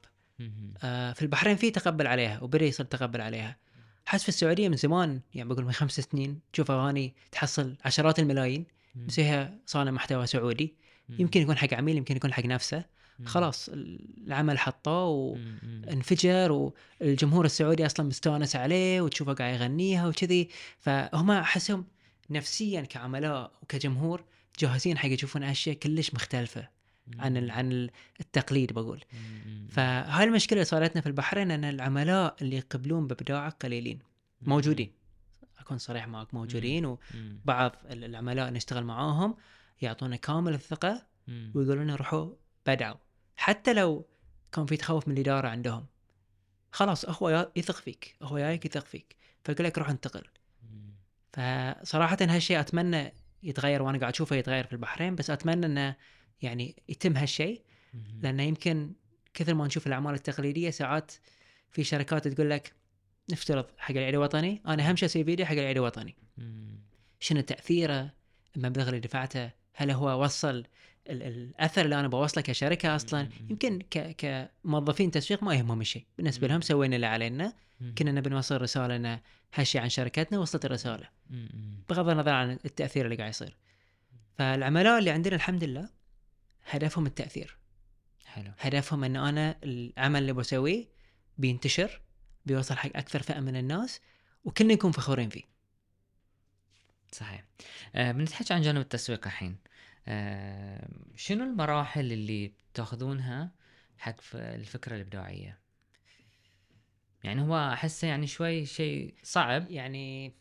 آه، 0.84 1.14
في 1.14 1.22
البحرين 1.22 1.56
في 1.56 1.72
تقبل 1.72 2.08
عليها 2.08 2.42
وبدا 2.44 2.66
يصير 2.66 2.86
تقبل 2.86 3.22
عليها 3.22 3.58
حس 4.06 4.24
في 4.24 4.30
السعودية 4.30 4.70
من 4.70 4.78
زمان 4.78 5.22
يعني 5.34 5.50
بقول 5.50 5.66
من 5.66 5.72
خمس 5.72 6.00
سنين 6.00 6.40
تشوف 6.54 6.72
أغاني 6.72 7.14
تحصل 7.32 7.76
عشرات 7.86 8.20
الملايين. 8.20 8.66
مسويها 8.96 9.60
صانع 9.66 9.92
محتوى 9.92 10.28
سعودي. 10.28 10.76
يمكن 11.10 11.42
يكون 11.42 11.58
حق 11.58 11.74
عميل 11.74 11.98
يمكن 11.98 12.16
يكون 12.16 12.34
حق 12.34 12.46
نفسه. 12.46 12.86
خلاص 13.26 13.70
العمل. 13.70 14.58
مهم. 14.86 15.84
وانفجر 15.88 16.52
والجمهور 17.02 17.46
السعودي 17.46 17.86
أصلا 17.86 18.06
مستانس 18.06 18.56
عليه 18.56 19.02
وتشوفه 19.02 19.34
قاعد 19.34 19.54
يغنيها 19.54 20.08
وكذي 20.08 20.50
فهم 20.80 21.32
أحسهم 21.32 21.86
نفسيا 22.30 22.82
كعملاء 22.82 23.52
وكجمهور 23.62 24.24
جاهزين 24.60 24.98
حق 24.98 25.10
يشوفون 25.10 25.44
أشياء 25.44 25.76
كلش 25.76 26.14
مختلفة 26.14 26.70
عن 27.20 27.50
عن 27.50 27.90
التقليد 28.20 28.74
بقول. 28.74 29.04
فهاي 29.70 30.24
المشكلة 30.24 30.54
اللي 30.58 30.66
صارتنا 30.66 31.02
في 31.02 31.08
البحرين 31.08 31.52
إن 31.52 31.64
العملاء 31.66 32.36
اللي 32.42 32.56
يقبلون 32.56 33.08
بابداعك 33.08 33.54
قليلين. 33.64 34.00
موجودين. 34.42 34.92
أكون 35.60 35.78
صريح 35.78 36.08
معك 36.08 36.34
موجودين. 36.34 36.86
وبعض 36.86 37.76
ال- 37.90 38.04
العملاء 38.04 38.50
نشتغل 38.50 38.84
معاهم 38.84 39.36
يعطونا 39.82 40.16
كامل 40.16 40.54
الثقة. 40.54 41.06
ويقولون 41.56 41.92
روحوا 41.92 42.30
بدعوا. 42.68 42.98
حتى 43.36 43.74
لو 43.74 44.06
كان 44.52 44.66
في 44.66 44.78
تخوف 44.78 45.08
من 45.08 45.14
الإدارة 45.14 45.48
عندهم. 45.48 45.86
خلاص 46.72 47.06
هو 47.06 47.52
يثق 47.56 47.76
فيك 47.76 48.16
هو 48.24 48.38
جايك 48.38 48.66
يثق 48.66 48.86
فيك 48.86 49.16
فيقول 49.44 49.66
لك 49.66 49.78
روح 49.78 49.90
انتقل. 49.90 50.24
فصراحة 51.34 52.18
هالشيء 52.22 52.60
أتمنى 52.60 53.14
يتغير 53.44 53.82
وأنا 53.82 53.98
قاعد 53.98 54.14
أشوفه 54.14 54.36
يتغير 54.36 54.68
في 54.68 54.74
البحرين 54.74 55.16
بس 55.16 55.30
أتمنى 55.30 55.66
إنه 55.66 55.96
يعني 56.42 56.76
يتم 56.90 57.18
هالشيء. 57.18 57.62
لأنه 58.22 58.44
يمكن 58.44 58.94
كثر 59.34 59.54
ما 59.54 59.66
نشوف 59.68 59.88
الأعمال 59.88 60.14
التقليدية 60.14 60.70
ساعات 60.70 61.12
في 61.72 61.84
شركات 61.84 62.28
تقول 62.28 62.50
لك 62.50 62.74
نفترض 63.32 63.66
حق 63.78 63.92
العيد 63.92 64.14
الوطني 64.14 64.62
أنا 64.68 64.90
أهم 64.90 64.96
شيء 64.96 65.06
أسوي 65.10 65.24
فيديو 65.24 65.46
حق 65.46 65.54
العيد 65.54 65.78
الوطني. 65.78 66.16
شنو 67.20 67.42
تأثيره 67.42 68.14
المبلغ 68.58 68.88
اللي 68.88 69.00
دفعته 69.00 69.52
هل 69.74 69.92
هو 69.92 70.24
وصل 70.24 70.66
الأثر 71.10 71.86
اللي 71.86 72.00
أنا 72.00 72.08
بوصله 72.08 72.44
كشركة 72.44 72.96
أصلا. 72.96 73.30
يمكن 73.50 73.82
كموظفين 74.18 75.12
تسويق 75.12 75.44
ما 75.44 75.56
يهمهم 75.56 75.82
الشيء 75.82 76.06
بالنسبة 76.18 76.48
لهم 76.48 76.62
سوينا 76.62 76.96
اللي 76.96 77.08
علينا. 77.08 77.54
كنا 77.98 78.12
نبي 78.12 78.30
نوصل 78.30 78.62
رسالة 78.62 78.96
ان 78.96 79.20
هالشيء 79.54 79.82
عن 79.82 79.90
شركتنا 79.90 80.40
وصلت 80.40 80.66
الرسالة. 80.66 81.10
بغض 81.90 82.10
النظر 82.10 82.32
عن 82.32 82.52
التأثير 82.52 83.06
اللي 83.06 83.16
قاعد 83.16 83.30
يصير. 83.30 83.58
فالعملاء 84.38 85.00
اللي 85.00 85.10
عندنا 85.10 85.36
الحمد 85.36 85.64
لله 85.64 85.90
هدفهم 86.70 87.06
التأثير. 87.06 87.58
حلو. 88.26 88.52
هدفهم 88.60 89.04
إن 89.04 89.16
أنا 89.16 89.58
العمل 89.64 90.22
اللي 90.22 90.34
بسويه 90.34 90.86
بينتشر 91.38 92.02
بيوصل 92.46 92.76
حق 92.76 92.92
أكثر 92.96 93.22
فئة 93.22 93.40
من 93.40 93.56
الناس 93.56 94.02
وكلنا 94.46 94.74
نكون 94.74 94.92
فخورين 94.92 95.30
فيه. 95.30 95.44
صحيح. 97.12 97.44
آه 97.96 98.12
بنتحكي 98.12 98.54
عن 98.54 98.62
جانب 98.62 98.82
التسويق 98.82 99.26
الحين. 99.26 99.58
آه 100.08 100.88
شنو 101.16 101.44
المراحل 101.44 102.12
اللي 102.12 102.54
بتاخذونها 102.74 103.52
حق 103.98 104.16
الفكرة 104.36 104.96
الإبداعية؟ 104.96 105.60
يعني 107.24 107.42
هو 107.42 107.74
أحسه 107.74 108.08
يعني 108.08 108.28
شوي 108.28 108.66
شيء 108.66 109.16
صعب. 109.24 109.72
يعني 109.72 110.34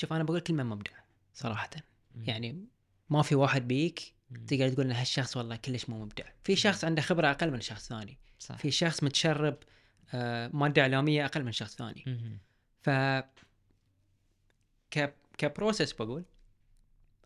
شوف 0.00 0.12
أنا 0.12 0.24
بقول 0.24 0.40
كلمة 0.40 0.62
مبدع 0.62 0.92
صراحة. 1.34 1.70
مم. 2.14 2.24
يعني 2.24 2.64
ما 3.10 3.22
في 3.22 3.34
واحد 3.34 3.68
بيك. 3.68 4.14
تقدر 4.46 4.68
تقول 4.68 4.86
إن 4.86 4.92
هالشخص 4.92 5.36
والله 5.36 5.56
كلش 5.56 5.88
مو 5.88 6.04
مبدع. 6.04 6.24
في 6.44 6.56
شخص 6.56 6.84
عنده 6.84 7.02
خبرة 7.02 7.30
أقل 7.30 7.50
من 7.50 7.60
شخص 7.60 7.88
ثاني. 7.88 8.18
صح. 8.38 8.56
في 8.56 8.70
شخص 8.70 9.04
متشرب 9.04 9.56
آه، 10.14 10.50
مادة 10.52 10.82
إعلامية 10.82 11.24
أقل 11.24 11.44
من 11.44 11.52
شخص 11.52 11.76
ثاني. 11.76 12.04
ف 12.82 12.90
ك 14.90 15.14
كبروسس 15.38 15.92
بقول 15.92 16.24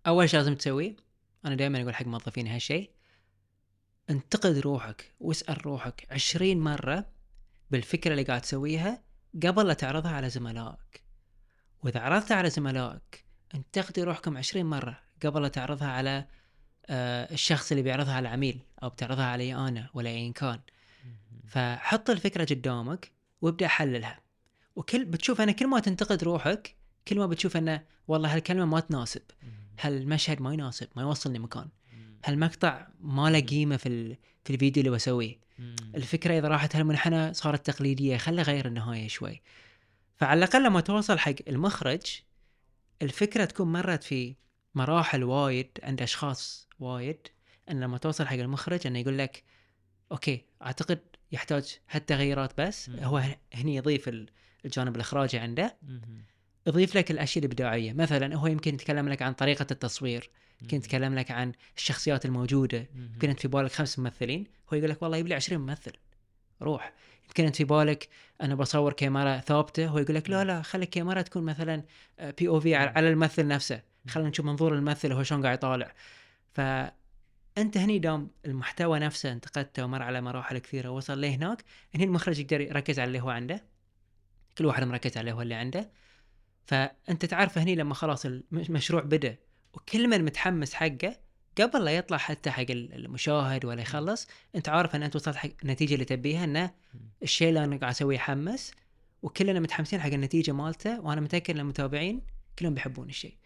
أول 0.07 0.31
شيء 0.31 0.41
لازم 0.41 0.55
تسويه 0.55 0.97
أنا 1.45 1.55
دائما 1.55 1.83
أقول 1.83 1.95
حق 1.95 2.07
موظفيني 2.07 2.51
هالشيء 2.51 2.91
انتقد 4.11 4.59
روحك 4.59 5.15
واسأل 5.21 5.67
روحك 5.67 6.07
عشرين 6.11 6.61
مرة 6.61 7.07
بالفكرة 7.71 8.13
اللي 8.13 8.23
قاعد 8.23 8.41
تسويها 8.41 9.03
قبل 9.43 9.67
لا 9.67 9.75
تعرضها 9.75 10.13
على 10.13 10.31
زملائك. 10.31 11.05
وإذا 11.83 12.01
عرضتها 12.01 12.37
على 12.37 12.51
زملائك 12.51 13.25
انتقدوا 13.55 14.05
روحكم 14.05 14.37
عشرين 14.37 14.67
مرة 14.67 15.01
قبل 15.25 15.43
لا 15.43 15.49
تعرضها 15.49 15.89
على 15.89 16.27
آه، 16.87 17.33
الشخص 17.33 17.71
اللي 17.71 17.83
بيعرضها 17.83 18.15
على 18.15 18.29
العميل 18.29 18.61
أو 18.83 18.89
بتعرضها 18.89 19.25
علي 19.25 19.55
أنا 19.55 19.91
ولا 19.95 20.11
ايا 20.11 20.33
كان. 20.33 20.61
فحط 21.47 22.11
الفكرة 22.11 22.45
قدامك 22.55 23.13
وابدأ 23.43 23.69
حللها. 23.69 24.21
وكل 24.77 25.05
بتشوف 25.05 25.41
أنا 25.41 25.53
كل 25.53 25.67
ما 25.67 25.81
تنتقد 25.81 26.25
روحك 26.25 26.77
كل 27.09 27.19
ما 27.19 27.27
بتشوف 27.27 27.57
انه 27.57 27.85
والله 28.09 28.35
هالكلمة 28.35 28.65
ما 28.65 28.81
تناسب. 28.81 29.23
هالمشهد 29.81 30.43
ما 30.43 30.53
يناسب 30.55 30.89
ما 30.97 31.03
يوصلني 31.03 31.39
مكان 31.39 31.69
هالمقطع 32.25 32.89
ما 33.01 33.31
له 33.31 33.41
قيمة 33.41 33.77
في 33.77 33.89
ال... 33.89 34.17
في 34.45 34.53
الفيديو 34.53 34.81
اللي 34.81 34.91
بسويه 34.97 35.41
مم. 35.59 35.77
الفكرة 35.95 36.39
إذا 36.39 36.49
راحت 36.49 36.77
هالمنحنى 36.77 37.35
صارت 37.35 37.71
تقليدية 37.71 38.17
خلي 38.17 38.43
غير 38.43 38.67
النهاية 38.67 39.09
شوي. 39.09 39.43
فعلى 40.17 40.39
الأقل 40.39 40.65
لما 40.65 40.81
توصل 40.81 41.19
حق 41.19 41.35
المخرج 41.49 42.21
الفكرة 43.03 43.45
تكون 43.45 43.73
مرت 43.73 44.05
في 44.05 44.35
مراحل 44.75 45.25
وايد 45.25 45.79
عند 45.83 46.03
أشخاص 46.03 46.69
وايد 46.79 47.19
إن 47.71 47.81
لما 47.81 47.99
توصل 47.99 48.27
حق 48.27 48.35
المخرج 48.37 48.87
إنه 48.87 48.99
يقول 48.99 49.19
لك 49.19 49.45
أوكي 50.13 50.45
أعتقد 50.63 51.01
يحتاج 51.33 51.79
هالتغييرات 51.91 52.61
بس. 52.61 52.89
مم. 52.89 52.99
هو 52.99 53.23
هني 53.55 53.77
يضيف 53.77 54.09
ال- 54.09 54.29
الجانب 54.65 54.97
الإخراجي 54.97 55.39
عنده. 55.39 55.77
مهم. 55.83 56.25
يضيف 56.67 56.97
لك 56.97 57.11
الأشياء 57.11 57.45
الإبداعية. 57.45 57.93
مثلا 57.93 58.37
هو 58.37 58.47
يمكن 58.47 58.75
يتكلم 58.75 59.09
لك 59.09 59.23
عن 59.23 59.33
طريقة 59.33 59.67
التصوير 59.71 60.31
يمكن. 60.63 60.77
يتكلم 60.77 61.15
لك 61.15 61.31
عن 61.31 61.53
الشخصيات 61.77 62.25
الموجودة. 62.25 62.87
يمكن 62.95 63.31
انت 63.31 63.41
في 63.41 63.49
بالك 63.49 63.73
خمس 63.73 63.99
ممثلين 63.99 64.47
هو 64.73 64.77
يقول 64.77 64.91
لك 64.91 65.03
والله 65.03 65.17
يبي 65.17 65.29
لي 65.29 65.35
20 65.35 65.61
ممثل. 65.61 65.93
روح. 66.63 66.93
يمكن 67.29 67.45
انت 67.45 67.57
في 67.57 67.65
بالك 67.65 68.09
أنا 68.43 68.55
بصور 68.55 68.93
كاميرا 68.93 69.39
ثابتة 69.39 69.87
هو 69.87 69.99
يقول 69.99 70.15
لك 70.15 70.31
لا 70.31 70.45
لا 70.45 70.63
خلي 70.63 70.85
الكاميرا 70.85 71.23
تكون 71.23 71.43
مثلا 71.43 71.83
بي 72.39 72.49
أو 72.49 72.61
في 72.61 72.75
على 72.75 73.09
الممثل 73.09 73.49
نفسه. 73.49 73.83
خلينا 74.09 74.29
نشوف 74.29 74.47
منظور 74.47 74.75
الممثل 74.75 75.13
هو 75.13 75.23
شلون 75.23 75.43
قاعد 75.43 75.59
يطالع. 75.59 75.95
فانت 76.53 77.77
هني 77.77 77.99
دام 77.99 78.31
المحتوى 78.47 78.99
نفسه 78.99 79.33
انتقدته 79.33 79.85
ومر 79.85 80.03
على 80.03 80.21
مراحل 80.21 80.59
كثيرة 80.59 80.89
وصل 80.89 81.21
لهناك 81.21 81.65
هني 81.95 82.05
المخرج 82.05 82.39
يقدر 82.39 82.61
يركز 82.61 82.99
على 82.99 83.09
اللي 83.09 83.21
هو 83.21 83.31
عنده. 83.31 83.65
كل 84.59 84.67
واحد 84.67 84.85
مركز 84.85 85.17
على 85.17 85.33
هو 85.33 85.43
اللي 85.43 85.55
عنده. 85.55 85.91
فأنت 86.67 87.25
تعرف 87.25 87.59
هني 87.59 87.75
لما 87.75 87.95
خلاص 87.95 88.27
المشروع 88.27 89.03
بدأ 89.03 89.37
وكل 89.75 90.09
من 90.09 90.25
متحمس 90.25 90.75
حقه 90.75 91.17
قبل 91.61 91.85
لا 91.85 91.91
يطلع 91.97 92.17
حتى 92.19 92.51
حق 92.51 92.67
المشاهد 92.71 93.65
ولا 93.65 93.83
يخلص 93.83 94.27
أنت 94.55 94.69
عارف 94.69 94.97
إن 94.97 95.03
أنت 95.03 95.17
وصلت 95.17 95.37
حق 95.37 95.49
النتيجة 95.63 95.95
اللي 95.95 96.05
تبيها 96.05 96.45
إنه 96.45 96.75
الشيء 97.23 97.49
اللي 97.49 97.65
أنا 97.65 97.77
قاعد 97.77 97.93
أسويه 97.93 98.17
يحمس 98.17 98.73
وكلنا 99.23 99.61
متحمسين 99.61 100.01
حق 100.01 100.11
النتيجة 100.11 100.53
مالته 100.53 101.01
وأنا 101.01 101.21
متأكد 101.21 101.55
إن 101.55 101.61
المتابعين 101.61 102.23
كلهم 102.59 102.75
بيحبون 102.75 103.09
الشيء. 103.09 103.37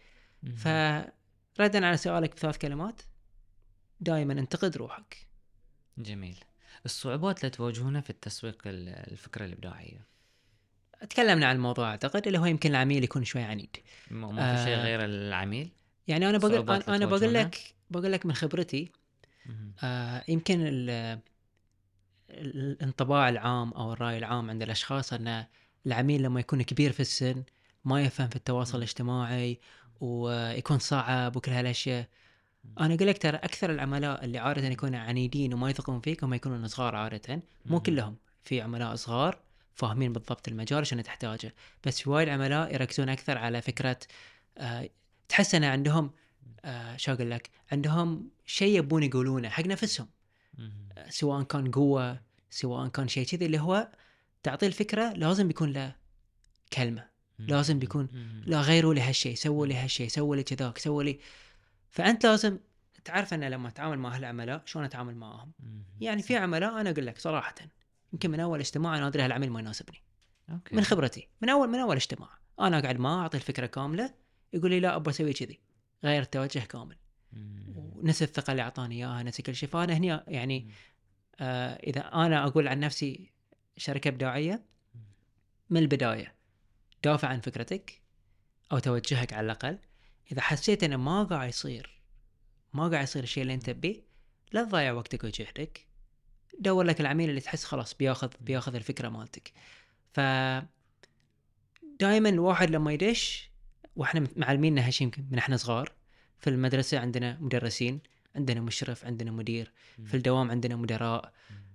فردا 1.53 1.85
على 1.85 1.97
سؤالك 1.97 2.35
بثلاث 2.35 2.57
كلمات 2.57 3.01
دائما 3.99 4.33
انتقد 4.33 4.77
روحك. 4.77 5.27
جميل. 5.97 6.37
الصعوبات 6.85 7.39
اللي 7.39 7.49
تواجهونها 7.49 8.01
في 8.01 8.09
التسويق 8.09 8.61
ال- 8.65 8.89
الفكرة 9.11 9.45
الإبداعية. 9.45 10.07
تكلمنا 11.09 11.45
عن 11.45 11.55
الموضوع 11.55 11.89
أعتقد 11.89 12.27
اللي 12.27 12.39
هو 12.39 12.45
يمكن 12.45 12.69
العميل 12.69 13.03
يكون 13.03 13.23
شوي 13.23 13.41
عنيد 13.41 13.77
ما 14.11 14.55
في 14.55 14.63
شيء 14.63 14.75
آه. 14.75 14.83
غير 14.83 15.05
العميل 15.05 15.69
يعني 16.07 16.29
أنا 16.29 16.37
بقول 16.37 16.51
أنا 16.55 16.95
أنا 16.95 17.05
بقول؟ 17.05 17.33
لك 17.33 17.73
بقول 17.89 18.11
لك 18.11 18.25
من 18.25 18.33
خبرتي. 18.33 18.91
آه 19.83 20.23
يمكن 20.27 20.59
ال- 20.67 21.19
الانطباع 22.29 23.29
العام 23.29 23.73
أو 23.73 23.93
الرأي 23.93 24.17
العام 24.17 24.49
عند 24.49 24.61
الأشخاص 24.61 25.13
أن 25.13 25.45
العميل 25.85 26.23
لما 26.23 26.39
يكون 26.39 26.61
كبير 26.61 26.91
في 26.91 26.99
السن 26.99 27.43
ما 27.85 28.01
يفهم 28.03 28.27
في 28.27 28.35
التواصل 28.35 28.77
الاجتماعي 28.77 29.59
ويكون 30.01 30.79
صعب 30.79 31.35
وكل 31.35 31.51
هالأشياء 31.51 32.07
أنا 32.79 32.93
أقول 32.93 33.07
لك 33.07 33.17
ترى 33.17 33.37
أكثر 33.37 33.71
العملاء 33.71 34.25
اللي 34.25 34.37
عادة 34.37 34.67
يكونوا 34.67 34.99
عنيدين 34.99 35.53
وما 35.53 35.69
يثقون 35.69 35.99
فيك 36.01 36.23
هم 36.23 36.33
يكونون 36.33 36.67
صغار 36.67 36.95
عادة 36.95 37.41
مو 37.65 37.79
كلهم 37.79 38.15
في 38.43 38.61
عملاء 38.61 38.95
صغار 38.95 39.37
فاهمين 39.79 40.13
بالضبط 40.13 40.47
المجال 40.47 40.87
شنو 40.87 41.01
تحتاجه. 41.01 41.55
بس 41.83 42.01
في 42.01 42.09
وايد 42.09 42.29
عملاء 42.29 42.73
يركزون 42.73 43.09
أكثر 43.09 43.37
على 43.37 43.61
فكرة 43.61 43.99
آه 44.57 44.89
تحس 45.29 45.55
إن 45.55 45.63
عندهم 45.63 46.11
آه 46.65 46.97
شو 46.97 47.11
أقول 47.13 47.31
لك 47.31 47.49
عندهم 47.71 48.29
شيء 48.45 48.77
يبون 48.79 49.03
يقولونه 49.03 49.49
حق 49.49 49.65
نفسهم. 49.65 50.07
آه 50.97 51.09
سواء 51.09 51.43
كان 51.43 51.71
قوة 51.71 52.21
سواء 52.49 52.87
كان 52.87 53.07
شيء 53.07 53.25
كذي 53.25 53.45
اللي 53.45 53.59
هو 53.59 53.87
تعطيه 54.43 54.67
الفكرة 54.67 55.13
لازم 55.13 55.47
بيكون 55.47 55.73
له 55.73 55.95
كلمة. 56.73 57.09
لازم 57.39 57.79
بيكون 57.79 58.07
لا 58.45 58.61
غيروا 58.61 58.93
لي 58.93 59.01
هالشيء 59.01 59.35
سووا 59.35 59.67
لي 59.67 59.75
هالشيء 59.75 60.07
سووا 60.07 60.35
لي 60.35 60.43
كذاك 60.43 60.77
سووا 60.77 61.03
لي. 61.03 61.19
فأنت 61.89 62.25
لازم 62.25 62.59
تعرف 63.05 63.33
إن 63.33 63.43
لما 63.43 63.67
اتعامل 63.67 63.99
مع 63.99 64.15
هالعملاء 64.15 64.61
شلون 64.65 64.85
اتعامل 64.85 65.15
معاهم. 65.15 65.51
يعني 66.01 66.21
في 66.21 66.35
عملاء 66.35 66.81
أنا 66.81 66.89
أقول 66.89 67.05
لك 67.05 67.17
صراحة 67.17 67.55
يمكن 68.13 68.31
من 68.31 68.39
أول 68.39 68.59
اجتماع 68.59 68.97
أنا 68.97 69.07
أدري 69.07 69.23
هالعميل 69.23 69.51
ما 69.51 69.59
يناسبني. 69.59 70.03
أوكي. 70.49 70.75
من 70.75 70.83
خبرتي. 70.83 71.27
من 71.41 71.49
اول 71.49 71.69
من 71.69 71.79
أول 71.79 71.95
اجتماع. 71.95 72.29
أنا 72.59 72.79
أقعد 72.79 72.99
معاه 72.99 73.21
أعطيه 73.21 73.37
الفكرة 73.37 73.65
كاملة. 73.65 74.13
يقول 74.53 74.71
لي 74.71 74.79
لا 74.79 74.95
أبغى 74.95 75.11
أسوي 75.11 75.33
كذي. 75.33 75.59
غير 76.03 76.21
التوجه 76.21 76.59
كامل. 76.59 76.97
ونسي 77.75 78.23
الثقة 78.23 78.51
اللي 78.51 78.61
أعطاني 78.61 78.95
إياها 78.95 79.23
نسي 79.23 79.41
كل 79.41 79.55
شيء. 79.55 79.69
فأنا 79.69 79.93
هنا 79.93 80.23
يعني 80.27 80.71
آه 81.39 81.75
إذا 81.75 82.01
أنا 82.01 82.47
أقول 82.47 82.67
عن 82.67 82.79
نفسي 82.79 83.31
شركة 83.77 84.07
إبداعية 84.07 84.65
من 85.69 85.81
البداية 85.81 86.35
دافع 87.03 87.27
عن 87.27 87.39
فكرتك 87.39 88.01
أو 88.71 88.79
توجهك 88.79 89.33
على 89.33 89.45
الأقل. 89.45 89.79
إذا 90.31 90.41
حسيت 90.41 90.83
انه 90.83 90.97
ما 90.97 91.23
قاعد 91.23 91.49
يصير 91.49 92.01
ما 92.73 92.87
قاعد 92.87 93.03
يصير 93.03 93.23
الشيء 93.23 93.43
اللي 93.43 93.53
أنت 93.53 93.69
تبيه 93.69 94.03
لا 94.51 94.63
تضيع 94.63 94.91
وقتك 94.91 95.23
وجهدك. 95.23 95.87
دور 96.59 96.83
لك 96.83 97.01
العميل 97.01 97.29
اللي 97.29 97.41
تحس 97.41 97.63
خلاص 97.63 97.93
بياخذ 97.93 98.29
بياخذ 98.41 98.75
الفكرة 98.75 99.09
مالتك. 99.09 99.51
ف 100.13 100.19
دائما 101.99 102.29
الواحد 102.29 102.69
لما 102.69 102.93
يدش 102.93 103.49
وإحنا 103.95 104.27
معلميننا 104.35 104.87
هالشيء 104.87 105.07
يمكن 105.07 105.25
من 105.31 105.37
إحنا 105.37 105.57
صغار. 105.57 105.91
في 106.37 106.49
المدرسة 106.49 106.99
عندنا 106.99 107.37
مدرسين 107.41 107.99
عندنا 108.35 108.61
مشرف 108.61 109.05
عندنا 109.05 109.31
مدير. 109.31 109.71
في 110.05 110.17
الدوام 110.17 110.51
عندنا 110.51 110.75
مدراء. 110.75 111.33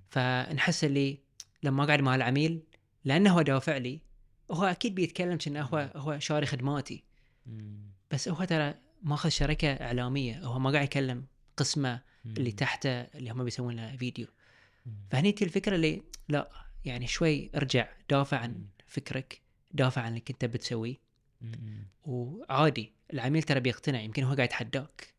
فنحس 0.08 0.84
اللي 0.84 1.18
لما 1.62 1.84
أقعد 1.84 2.00
مع 2.00 2.14
العميل 2.14 2.62
لأنه 3.04 3.32
هو 3.32 3.42
دافع 3.42 3.76
لي 3.76 4.00
هو 4.50 4.64
أكيد 4.64 4.94
بيتكلم 4.94 5.36
كأنه 5.36 5.62
هو 5.62 5.90
هو 5.96 6.18
شاري 6.18 6.46
خدماتي. 6.46 7.04
بس 8.10 8.28
هو 8.28 8.44
ترى 8.44 8.74
ماخذ 9.02 9.28
شركة 9.28 9.68
إعلامية. 9.68 10.44
هو 10.44 10.58
ما 10.58 10.70
قاعد 10.70 10.84
يكلم 10.84 11.26
قسمة 11.56 12.00
اللي 12.26 12.52
تحته 12.52 12.90
اللي 12.90 13.30
هم 13.30 13.44
بيسوون 13.44 13.76
له 13.76 13.96
فيديو. 13.96 14.26
فهني 15.10 15.32
تي 15.32 15.44
الفكرة 15.44 15.74
اللي 15.74 16.02
لا 16.28 16.50
يعني 16.84 17.06
شوي 17.06 17.50
ارجع 17.54 17.88
دافع 18.10 18.36
عن 18.36 18.64
فكرك 18.86 19.40
دافع 19.72 20.02
عن 20.02 20.08
اللي 20.08 20.20
كنت 20.20 20.44
بتسويه 20.44 20.96
وعادي 22.04 22.92
العميل 23.12 23.42
ترى 23.42 23.60
بيقتنع 23.60 24.00
يمكن 24.00 24.22
هو 24.22 24.34
قاعد 24.34 24.48
يتحداك. 24.48 25.14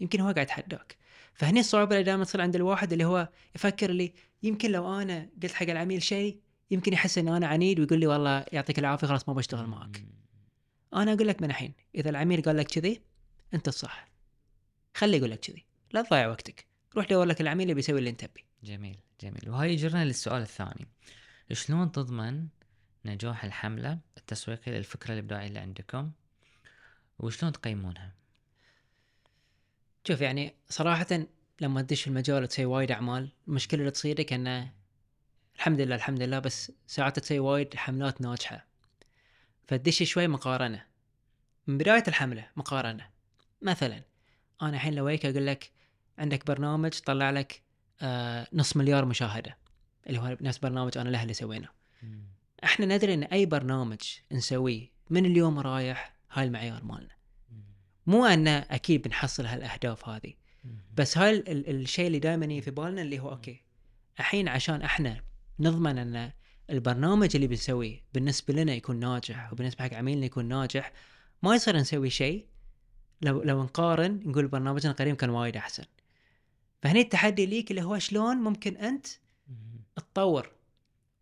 يمكن 0.00 0.20
هو 0.20 0.30
قاعد 0.30 0.46
يتحداك. 0.46 0.96
فهني 1.34 1.60
الصعوبة 1.60 1.92
اللي 1.94 2.04
دائما 2.04 2.24
تصير 2.24 2.40
عند 2.40 2.56
الواحد 2.56 2.92
اللي 2.92 3.04
هو 3.04 3.28
يفكر 3.54 3.90
لي 3.90 4.12
يمكن 4.42 4.70
لو 4.70 5.00
أنا 5.00 5.30
قلت 5.42 5.52
حق 5.52 5.70
العميل 5.70 6.02
شيء 6.02 6.40
يمكن 6.70 6.92
يحس 6.92 7.18
ان 7.18 7.28
أنا 7.28 7.46
عنيد 7.46 7.80
ويقول 7.80 8.00
لي 8.00 8.06
والله 8.06 8.44
يعطيك 8.52 8.78
العافية 8.78 9.06
خلاص 9.06 9.28
ما 9.28 9.34
بشتغل 9.34 9.66
معك 9.66 10.02
أنا 10.94 11.12
أقول 11.12 11.28
لك 11.28 11.42
من 11.42 11.50
الحين 11.50 11.72
إذا 11.94 12.10
العميل 12.10 12.42
قال 12.42 12.56
لك 12.56 12.66
كذي 12.66 13.00
أنت 13.54 13.68
الصح. 13.68 14.08
خليه 14.94 15.18
يقول 15.18 15.30
لك 15.30 15.40
كذي. 15.40 15.66
لا 15.92 16.02
تضيع 16.02 16.28
وقتك. 16.28 16.66
روح 16.96 17.06
دور 17.06 17.24
لك 17.24 17.40
العميل 17.40 17.62
اللي 17.62 17.74
بيسوي 17.74 17.98
اللي 17.98 18.10
أنت 18.10 18.24
تبيه. 18.24 18.51
جميل 18.62 18.98
جميل. 19.20 19.50
وهاي 19.50 19.72
يجرنا 19.72 20.04
للسؤال 20.04 20.42
الثاني. 20.42 20.88
شلون 21.52 21.92
تضمن 21.92 22.46
نجاح 23.04 23.44
الحملة 23.44 23.98
التسويقية 24.16 24.72
للفكرة 24.72 25.12
الإبداعية 25.12 25.48
اللي 25.48 25.58
عندكم؟ 25.58 26.10
وشلون 27.18 27.52
تقيمونها؟ 27.52 28.12
شوف 30.08 30.20
يعني 30.20 30.54
صراحة 30.68 31.26
لما 31.60 31.82
تدش 31.82 32.08
المجال 32.08 32.42
وتسوي 32.42 32.64
وايد 32.64 32.90
أعمال 32.90 33.32
المشكلة 33.48 33.80
اللي 33.80 33.90
تصيرك 33.90 34.32
أنه 34.32 34.72
الحمد 35.56 35.80
لله 35.80 35.94
الحمد 35.94 36.22
لله 36.22 36.38
بس 36.38 36.72
ساعات 36.86 37.18
تسوي 37.18 37.38
وايد 37.38 37.76
حملات 37.76 38.20
ناجحة. 38.20 38.66
فتدش 39.68 40.02
شوي 40.02 40.28
مقارنة. 40.28 40.86
من 41.66 41.78
بداية 41.78 42.04
الحملة 42.08 42.50
مقارنة. 42.56 43.10
مثلا 43.62 44.02
أنا 44.62 44.70
الحين 44.70 44.94
لو 44.94 45.08
أقول 45.08 45.46
لك 45.46 45.70
عندك 46.18 46.46
برنامج 46.46 47.00
طلع 47.00 47.30
لك 47.30 47.62
نص 48.52 48.76
مليار 48.76 49.04
مشاهدة 49.04 49.56
اللي 50.06 50.18
هو 50.20 50.36
نفس 50.40 50.58
برنامج 50.58 50.98
أنا 50.98 51.08
له 51.08 51.22
اللي 51.22 51.34
سويناه 51.34 51.68
إحنا 52.64 52.86
ندري 52.86 53.14
إن 53.14 53.22
أي 53.22 53.46
برنامج 53.46 54.00
نسويه 54.32 54.88
من 55.10 55.26
اليوم 55.26 55.58
رايح 55.58 56.14
هاي 56.32 56.44
المعيار 56.44 56.84
مالنا. 56.84 57.14
مو 58.06 58.26
إن 58.26 58.48
أكيد 58.48 59.02
بنحصل 59.02 59.46
هالأهداف 59.46 60.08
هذه. 60.08 60.32
بس 60.96 61.18
هاي 61.18 61.30
ال- 61.30 61.48
ال- 61.48 61.68
الشيء 61.80 62.06
اللي 62.06 62.18
دائما 62.18 62.44
يجي 62.44 62.60
في 62.60 62.70
بالنا 62.70 63.02
اللي 63.02 63.18
هو 63.18 63.30
أوكي 63.30 63.62
الحين 64.20 64.48
عشان 64.48 64.82
إحنا 64.82 65.22
نضمن 65.60 65.98
إن 65.98 66.32
البرنامج 66.70 67.30
اللي 67.34 67.46
بنسويه 67.46 68.02
بالنسبة 68.14 68.54
لنا 68.54 68.72
يكون 68.74 68.96
ناجح 69.00 69.52
وبالنسبة 69.52 69.84
حق 69.84 69.94
عميلنا 69.94 70.26
يكون 70.26 70.44
ناجح 70.48 70.92
ما 71.42 71.54
يصير 71.54 71.76
نسوي 71.76 72.10
شيء. 72.10 72.46
لو 73.22 73.42
لو 73.42 73.62
نقارن 73.62 74.20
نقول 74.24 74.48
برنامجنا 74.48 74.92
القديم 74.92 75.14
كان 75.14 75.30
وايد 75.30 75.56
أحسن. 75.56 75.84
فهني 76.82 77.00
التحدي 77.00 77.46
ليك 77.46 77.70
اللي 77.70 77.82
هو 77.82 77.98
شلون 77.98 78.36
ممكن 78.36 78.76
أنت 78.76 79.06
تطور 79.96 80.50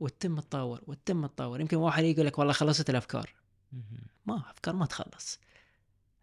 وتتم 0.00 0.40
تطور 0.40 0.80
وتتم 0.86 1.26
تطور 1.26 1.60
يمكن 1.60 1.76
واحد 1.76 2.04
يقول 2.04 2.26
لك 2.26 2.38
والله 2.38 2.52
خلصت 2.52 2.90
الأفكار. 2.90 3.34
ما 4.26 4.50
أفكار 4.50 4.74
ما 4.74 4.86
تخلص. 4.86 5.40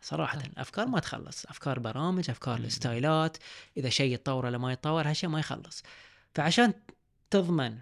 صراحة 0.01 0.39
صح. 0.39 0.45
أفكار 0.57 0.87
ما 0.87 0.99
تخلص. 0.99 1.45
أفكار 1.45 1.79
برامج 1.79 2.29
أفكار 2.29 2.57
الستايلات 2.57 3.37
إذا 3.77 3.89
شيء 3.89 4.13
يتطور 4.13 4.45
ولا 4.45 4.57
ما 4.57 4.73
يتطور 4.73 5.09
هالشيء 5.09 5.29
ما 5.29 5.39
يخلص. 5.39 5.83
فعشان 6.35 6.73
تضمن 7.29 7.79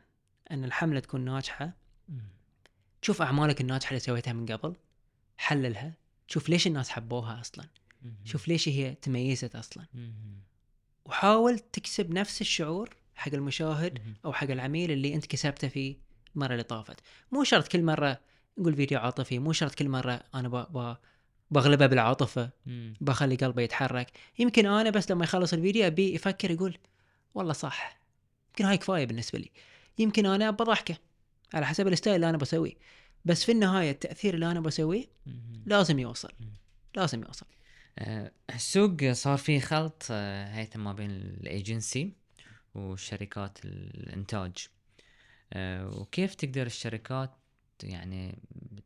أن 0.51 0.63
الحملة 0.63 0.99
تكون 0.99 1.21
ناجحة 1.21 1.73
تشوف 3.01 3.21
أعمالك 3.21 3.61
الناجحة 3.61 3.89
اللي 3.89 3.99
سويتها 3.99 4.33
من 4.33 4.45
قبل 4.45 4.75
حللها 5.37 5.93
شوف 6.27 6.49
ليش 6.49 6.67
الناس 6.67 6.89
حبوها 6.89 7.41
أصلا. 7.41 7.65
شوف 8.23 8.47
ليش 8.47 8.69
هي 8.69 8.95
تميزت 8.95 9.55
أصلا. 9.55 9.85
وحاول 11.05 11.59
تكسب 11.59 12.11
نفس 12.11 12.41
الشعور 12.41 12.95
حق 13.15 13.33
المشاهد 13.33 13.99
أو 14.25 14.33
حق 14.33 14.51
العميل 14.51 14.91
اللي 14.91 15.15
أنت 15.15 15.25
كسبته 15.25 15.67
فيه 15.67 15.97
المره 16.35 16.51
اللي 16.51 16.63
طافت. 16.63 16.99
مو 17.31 17.43
شرط 17.43 17.67
كل 17.67 17.83
مرة 17.83 18.19
نقول 18.57 18.75
فيديو 18.75 18.99
عاطفي 18.99 19.39
مو 19.39 19.53
شرط 19.53 19.75
كل 19.75 19.89
مرة 19.89 20.23
أنا 20.35 20.47
ب... 20.47 20.77
ب... 20.77 20.95
بغلبه 21.51 21.85
بالعاطفة 21.85 22.49
بخلي 23.01 23.35
قلبه 23.35 23.61
يتحرك. 23.61 24.11
يمكن 24.39 24.65
أنا 24.65 24.89
بس 24.89 25.11
لما 25.11 25.23
يخلص 25.23 25.53
الفيديو 25.53 25.87
أبي 25.87 26.15
يفكر 26.15 26.51
يقول 26.51 26.77
والله 27.35 27.53
صح 27.53 27.99
يمكن 28.49 28.65
هاي 28.65 28.77
كفاية 28.77 29.05
بالنسبة 29.05 29.39
لي. 29.39 29.51
يمكن 29.97 30.25
أنا 30.25 30.51
بضحكه 30.51 30.97
على 31.53 31.65
حسب 31.65 31.87
ال 31.87 31.92
style 31.92 32.15
اللي 32.15 32.29
أنا 32.29 32.37
بسويه. 32.37 32.73
بس 33.25 33.43
في 33.43 33.51
النهاية 33.51 33.91
التأثير 33.91 34.33
اللي 34.33 34.51
أنا 34.51 34.59
بسويه 34.59 35.05
لازم 35.65 35.99
يوصل 35.99 36.31
لازم 36.95 37.23
يوصل. 37.23 37.45
السوق 38.55 39.11
صار 39.11 39.37
فيه 39.37 39.59
خلط 39.59 40.03
آه، 40.11 40.45
هيثم 40.45 40.83
ما 40.83 40.93
بين 40.93 41.11
الإيجنسي 41.11 42.13
وشركات 42.75 43.65
الإنتاج. 43.65 44.67
آه، 45.53 45.87
وكيف 45.87 46.35
تقدر 46.35 46.65
الشركات 46.65 47.31
يعني 47.83 48.37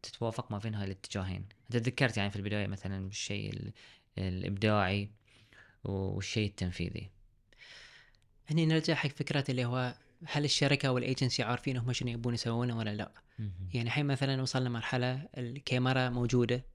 تتوافق 0.04 0.52
ما 0.52 0.58
بين 0.58 0.76
هاي 0.76 0.86
الاتجاهين؟ 0.86 1.46
أنت 1.66 1.76
ذكرت 1.88 2.18
يعني 2.18 2.30
في 2.30 2.36
البداية 2.36 2.68
مثلا 2.68 3.08
بالشيء 3.08 3.54
ال- 3.54 3.74
الإبداعي 4.18 5.10
والشيء 5.84 6.48
التنفيذي. 6.48 7.10
هني 8.48 8.66
نرجع 8.66 8.94
حق 8.94 9.10
فكرة 9.10 9.44
اللي 9.50 9.66
هو 9.66 9.96
هل 10.26 10.46
الشركة 10.46 10.92
والإيجنسي 10.92 11.44
عارفين 11.44 11.78
هم 11.78 11.94
شنو 11.94 12.10
يبون 12.10 12.34
يسوونه 12.34 12.78
ولا 12.78 12.94
لا؟ 12.96 13.12
يعني 13.74 13.88
الحين 13.88 14.06
مثلا 14.06 14.42
وصلنا 14.42 14.70
مرحلة 14.70 15.28
الكاميرا 15.38 16.10
موجودة. 16.10 16.66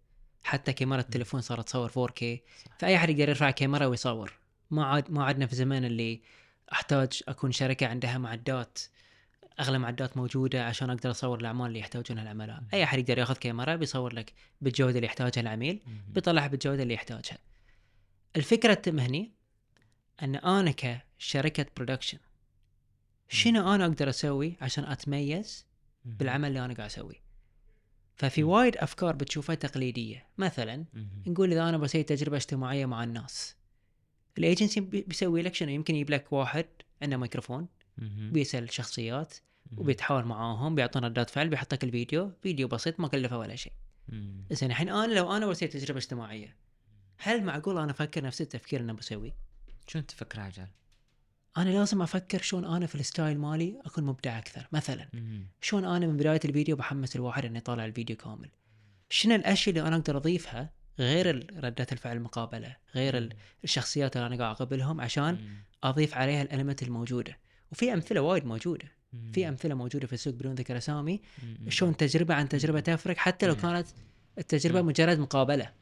حتى 0.45 0.73
كاميرا 0.73 1.01
التليفون 1.01 1.41
صارت 1.41 1.67
تصور 1.67 2.09
4K 2.09 2.25
فأي 2.79 2.97
أحد 2.97 3.11
يقدر 3.11 3.29
يرفع 3.29 3.51
كاميرا 3.51 3.87
ويصور. 3.87 4.33
ما 4.71 4.85
عاد 4.85 5.11
ما 5.11 5.25
عدنا 5.25 5.47
في 5.47 5.57
زمان 5.57 5.85
اللي 5.85 6.23
أحتاج 6.73 7.23
أكون 7.29 7.53
شركة 7.53 7.87
عندها 7.87 8.19
معدات 8.19 8.79
أغلى 9.61 9.79
معدات 9.79 10.17
موجودة 10.17 10.65
عشان 10.67 10.91
أقدر 10.91 11.11
أصور 11.11 11.41
الأعمال 11.41 11.67
اللي 11.67 11.79
يحتاجونها 11.79 12.23
العملاء 12.23 12.63
أي 12.75 12.85
أحد 12.85 12.99
يقدر 12.99 13.19
ياخذ 13.19 13.35
كاميرا 13.35 13.77
بيصور 13.77 14.15
لك 14.15 14.33
بالجودة 14.61 14.97
اللي 14.97 15.07
يحتاجها 15.07 15.41
العميل 15.41 15.83
بيطلعها 16.09 16.47
بالجودة 16.47 16.83
اللي 16.83 16.95
يحتاجها. 16.95 17.39
الفكرة 18.37 18.75
تتم 18.75 18.99
هني 18.99 19.33
أن 20.23 20.35
أنا 20.37 20.75
كشركة 21.19 21.67
production 21.77 22.19
شنو 23.29 23.75
أنا 23.75 23.85
أقدر 23.85 24.09
أسوي 24.09 24.57
عشان 24.61 24.85
أتميز 24.85 25.67
بالعمل 26.05 26.49
اللي 26.49 26.65
أنا 26.65 26.75
قاعد 26.75 26.91
أسويه؟ 26.91 27.24
ففي 28.17 28.45
وايد 28.45 28.77
أفكار 28.77 29.17
بتشوفها 29.17 29.55
تقليدية. 29.55 30.27
مثلا 30.39 30.85
نقول 31.27 31.53
إذا 31.53 31.69
أنا 31.69 31.79
بسوي 31.79 32.03
تجربة 32.03 32.37
اجتماعية 32.37 32.87
مع 32.87 33.05
الناس 33.05 33.57
الايجنسي 34.39 34.81
بي- 34.81 35.03
بيسوي 35.03 35.43
لك 35.43 35.55
شنو؟ 35.55 35.71
يمكن 35.71 35.95
يجيب 35.95 36.11
لك 36.11 36.33
واحد 36.33 36.67
عنده 37.03 37.17
ميكروفون 37.17 37.69
بيسأل 38.33 38.73
شخصيات 38.73 39.35
وبيتحاور 39.77 40.25
معاهم 40.25 40.75
بيعطون 40.75 41.05
ردات 41.05 41.31
فعل 41.31 41.49
بيحط 41.49 41.75
لك 41.75 41.85
الفيديو 41.85 42.33
فيديو 42.43 42.69
بسيط 42.69 43.01
ما 43.01 43.09
كلفه 43.09 43.39
ولا 43.39 43.57
شيء. 43.57 43.73
زين 44.51 44.71
الحين 44.71 44.89
أنا 44.89 45.15
لو 45.15 45.37
أنا 45.37 45.47
بسوي 45.47 45.69
تجربة 45.69 45.99
اجتماعية 45.99 46.57
هل 47.19 47.45
معقول 47.45 47.79
أنا 47.79 47.91
أفكر 47.91 48.25
نفس 48.25 48.41
التفكير 48.41 48.81
اللي 48.81 48.91
أنا 48.91 48.99
بسويه؟ 48.99 49.37
شو 49.87 49.99
انت 49.99 50.11
تفكر 50.11 50.41
عجل؟ 50.41 50.67
أنا 51.57 51.71
لازم 51.71 52.03
أفكر 52.03 52.43
شلون 52.43 52.65
أنا 52.65 52.87
في 52.87 52.95
ال 52.95 53.02
style 53.02 53.39
مالي 53.39 53.81
أكون 53.87 54.05
مبدع 54.05 54.39
أكثر. 54.39 54.69
مثلا 54.73 55.09
شلون 55.61 55.85
أنا 55.85 56.07
من 56.07 56.17
بداية 56.17 56.41
الفيديو 56.45 56.77
بحمس 56.77 57.17
الواحد 57.17 57.45
إنه 57.45 57.59
يطالع 57.59 57.85
الفيديو 57.85 58.17
كامل. 58.17 58.49
شنو 59.11 59.35
الأشياء 59.35 59.77
اللي 59.77 59.89
أنا 59.89 59.97
أقدر 59.97 60.17
أضيفها 60.17 60.71
غير 60.99 61.47
ردات 61.65 61.93
الفعل 61.93 62.17
المقابلة 62.17 62.77
غير 62.95 63.19
ال- 63.19 63.33
الشخصيات 63.65 64.17
اللي 64.17 64.27
أنا 64.27 64.37
قاعد 64.37 64.55
أقابلهم 64.55 65.01
عشان 65.01 65.39
أضيف 65.85 66.15
عليها 66.15 66.43
ال 66.43 66.48
element 66.48 66.83
الموجودة. 66.83 67.39
وفي 67.73 67.93
أمثلة 67.93 68.21
وايد 68.21 68.45
موجودة. 68.45 68.93
في 69.33 69.49
أمثلة 69.49 69.75
موجودة 69.75 70.07
في 70.07 70.13
السوق 70.13 70.35
بدون 70.35 70.55
ذكر 70.55 70.77
أسامي. 70.77 71.21
شلون 71.69 71.97
تجربة 71.97 72.35
عن 72.35 72.49
تجربة 72.49 72.81
تفرق 72.81 73.17
حتى 73.17 73.47
لو. 73.47 73.55
كانت 73.57 73.87
التجربة. 74.39 74.83
مجرد 74.83 75.19
مقابلة. 75.19 75.73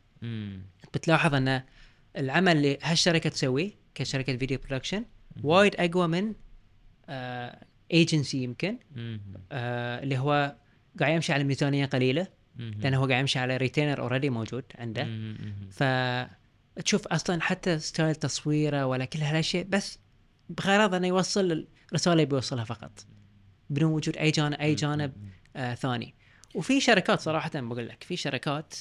بتلاحظ 0.94 1.34
أن 1.34 1.62
العمل 2.16 2.56
اللي 2.56 2.78
هالشركة 2.82 3.30
تسويه 3.30 3.70
كشركة 3.94 4.36
video 4.36 4.58
production 4.58 5.04
وايد 5.42 5.74
أقوى 5.78 6.06
من 6.08 6.32
ايجنسي 7.92 8.42
يمكن. 8.42 8.78
آه 9.52 10.02
اللي 10.02 10.18
هو 10.18 10.56
قاعد 11.00 11.14
يمشي 11.14 11.32
على 11.32 11.44
ميزانية 11.44 11.86
قليلة. 11.86 12.26
لأنه 12.56 12.98
هو 12.98 13.06
قاعد 13.06 13.20
يمشي 13.20 13.38
على 13.38 13.56
retainer 13.56 14.00
already 14.00 14.30
موجود 14.30 14.64
عنده. 14.78 15.08
فتشوف 15.70 17.06
أصلا 17.06 17.42
حتى 17.42 17.78
style 17.78 18.14
تصويره 18.14 18.86
ولا 18.86 19.04
كل 19.04 19.18
هالأشياء 19.18 19.64
بس 19.68 19.98
بغرض 20.48 20.94
إنه 20.94 21.06
يوصل 21.06 21.66
الرساله 21.88 22.12
اللي 22.12 22.24
بيوصلها 22.24 22.64
فقط. 22.64 23.06
بدون 23.70 23.92
وجود 23.92 24.16
أي 24.16 24.30
جانب 24.30 24.54
أي 24.54 24.74
جانب 24.74 25.12
آه 25.56 25.74
ثاني. 25.74 26.14
وفي 26.54 26.80
شركات 26.80 27.20
صراحة 27.20 27.50
بقول 27.54 27.88
لك 27.88 28.02
في 28.02 28.16
شركات 28.16 28.74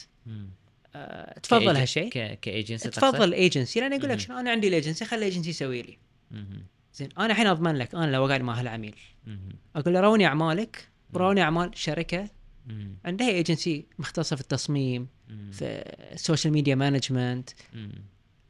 آه 0.96 1.40
تفضل 1.40 1.76
هالشيء. 1.76 2.10
كأيجنسي 2.36 2.90
تفضل 2.90 3.24
الايجنسي 3.24 3.80
لأن 3.80 3.94
يقول 3.94 4.10
لك. 4.10 4.20
شنو 4.20 4.40
أنا 4.40 4.52
عندي 4.52 4.68
الايجنسي 4.68 5.06
خلي 5.06 5.18
الايجنسي 5.18 5.50
يسوي 5.50 5.82
لي. 5.82 5.98
زين 6.94 7.10
أنا 7.18 7.26
الحين 7.26 7.48
أضمن 7.48 7.76
لك 7.76 7.96
أنا 7.96 8.12
لو 8.12 8.26
قاعد 8.28 8.42
مع 8.42 8.60
هالعميل. 8.60 8.96
أقول 9.76 9.94
له 9.94 10.00
روني 10.00 10.26
أعمالك 10.26 10.90
وروني 11.14 11.42
أعمال 11.42 11.72
شركة. 11.78 12.30
عندها 13.06 13.30
ايجنسي 13.30 13.86
مختصة 14.00 14.36
في 14.36 14.42
التصميم 14.42 15.08
في 15.52 15.64
ال 16.14 16.20
social 16.20 16.54
media 16.54 16.76
management 16.76 17.50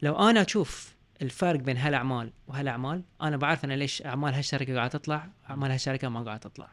لو 0.01 0.29
أنا 0.29 0.41
أشوف 0.41 0.95
الفرق 1.21 1.59
بين 1.59 1.77
هالأعمال 1.77 2.31
وهالأعمال 2.47 3.03
أنا 3.21 3.37
بعرف 3.37 3.65
أنا 3.65 3.73
ليش 3.73 4.01
أعمال 4.01 4.33
هالشركة 4.33 4.75
قاعدة 4.75 4.97
تطلع 4.97 5.29
واعمال 5.43 5.71
هالشركة 5.71 6.09
ما 6.09 6.23
قاعدة 6.23 6.39
تطلع. 6.39 6.69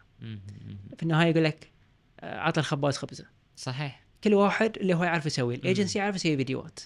في 0.97 1.03
النهاية 1.03 1.31
يقول 1.31 1.45
لك 1.45 1.73
آه، 2.21 2.39
عطى 2.39 2.61
الخباز 2.61 2.97
خبزة. 2.97 3.27
صحيح. 3.57 4.08
كل 4.25 4.35
واحد 4.35 4.79
اللي 4.79 4.95
هو 4.95 5.05
يعرف 5.05 5.27
يسوي 5.27 5.55
الايجنسي 5.55 5.99
يعرف 5.99 6.17
يسوي 6.17 6.37
فيديوهات. 6.37 6.81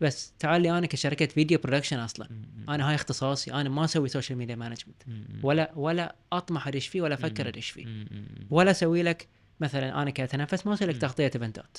بس 0.00 0.32
تعال 0.38 0.62
لي 0.62 0.78
أنا 0.78 0.86
كشركة 0.86 1.26
video 1.26 1.58
production 1.58 1.98
أصلا. 1.98 2.28
أنا 2.68 2.88
هاي 2.88 2.94
اختصاصي 2.94 3.52
أنا 3.52 3.68
ما 3.68 3.84
أسوي 3.84 4.08
social 4.08 4.38
media 4.38 4.56
management 4.56 5.02
ولا 5.42 5.72
ولا 5.76 6.16
أطمح 6.32 6.68
أدش 6.68 6.86
فيه 6.86 7.02
ولا 7.02 7.14
أفكر 7.14 7.48
أدش 7.48 7.70
فيه. 7.70 8.06
ولا 8.50 8.70
أسوي 8.70 9.02
لك 9.02 9.28
مثلا 9.60 10.02
أنا 10.02 10.10
كاتنفس 10.10 10.66
ما 10.66 10.74
أسوي 10.74 10.88
لك. 10.88 10.96
تغطية 10.96 11.24
event 11.24 11.69
ات 11.69 11.78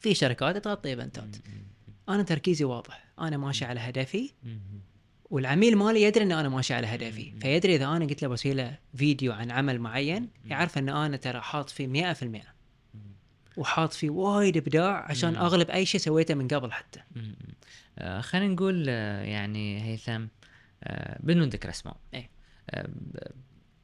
في 0.00 0.14
شركات 0.14 0.64
تغطي 0.64 0.88
ايفنتات 0.88 1.36
أنا 2.08 2.22
تركيزي 2.22 2.64
واضح. 2.64 3.04
أنا 3.18 3.36
ماشي 3.36 3.64
على 3.64 3.80
هدفي. 3.80 4.30
والعميل 5.30 5.76
مالي 5.76 6.02
يدري 6.02 6.24
إن 6.24 6.32
أنا 6.32 6.48
ماشي 6.48 6.74
على 6.74 6.86
هدفي. 6.86 7.32
فيدري 7.40 7.76
إذا 7.76 7.84
أنا 7.84 8.04
قلت 8.04 8.22
له 8.22 8.28
بسوي 8.28 8.54
له 8.54 8.78
فيديو 8.94 9.32
عن 9.32 9.50
عمل 9.50 9.78
معين 9.78 10.28
يعرف 10.44 10.78
إن 10.78 10.88
أنا 10.88 11.16
ترى 11.16 11.40
حاط 11.40 11.70
فيه 11.70 12.14
100% 12.14 12.53
وحاط 13.56 13.92
فيه 13.92 14.10
وايد 14.10 14.56
ابداع 14.56 15.06
عشان 15.10 15.30
مم. 15.30 15.36
اغلب 15.36 15.70
اي 15.70 15.86
شيء 15.86 16.00
سويته 16.00 16.34
من 16.34 16.48
قبل 16.48 16.72
حتى. 16.72 17.00
آه، 17.98 18.20
خلينا 18.20 18.54
نقول 18.54 18.86
آه، 18.88 19.22
يعني 19.22 19.82
هيثم 19.84 20.26
آه، 20.84 21.18
بدون 21.22 21.48
ذكر 21.48 21.70
أسماء. 21.70 21.96
إيه. 22.14 22.30
آه، 22.70 22.88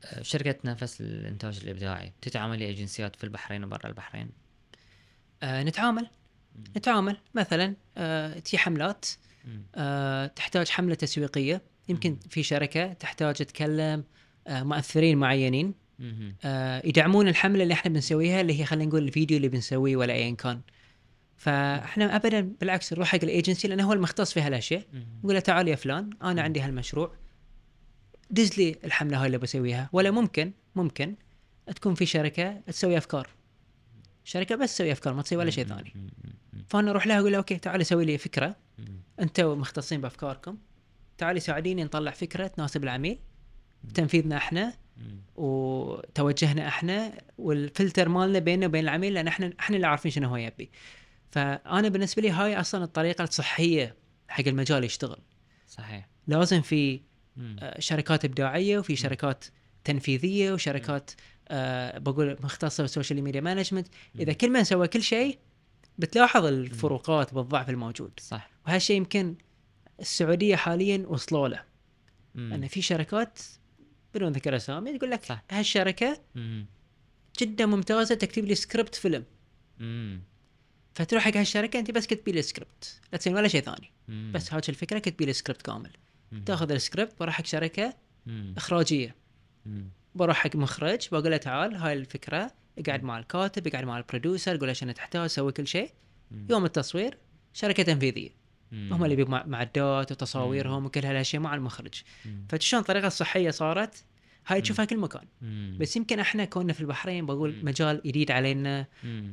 آه، 0.04 0.22
شركة 0.22 0.56
نفس 0.64 1.00
الإنتاج 1.00 1.60
الإبداعي 1.62 2.12
تتعامل 2.22 2.58
مع 2.58 2.66
ايجنسيات 2.66 3.16
في 3.16 3.24
البحرين 3.24 3.64
وبرا 3.64 3.86
البحرين؟ 3.86 4.30
آه 5.42 5.62
نتعامل. 5.62 6.06
نتعامل. 6.76 7.16
مثلا 7.34 7.76
آه 7.96 8.38
تي 8.38 8.58
حملات. 8.58 9.06
آه 9.74 10.26
تحتاج 10.26 10.68
حملة 10.68 10.94
تسويقية. 10.94 11.62
يمكن 11.88 12.16
في 12.30 12.42
شركة 12.42 12.92
تحتاج 12.92 13.34
تكلم 13.34 14.04
آه 14.46 14.62
مؤثرين 14.62 15.18
معينين. 15.18 15.74
آه 16.44 16.82
يدعمون 16.84 17.28
الحملة 17.28 17.62
اللي 17.62 17.74
إحنا 17.74 17.92
بنسويها 17.92 18.40
اللي 18.40 18.60
هي 18.60 18.64
خلينا 18.64 18.88
نقول 18.88 19.02
الفيديو 19.02 19.36
اللي 19.36 19.48
بنسويه 19.48 19.96
ولا 19.96 20.12
ايا 20.12 20.34
كان. 20.34 20.60
فإحنا 21.36 22.16
ابدا 22.16 22.40
بالعكس 22.60 22.92
نروح 22.92 23.08
حق 23.08 23.18
الإيجنسي 23.22 23.68
لأنه 23.68 23.88
هو 23.88 23.92
المختص 23.92 24.32
في 24.32 24.40
هالأشياء. 24.40 24.84
نقول 25.24 25.34
له 25.34 25.40
تعال 25.40 25.68
يا 25.68 25.76
فلان 25.76 26.10
أنا 26.22 26.42
عندي 26.42 26.60
هالمشروع. 26.60 27.12
دز 28.30 28.58
لي 28.58 28.76
الحملة 28.84 29.20
هاي 29.20 29.26
اللي 29.26 29.38
بسويها. 29.38 29.90
ولا 29.92 30.10
ممكن 30.10 30.52
ممكن 30.74 31.14
تكون 31.76 31.94
في 31.94 32.06
شركة 32.06 32.60
تسوي 32.66 32.98
أفكار. 32.98 33.28
شركة 34.24 34.56
بس 34.56 34.74
تسوي 34.74 34.92
أفكار 34.92 35.14
ما 35.14 35.22
تسوي 35.22 35.38
ولا 35.38 35.50
شيء 35.50 35.66
ثاني. 35.66 35.94
فأنا 36.68 36.90
أروح 36.90 37.06
لها 37.06 37.20
أقول 37.20 37.30
لها 37.32 37.38
أوكي 37.38 37.58
تعالي 37.58 37.84
سوي 37.84 38.04
لي 38.04 38.18
فكرة. 38.18 38.56
أنتوا 39.20 39.54
مختصين 39.54 40.00
بأفكاركم. 40.00 40.58
تعالي 41.18 41.40
ساعديني 41.40 41.84
نطلع 41.84 42.10
فكرة 42.10 42.46
تناسب 42.46 42.84
العميل. 42.84 43.18
تنفيذنا 43.94 44.36
إحنا. 44.36 44.74
وتوجهنا 45.36 46.68
إحنا 46.68 47.12
والفلتر 47.38 48.08
مالنا 48.08 48.38
بيننا 48.38 48.66
وبين 48.66 48.84
العميل 48.84 49.14
لأن 49.14 49.28
إحنا 49.28 49.52
إحنا 49.60 49.76
اللي 49.76 49.86
عارفين 49.86 50.10
شنو 50.10 50.28
هو 50.28 50.36
يبي. 50.36 50.70
فأنا 51.30 51.88
بالنسبة 51.88 52.22
لي 52.22 52.30
هاي 52.30 52.60
أصلا 52.60 52.84
الطريقة 52.84 53.24
الصحية 53.24 53.96
حق 54.28 54.48
المجال 54.48 54.84
يشتغل. 54.84 55.18
صحيح. 55.66 56.08
لازم 56.26 56.60
في. 56.62 57.00
آه، 57.58 57.80
شركات 57.80 58.24
إبداعية 58.24 58.78
وفي 58.78 58.96
شركات 58.96 59.44
تنفيذية 59.84 60.52
وشركات 60.52 61.10
آه 61.48 61.98
بقول 61.98 62.36
مختصة 62.40 62.82
بال 62.82 62.92
social 62.92 63.22
media 63.22 63.40
management. 63.40 63.88
إذا 64.18 64.32
كل 64.32 64.50
من 64.50 64.64
سوى 64.64 64.88
كل 64.88 65.02
شيء 65.02 65.38
بتلاحظ 65.98 66.44
الفروقات 66.44 67.34
بالضعف 67.34 67.70
الموجود. 67.70 68.12
صح. 68.20 68.50
وهالشيء 68.66 68.96
يمكن 68.96 69.34
السعودية 70.00 70.56
حاليا 70.56 71.04
وصلوا 71.08 71.48
له. 71.48 71.62
ان 72.36 72.68
في 72.68 72.82
شركات 72.82 73.38
بدون 74.14 74.32
ذكر 74.32 74.56
اسامي 74.56 74.98
تقول 74.98 75.10
لك 75.10 75.24
صح. 75.24 75.42
هالشركه 75.50 76.20
مم. 76.34 76.66
جدا 77.38 77.66
ممتازة 77.66 78.14
تكتب 78.14 78.44
لي 78.44 78.54
سكريبت 78.54 78.94
فيلم 78.94 79.24
مم. 79.78 80.22
فتروح 80.94 81.22
حق 81.22 81.36
هالشركة 81.36 81.78
أنت 81.78 81.90
بس 81.90 82.06
كتبي 82.06 82.32
لي 82.32 82.42
سكريبت 82.42 83.00
لا 83.12 83.18
تسوي 83.18 83.34
ولا 83.34 83.48
شيء 83.48 83.60
ثاني 83.60 83.92
مم. 84.08 84.32
بس 84.34 84.52
هاك 84.54 84.68
الفكرة 84.68 84.98
كتبي 84.98 85.24
لي 85.24 85.32
سكريبت 85.32 85.62
كامل 85.62 85.90
مم. 86.32 86.44
تاخذ 86.44 86.72
السكريبت 86.72 87.14
بروح 87.20 87.34
حق 87.34 87.46
شركة 87.46 87.94
مم. 88.26 88.54
إخراجية 88.56 89.14
مم. 89.66 89.88
بروح 90.14 90.36
حق 90.36 90.56
مخرج 90.56 91.08
بقول 91.12 91.30
له 91.30 91.36
تعال 91.36 91.76
هاي 91.76 91.92
الفكرة 91.92 92.50
اقعد 92.78 93.02
مع 93.02 93.18
الكاتب 93.18 93.66
اقعد 93.66 93.84
مع 93.84 93.98
ال 93.98 94.05
producer 94.05 94.56
قول 94.56 94.66
له 94.66 94.72
شنو 94.72 94.92
تحتاج 94.92 95.26
سوي 95.26 95.52
كل 95.52 95.66
شيء. 95.66 95.90
يوم 96.50 96.64
التصوير 96.64 97.18
شركة 97.52 97.82
تنفيذية 97.82 98.30
مم. 98.72 98.92
هم 98.92 99.04
اللي 99.04 99.24
مع- 99.24 99.44
معدات 99.46 100.12
وتصاويرهم 100.12 100.86
وكل 100.86 101.06
هالأشياء 101.06 101.42
مع 101.42 101.54
المخرج. 101.54 102.02
فشلون 102.48 102.82
الطريقة 102.82 103.06
الصحيه 103.06 103.50
صارت 103.50 104.04
هاي 104.46 104.60
تشوفها 104.60 104.84
كل 104.84 104.96
مكان 104.96 105.24
مم. 105.42 105.76
بس 105.80 105.96
يمكن 105.96 106.20
إحنا 106.20 106.44
كنا 106.44 106.72
في 106.72 106.80
البحرين 106.80 107.26
بقول 107.26 107.50
مم. 107.52 107.64
مجال 107.64 108.00
جديد 108.06 108.30
علينا. 108.30 108.86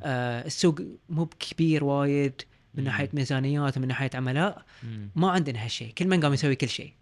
آه 0.04 0.46
السوق 0.46 0.80
مو 1.10 1.26
كبير 1.26 1.84
وايد 1.84 2.42
من. 2.78 2.84
ناحية 2.84 3.10
ميزانيات 3.14 3.78
ومن 3.78 3.88
ناحية 3.88 4.10
عملاء. 4.14 4.66
ما 5.16 5.32
عندنا 5.32 5.66
هالشيء 5.66 5.94
كل 5.94 6.08
من 6.08 6.22
قام 6.22 6.34
يسوي 6.34 6.56
كل 6.56 6.70
شيء. 6.70 6.94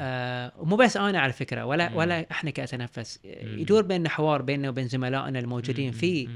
آه 0.00 0.52
ومو 0.58 0.76
بس 0.76 0.96
أنا 0.96 1.20
على 1.20 1.32
فكرة 1.32 1.64
ولا 1.64 1.88
مم. 1.88 1.96
ولا 1.96 2.30
إحنا 2.30 2.50
كأتنفس. 2.50 3.20
يدور 3.24 3.82
بيننا 3.82 4.08
حوار 4.08 4.42
بيننا 4.42 4.68
وبين 4.68 4.88
زملائنا 4.88 5.38
الموجودين 5.38 5.92
في. 5.92 6.28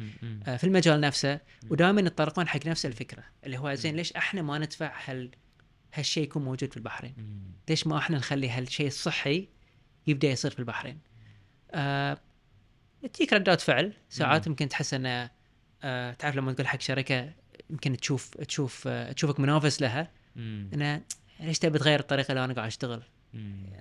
آه 0.47 0.57
في 0.57 0.65
المجال 0.65 1.01
نفسه 1.01 1.41
ودائما 1.71 2.01
يتطرقون 2.01 2.49
حق 2.49 2.67
نفس 2.67 2.87
الفكرة 2.87 3.25
اللي 3.45 3.59
هو 3.59 3.75
زين 3.75 3.97
ليش 3.97 4.13
إحنا 4.13 4.43
ما 4.43 4.59
ندفع 4.59 4.93
هال 5.05 5.31
هالشيء 5.95 6.23
يكون 6.23 6.45
موجود 6.45 6.71
في 6.71 6.77
البحرين. 6.77 7.15
ليش 7.69 7.87
ما 7.87 7.99
إحنا 7.99 8.19
نخلي 8.19 8.51
هالشيء 8.51 8.87
الصحي 8.87 9.49
يبدأ 10.07 10.29
يصير 10.29 10.51
في 10.51 10.59
البحرين 10.59 10.99
آه 11.71 12.19
تجيك 13.13 13.33
ردات 13.33 13.61
فعل 13.61 13.93
ساعات. 14.09 14.47
يمكن 14.47 14.69
تحس 14.69 14.95
إنه 14.95 15.31
آه 15.83 16.13
تعرف 16.13 16.37
لما 16.37 16.53
تقول 16.53 16.67
حق 16.67 16.81
شركة 16.81 17.33
يمكن 17.73 17.97
تشوف 17.97 18.31
تشوف 18.31 18.89
تشوفك 18.89 19.41
منافس 19.41 19.83
لها. 19.83 20.11
إنه 20.37 21.03
ليش 21.41 21.59
تبي 21.59 21.79
تغير 21.79 22.01
الطريقة 22.01 22.33
اللي 22.33 22.45
أنا 22.45 22.55
قاعد 22.55 22.67
أشتغل. 22.67 23.03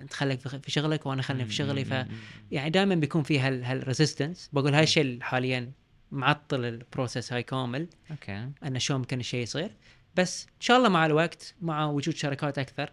أنت 0.00 0.12
خليك 0.12 0.40
في 0.48 0.70
شغلك 0.70 1.06
وأنا 1.06 1.22
خليني 1.22 1.44
في 1.46 1.54
شغلي 1.54 1.84
ف. 1.84 2.06
يعني 2.50 2.70
دائما 2.70 2.94
بيكون 2.94 3.22
في 3.22 3.38
هال 3.40 3.64
هال 3.64 3.78
resistance 3.78 4.50
بقول 4.52 4.74
هاي 4.74 4.82
الشيء 4.82 5.02
اللي 5.02 5.24
حاليا 5.24 5.72
معطل 6.10 6.64
ال 6.64 6.72
process 6.72 7.32
هاي 7.32 7.42
كامل 7.42 7.86
okay 8.10 8.48
ان 8.64 8.78
شلون 8.78 9.00
ممكن 9.00 9.20
الشيء 9.20 9.42
يصير 9.42 9.70
بس 10.16 10.44
إن 10.46 10.60
شاء 10.60 10.76
الله 10.76 10.88
مع 10.88 11.06
الوقت 11.06 11.54
مع 11.60 11.86
وجود 11.86 12.14
شركات 12.16 12.58
أكثر. 12.58 12.92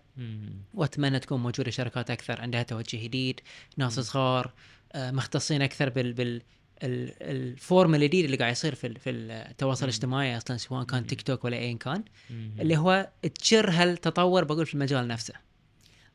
وأتمنى 0.73 1.19
تكون 1.19 1.39
موجودة 1.43 1.71
شركات 1.71 2.11
أكثر 2.11 2.41
عندها 2.41 2.63
توجه 2.63 3.03
جديد 3.03 3.39
ناس. 3.77 3.99
صغار 3.99 4.53
آه، 4.93 5.11
مختصين 5.11 5.61
أكثر 5.61 5.89
بال 5.89 6.13
بال 6.13 6.27
ال- 6.27 6.41
الفورم 6.84 7.95
الجديد 7.95 8.25
اللي 8.25 8.38
قاعد 8.38 8.51
يصير 8.51 8.75
في 8.75 8.99
في 8.99 9.09
التواصل. 9.09 9.86
الاجتماعي 9.86 10.38
أصلا 10.38 10.57
سواء 10.57 10.84
كان. 10.84 11.07
تيك 11.07 11.21
توك 11.21 11.45
ولا 11.45 11.57
ايا 11.57 11.77
كان. 11.77 12.03
اللي 12.32 12.77
هو 12.77 13.09
تجر 13.21 13.69
هالتطور 13.69 14.43
بقول 14.43 14.65
في 14.65 14.73
المجال 14.73 15.07
نفسه 15.07 15.34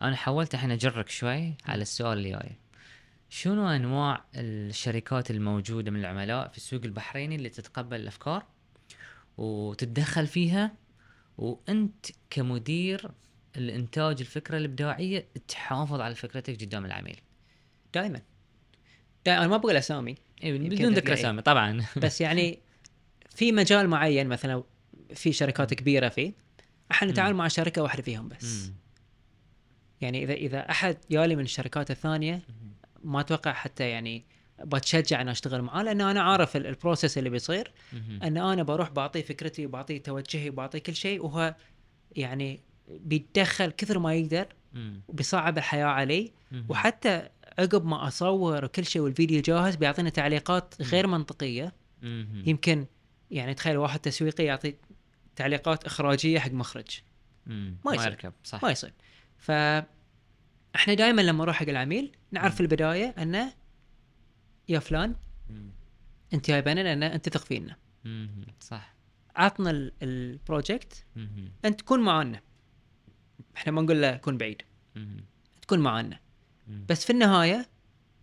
أنا 0.03 0.17
حاولت 0.17 0.55
الحين 0.55 0.71
أجرك 0.71 1.09
شوي 1.09 1.55
على 1.65 1.83
السؤال 1.83 2.19
اللي 2.19 2.31
جاي 2.31 2.57
شنو 3.31 3.69
أنواع 3.69 4.25
الشركات 4.35 5.31
الموجودة 5.31 5.91
من 5.91 6.01
العملاء 6.01 6.49
في 6.49 6.57
السوق 6.57 6.81
البحريني 6.85 7.37
اللي 7.37 7.49
تتقبل 7.49 8.01
الأفكار 8.01 8.45
وتتدخل 9.37 10.27
فيها 10.27 10.73
وأنت 11.39 12.07
كمدير 12.31 13.11
الإنتاج 13.57 14.21
الفكرة 14.21 14.57
الإبداعية 14.57 15.27
تحافظ 15.49 16.01
على 16.01 16.15
فكرتك 16.15 16.65
قدام 16.65 16.85
العميل 16.85 17.21
دائما 17.95 18.21
أنا 19.27 19.47
ما 19.47 19.57
بقول 19.57 19.77
أسامي 19.77 20.15
بدون 20.53 20.95
ذكر 20.95 21.09
إيه. 21.09 21.15
أسامي 21.15 21.43
طبعا 21.43 21.85
بس 22.03 22.21
يعني 22.21 22.59
في 23.31 23.53
مجال 23.53 23.89
معين 23.89 24.27
مثلا 24.27 24.63
في 25.15 25.33
شركات 25.33 25.75
كبيرة 25.75 26.09
فيه 26.09 26.33
إحنا 26.91 27.11
نتعامل 27.11 27.35
مع 27.37 27.49
شركة 27.49 27.83
واحدة 27.83 28.03
فيهم 28.03 28.29
بس 28.29 28.67
مم. 28.67 28.75
يعني 30.01 30.25
إذا 30.25 30.33
إذا 30.33 30.71
أحد 30.71 30.97
يالي 31.11 31.37
من 31.37 31.43
الشركات 31.45 31.91
الثانية 31.91 32.43
ما 33.05 33.21
أتوقع 33.21 33.53
حتى 33.53 33.89
يعني 33.91 34.25
بتشجع 34.65 35.21
ان 35.21 35.29
أشتغل 35.29 35.63
معاه 35.63 35.83
لأن 35.83 36.01
أنا 36.01 36.23
عارف 36.23 36.57
ال- 36.57 36.67
البروسيس 36.67 37.19
اللي 37.19 37.31
بيصير. 37.31 37.73
إن 38.23 38.37
أنا 38.37 38.63
بروح 38.63 38.91
بعطيه 38.91 39.23
فكرتي 39.23 39.67
وبعطيه 39.67 40.03
توجهي 40.03 40.49
وبعطيه 40.51 40.79
كل 40.79 40.95
شيء 40.95 41.25
وهو 41.25 41.55
يعني 42.17 42.61
بيتدخل 42.89 43.71
كثر 43.71 43.99
ما 43.99 44.15
يقدر. 44.15 44.47
وبيصعب 45.09 45.59
الحياة 45.59 45.87
علي. 45.87 46.33
وحتى 46.69 47.29
عقب 47.59 47.85
ما 47.87 48.09
أصور 48.09 48.65
وكل 48.65 48.85
شيء 48.85 49.03
والفيديو 49.03 49.43
جاهز 49.43 49.77
بيعطينا 49.77 50.11
تعليقات 50.11 50.75
غير 50.83 51.07
منطقية. 51.07 51.73
يمكن 52.47 52.87
يعني 53.31 53.55
تخيل 53.55 53.77
واحد 53.77 54.01
تسويقي 54.01 54.45
يعطي 54.45 54.75
تعليقات 55.37 55.85
إخراجية 55.85 56.39
حق 56.39 56.51
مخرج. 56.51 57.01
ما 57.85 57.95
يصير. 57.95 58.07
يركب 58.11 58.33
صح 58.45 58.63
ما 58.63 58.71
يصير 58.71 58.93
ف 59.39 59.51
إحنا 60.77 60.95
دائما 60.95 61.23
لما 61.23 61.45
نروح 61.45 61.57
حق 61.57 61.69
العميل 61.69 62.17
نعرف 62.31 62.55
في 62.55 62.61
البداية 62.61 63.15
أنه 63.19 63.53
يا 64.69 64.79
فلان. 64.79 65.15
أنت 66.35 66.49
جايبنا 66.49 66.81
لأن 66.81 67.03
أنت 67.03 67.29
تثق 67.29 67.45
فينا. 67.45 67.77
صح 68.61 68.95
عطنا 69.37 69.71
ال- 69.71 69.93
ال 70.03 70.14
project. 70.14 71.05
أنت 71.65 71.81
كن 71.83 72.01
معانا 72.01 72.41
إحنا 73.57 73.73
ما 73.73 73.83
نقول 73.83 74.03
له 74.03 74.17
كن 74.17 74.39
بعيد. 74.39 74.63
تكون 75.63 75.79
معانا. 75.79 76.19
بس 76.69 77.05
في 77.05 77.11
النهاية 77.11 77.69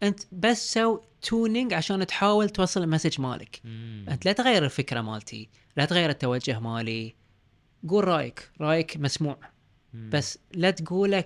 أنت 0.03 0.19
بس 0.31 0.73
سو 0.73 0.99
tuning 1.21 1.73
عشان 1.73 2.07
تحاول 2.07 2.49
توصل 2.49 2.83
ال 2.83 2.88
message 2.88 3.21
مالك 3.21 3.61
مم. 3.63 4.05
أنت 4.09 4.25
لا 4.25 4.31
تغير 4.31 4.65
الفكرة 4.65 5.01
مالتي 5.01 5.49
لا 5.77 5.85
تغير 5.85 6.09
التوجه 6.09 6.59
مالي 6.59 7.15
قول 7.89 8.07
رأيك 8.07 8.51
رأيك 8.61 8.97
مسموع 8.97 9.37
مم. 9.93 10.09
بس 10.13 10.39
لا 10.53 10.71
تقوله 10.71 11.21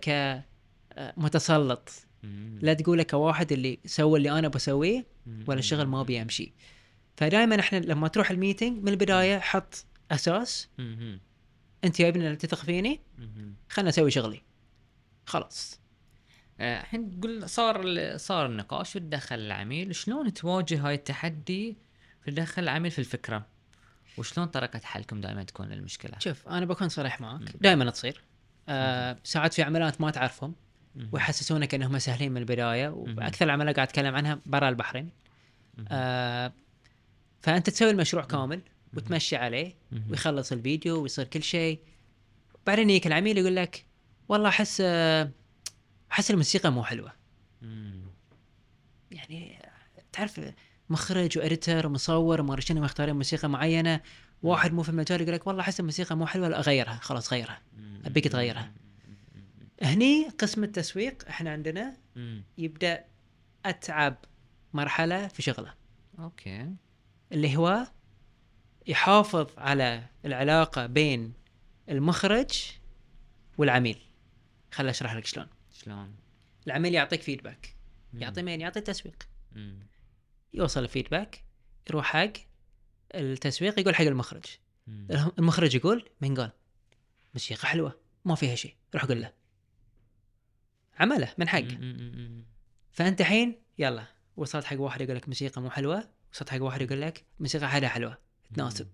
كمتسلط 1.15 1.89
مم. 2.23 2.59
لا 2.61 2.73
تقوله 2.73 3.03
كواحد 3.03 3.51
اللي 3.51 3.79
سوى 3.85 4.17
اللي 4.17 4.31
أنا 4.39 4.47
بسويه. 4.47 5.05
ولا 5.47 5.59
الشغل 5.59 5.85
ما 5.85 6.03
بيمشي 6.03 6.53
فدائما 7.17 7.59
إحنا 7.59 7.77
لما 7.77 8.07
تروح 8.07 8.31
الميتنج 8.31 8.83
من 8.83 8.87
البداية 8.87 9.39
حط 9.39 9.85
أساس. 10.11 10.67
أنت 11.83 11.99
يا 11.99 12.07
ابني 12.07 12.35
تثق 12.35 12.57
فيني. 12.57 12.99
خلنا 13.69 13.89
أسوي 13.89 14.11
شغلي 14.11 14.41
خلاص 15.25 15.73
آه، 15.73 15.84
الحين 16.59 17.19
تقول 17.19 17.49
صار 17.49 18.17
صار 18.17 18.45
النقاش 18.45 18.95
وتدخل 18.95 19.35
العميل. 19.35 19.95
شلون 19.95 20.33
تواجه 20.33 20.87
هاي 20.87 20.95
التحدي 20.95 21.77
في 22.21 22.31
تدخل 22.31 22.63
العميل 22.63 22.91
في 22.91 22.99
الفكرة؟ 22.99 23.45
وشلون 24.17 24.47
طريقة 24.47 24.79
حلكم 24.83 25.21
دائما 25.21 25.43
تكون 25.43 25.67
للمشكلة؟ 25.67 26.19
شوف 26.19 26.47
أنا 26.47 26.65
بكون 26.65 26.89
صريح 26.89 27.21
معك. 27.21 27.41
دائما 27.61 27.89
تصير. 27.89 28.21
آه 28.69 29.17
ساعات 29.23 29.53
في 29.53 29.63
عملات 29.63 30.01
ما 30.01 30.11
تعرفهم. 30.11 30.55
ويحسسونك 31.11 31.75
إنهم 31.75 31.99
سهلين 31.99 32.31
من 32.31 32.37
البداية 32.37 32.89
وأكثر 32.89 33.45
العملاء 33.45 33.73
قاعد 33.73 33.87
اتكلم 33.87 34.15
عنها 34.15 34.39
برا 34.45 34.69
البحرين. 34.69 35.09
آه 35.87 36.53
فأنت 37.41 37.69
تسوي 37.69 37.89
المشروع 37.89 38.23
كامل 38.23 38.61
وتمشي 38.93 39.35
عليه. 39.35 39.75
ويخلص 40.09 40.51
الفيديو 40.51 41.01
ويصير 41.01 41.25
كل 41.25 41.43
شيء. 41.43 41.79
بعدين 42.67 42.89
يجيك 42.89 43.07
العميل 43.07 43.37
يقول 43.37 43.55
لك 43.55 43.85
والله 44.29 44.49
أحس 44.49 44.81
آه، 44.85 45.29
احس 46.15 46.31
الموسيقى 46.31 46.71
مو 46.71 46.83
حلوة. 46.83 47.13
يعني 49.11 49.59
تعرف 50.11 50.41
مخرج 50.89 51.37
وإديتر 51.37 51.87
ومصور 51.87 52.41
وما 52.41 52.59
شنو 52.59 52.81
مختارين 52.81 53.15
موسيقى 53.15 53.49
معينة 53.49 54.01
واحد 54.43 54.73
مو 54.73 54.83
في 54.83 54.89
المجال 54.89 55.21
يقول 55.21 55.33
لك 55.33 55.47
والله 55.47 55.61
أحس 55.61 55.79
الموسيقى 55.79 56.17
مو 56.17 56.25
حلوة 56.25 56.47
لا 56.47 56.59
اغيرها 56.59 56.99
خلاص 57.01 57.33
غيرها. 57.33 57.61
أبيك 58.05 58.27
تغيرها. 58.27 58.71
هني 59.81 60.29
قسم 60.29 60.63
التسويق 60.63 61.27
إحنا 61.27 61.51
عندنا. 61.51 61.97
يبدأ 62.57 63.05
أتعب 63.65 64.17
مرحلة 64.73 65.27
في 65.27 65.41
شغله. 65.41 65.73
أوكي. 66.19 66.75
اللي 67.31 67.57
هو 67.57 67.87
يحافظ 68.87 69.47
على 69.57 70.03
العلاقة 70.25 70.85
بين 70.85 71.33
المخرج 71.89 72.71
والعميل. 73.57 73.97
خل 74.71 74.87
أشرح 74.87 75.13
لك 75.13 75.25
شلون. 75.25 75.47
شلون؟ 75.85 76.15
العميل 76.67 76.93
يعطيك 76.93 77.21
فيدباك. 77.21 77.75
يعطي 78.13 78.43
مين 78.43 78.61
يعطي 78.61 78.79
التسويق 78.79 79.23
مم. 79.51 79.87
يوصل 80.53 80.83
الفيدباك 80.83 81.43
يروح 81.89 82.05
حق 82.05 82.33
التسويق 83.15 83.79
يقول 83.79 83.95
حق 83.95 84.03
المخرج. 84.03 84.45
مم. 84.87 85.07
المخرج 85.39 85.75
يقول 85.75 86.09
من 86.21 86.35
قال؟ 86.35 86.51
موسيقى 87.33 87.67
حلوة 87.67 87.99
ما 88.25 88.35
فيها 88.35 88.55
شيء. 88.55 88.75
روح 88.93 89.05
قول 89.05 89.21
له. 89.21 89.33
عمله 90.99 91.33
من 91.37 91.47
حقه. 91.47 91.77
فأنت 92.91 93.21
الحين 93.21 93.61
يلا. 93.77 94.07
وصلت 94.37 94.65
حق 94.65 94.79
واحد 94.79 95.01
يقول 95.01 95.15
لك 95.15 95.27
موسيقى 95.27 95.61
مو 95.61 95.69
حلوة. 95.69 96.09
وصلت 96.33 96.49
حق 96.49 96.61
واحد 96.61 96.81
يقول 96.81 97.01
لك 97.01 97.25
موسيقى 97.39 97.69
حلوة. 97.69 97.89
حلوة 97.89 98.17
تناسب. 98.53 98.87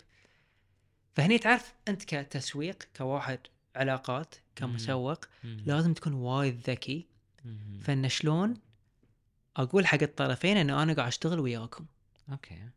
فهني 1.14 1.40
تعرف 1.40 1.74
أنت 1.88 2.04
كتسويق 2.04 2.84
كواحد 2.96 3.40
علاقات 3.76 4.36
كمسوق 4.56 5.26
مم. 5.44 5.64
لازم 5.66 5.94
تكون 5.94 6.14
وايد 6.14 6.70
ذكي. 6.70 7.08
فإن 7.82 8.10
شلون 8.10 8.54
أقول 9.56 9.88
حق 9.88 10.02
الطرفين 10.02 10.58
انه 10.58 10.84
أنا 10.84 10.94
قاعد 10.94 11.08
أشتغل 11.08 11.40
وياكم 11.40 11.86
okay 12.32 12.70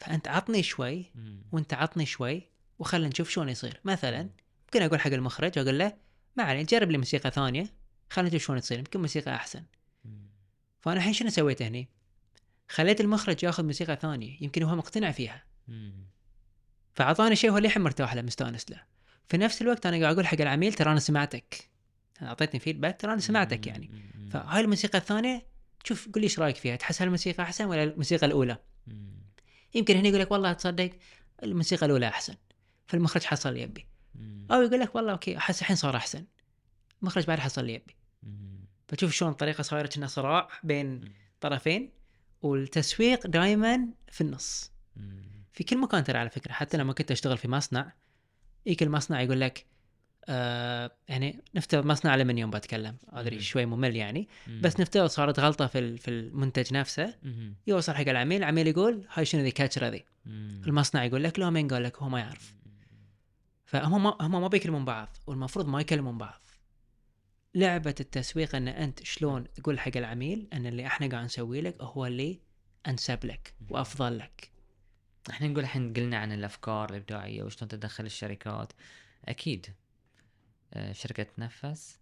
فأنت 0.00 0.28
عطني 0.28 0.62
شوي. 0.62 1.12
وأنت 1.52 1.74
عطني 1.74 2.06
شوي 2.06 2.48
وخلنا 2.78 3.08
نشوف 3.08 3.30
شلون 3.30 3.48
يصير 3.48 3.80
مثلا 3.84 4.30
ممكن 4.64 4.82
أقول 4.82 5.00
حق 5.00 5.10
المخرج 5.10 5.58
أقول 5.58 5.78
له 5.78 5.96
ما 6.36 6.42
عليه 6.42 6.62
جرب 6.62 6.90
لي 6.90 6.98
موسيقى 6.98 7.30
ثانية 7.30 7.66
خلينا 8.10 8.30
نشوف 8.30 8.46
شلون 8.46 8.60
تصير 8.60 8.78
يمكن 8.78 9.00
موسيقى 9.00 9.34
أحسن. 9.34 9.62
فأنا 10.80 10.96
الحين 10.96 11.12
شنو 11.12 11.30
سويت 11.30 11.62
هني؟ 11.62 11.88
خليت 12.68 13.00
المخرج 13.00 13.44
ياخذ 13.44 13.64
موسيقى 13.64 13.96
ثانية 13.96 14.38
يمكن 14.40 14.62
هو 14.62 14.76
مقتنع 14.76 15.12
فيها. 15.12 15.44
فأعطاني 16.94 17.36
شيء 17.36 17.50
هو 17.50 17.58
للحين 17.58 17.82
مرتاح 17.82 18.14
له 18.14 18.22
مستأنس 18.22 18.70
له 18.70 18.82
في 19.28 19.38
نفس 19.38 19.62
الوقت 19.62 19.86
أنا 19.86 20.00
قاعد 20.00 20.12
أقول 20.12 20.26
حق 20.26 20.40
العميل 20.40 20.72
ترى 20.72 20.90
أنا 20.92 21.00
سمعتك 21.00 21.68
أعطيتني 22.22 22.60
feedback 22.60 23.00
ترى 23.00 23.12
أنا 23.12 23.20
سمعتك 23.20 23.66
يعني. 23.66 23.90
فهاي 24.30 24.60
الموسيقى 24.60 24.98
الثانية 24.98 25.46
شوف 25.84 26.08
قول 26.08 26.20
لي 26.20 26.24
إيش 26.24 26.38
رأيك 26.38 26.56
فيها 26.56 26.76
تحس 26.76 27.02
هالموسيقى 27.02 27.42
أحسن 27.42 27.64
ولا 27.64 27.82
الموسيقى 27.82 28.26
الأولى. 28.26 28.58
يمكن 29.74 29.96
هنا 29.96 30.08
يقول 30.08 30.20
لك 30.20 30.30
والله 30.30 30.52
تصدق 30.52 30.90
الموسيقى 31.42 31.86
الأولى 31.86 32.08
أحسن 32.08 32.34
فالمخرج 32.86 33.24
حصل 33.24 33.54
لي 33.54 33.62
يبي. 33.62 33.86
أو 34.50 34.62
يقول 34.62 34.80
لك 34.80 34.94
والله 34.94 35.12
okay 35.12 35.36
أحس 35.36 35.60
الحين 35.60 35.76
صار 35.76 35.96
أحسن 35.96 36.24
المخرج 37.02 37.26
بعد 37.26 37.38
حصل 37.38 37.64
لي 37.64 37.74
يبي. 37.74 37.96
فتشوف 38.88 39.12
شلون 39.12 39.30
الطريقة 39.30 39.62
صايرة 39.62 39.86
كأنها 39.86 40.08
صراع 40.08 40.48
بين. 40.62 41.12
طرفين 41.40 41.92
والتسويق 42.42 43.26
دائما 43.26 43.88
في 44.08 44.20
النص. 44.20 44.72
في 45.52 45.64
كل 45.64 45.78
مكان 45.78 46.04
ترى 46.04 46.18
على 46.18 46.30
فكرة 46.30 46.52
حتى 46.52 46.76
لما 46.76 46.92
كنت 46.92 47.10
أشتغل 47.10 47.38
في 47.38 47.48
مصنع 47.48 47.92
يجيك 48.66 48.82
المصنع 48.82 49.20
يقول 49.20 49.40
لك 49.40 49.66
آه 50.28 50.92
يعني 51.08 51.42
نفترض 51.54 51.86
مصنع 51.86 52.14
الومنيوم 52.14 52.50
بتكلم 52.50 52.96
أدري. 53.08 53.40
شوي 53.40 53.66
ممل 53.66 53.96
يعني. 53.96 54.28
بس 54.60 54.80
نفترض 54.80 55.06
صارت 55.06 55.40
غلطة 55.40 55.66
في 55.66 55.96
في 55.96 56.08
المنتج 56.08 56.74
نفسه. 56.74 57.14
يوصل 57.66 57.94
حق 57.94 58.08
العميل 58.08 58.38
العميل 58.38 58.66
يقول 58.66 59.06
هاي 59.12 59.24
شنو 59.24 59.42
ذي 59.42 59.50
كاتشره 59.50 59.88
ذي. 59.88 60.04
المصنع 60.66 61.04
يقول 61.04 61.24
لك 61.24 61.38
لا 61.38 61.50
مين 61.50 61.68
قال 61.68 61.82
لك 61.82 61.96
هو 61.96 62.08
ما 62.08 62.20
يعرف 62.20 62.54
فهم 63.64 64.02
ما 64.02 64.16
هم 64.20 64.40
ما 64.40 64.48
بيكلمون 64.48 64.84
بعض 64.84 65.16
والمفروض 65.26 65.66
ما 65.68 65.80
يكلمون 65.80 66.18
بعض 66.18 66.40
لعبة 67.54 67.94
التسويق 68.00 68.54
إن 68.54 68.68
أنت 68.68 69.02
شلون 69.04 69.52
تقول 69.52 69.80
حق 69.80 69.96
العميل 69.96 70.48
إن 70.52 70.66
اللي 70.66 70.86
إحنا 70.86 71.06
قاعد 71.06 71.24
نسوي 71.24 71.60
لك 71.60 71.82
هو 71.82 72.06
اللي 72.06 72.40
أنسب 72.88 73.18
لك 73.24 73.54
وأفضل 73.70 74.18
لك 74.18 74.50
إحنا 75.30 75.48
نقول 75.48 75.64
الحين 75.64 75.92
قلنا 75.92 76.16
عن 76.18 76.32
الأفكار 76.32 76.90
الإبداعية 76.90 77.42
وشلون 77.42 77.68
تدخل 77.68 78.04
الشركات؟ 78.04 78.72
أكيد. 79.24 79.66
آه، 80.74 80.92
شركة 80.92 81.22
تنفس 81.22 81.98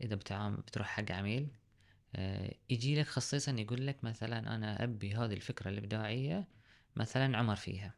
إذا 0.00 0.14
بتعامل 0.14 0.56
بتروح 0.56 0.86
حق 0.86 1.12
عميل 1.12 1.48
آه، 2.16 2.54
يجي 2.70 3.00
لك 3.00 3.06
خصيصا 3.06 3.52
يقول 3.52 3.86
لك 3.86 4.04
مثلا 4.04 4.54
أنا 4.54 4.84
أبي 4.84 5.14
هذه 5.14 5.32
الفكرة 5.32 5.68
الإبداعية 5.68 6.48
مثلا 6.96 7.38
عمر 7.38 7.56
فيها. 7.56 7.94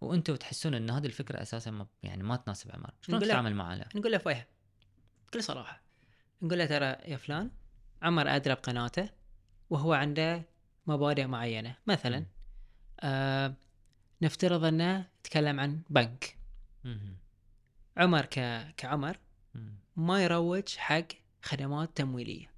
وأنتم 0.00 0.36
تحسون 0.36 0.74
إن 0.74 0.90
هذه 0.90 1.06
الفكرة 1.06 1.42
أساسا 1.42 1.70
ما 1.70 1.86
يعني 2.02 2.22
ما 2.22 2.36
تناسب 2.36 2.70
عمر 2.72 2.90
شلون 3.02 3.20
تتعامل 3.20 3.54
معاه؟ 3.54 3.88
نقول 3.94 4.12
له 4.12 4.18
فويها 4.18 4.46
بكل 5.26 5.42
صراحة. 5.42 5.82
نقول 6.42 6.58
له 6.58 6.66
ترى 6.66 6.86
يا 6.86 7.16
فلان 7.16 7.50
عمر 8.02 8.36
أدرى 8.36 8.54
بقناته 8.54 9.08
وهو 9.70 9.92
عنده 9.92 10.44
مبادئ 10.86 11.26
معينة. 11.26 11.76
مثلا. 11.86 12.26
آه 13.00 13.54
نفترض 14.22 14.64
أنه 14.64 15.06
تكلم 15.22 15.60
عن 15.60 15.80
بنك. 15.90 16.36
عمر 17.96 18.24
ك... 18.24 18.66
كعمر. 18.76 19.18
ما 19.96 20.24
يروج 20.24 20.68
حق 20.76 21.06
خدمات 21.42 21.96
تمويلية. 21.96 22.50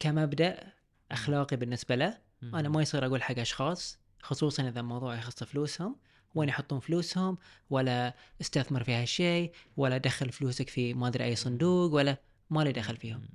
كمبدأ 0.00 0.72
أخلاقي 1.10 1.56
بالنسبة 1.56 1.94
له 1.94 2.18
أنا. 2.42 2.68
ما 2.68 2.82
يصير 2.82 3.06
أقول 3.06 3.22
حق 3.22 3.38
أشخاص 3.38 3.98
خصوصا 4.22 4.68
إذا 4.68 4.80
الموضوع 4.80 5.14
يخص 5.14 5.44
فلوسهم 5.44 5.96
وين 6.34 6.48
يحطون 6.48 6.80
فلوسهم 6.80 7.38
ولا 7.70 8.14
استثمر 8.40 8.84
في 8.84 8.92
هالشيء 8.92 9.52
ولا 9.76 9.98
دخل 9.98 10.32
فلوسك 10.32 10.68
في 10.68 10.94
ما 10.94 11.08
أدري 11.08 11.24
أي 11.24 11.36
صندوق 11.36 11.94
ولا 11.94 12.16
ما 12.50 12.60
لي 12.60 12.72
دخل 12.72 12.96
فيهم. 12.96 13.28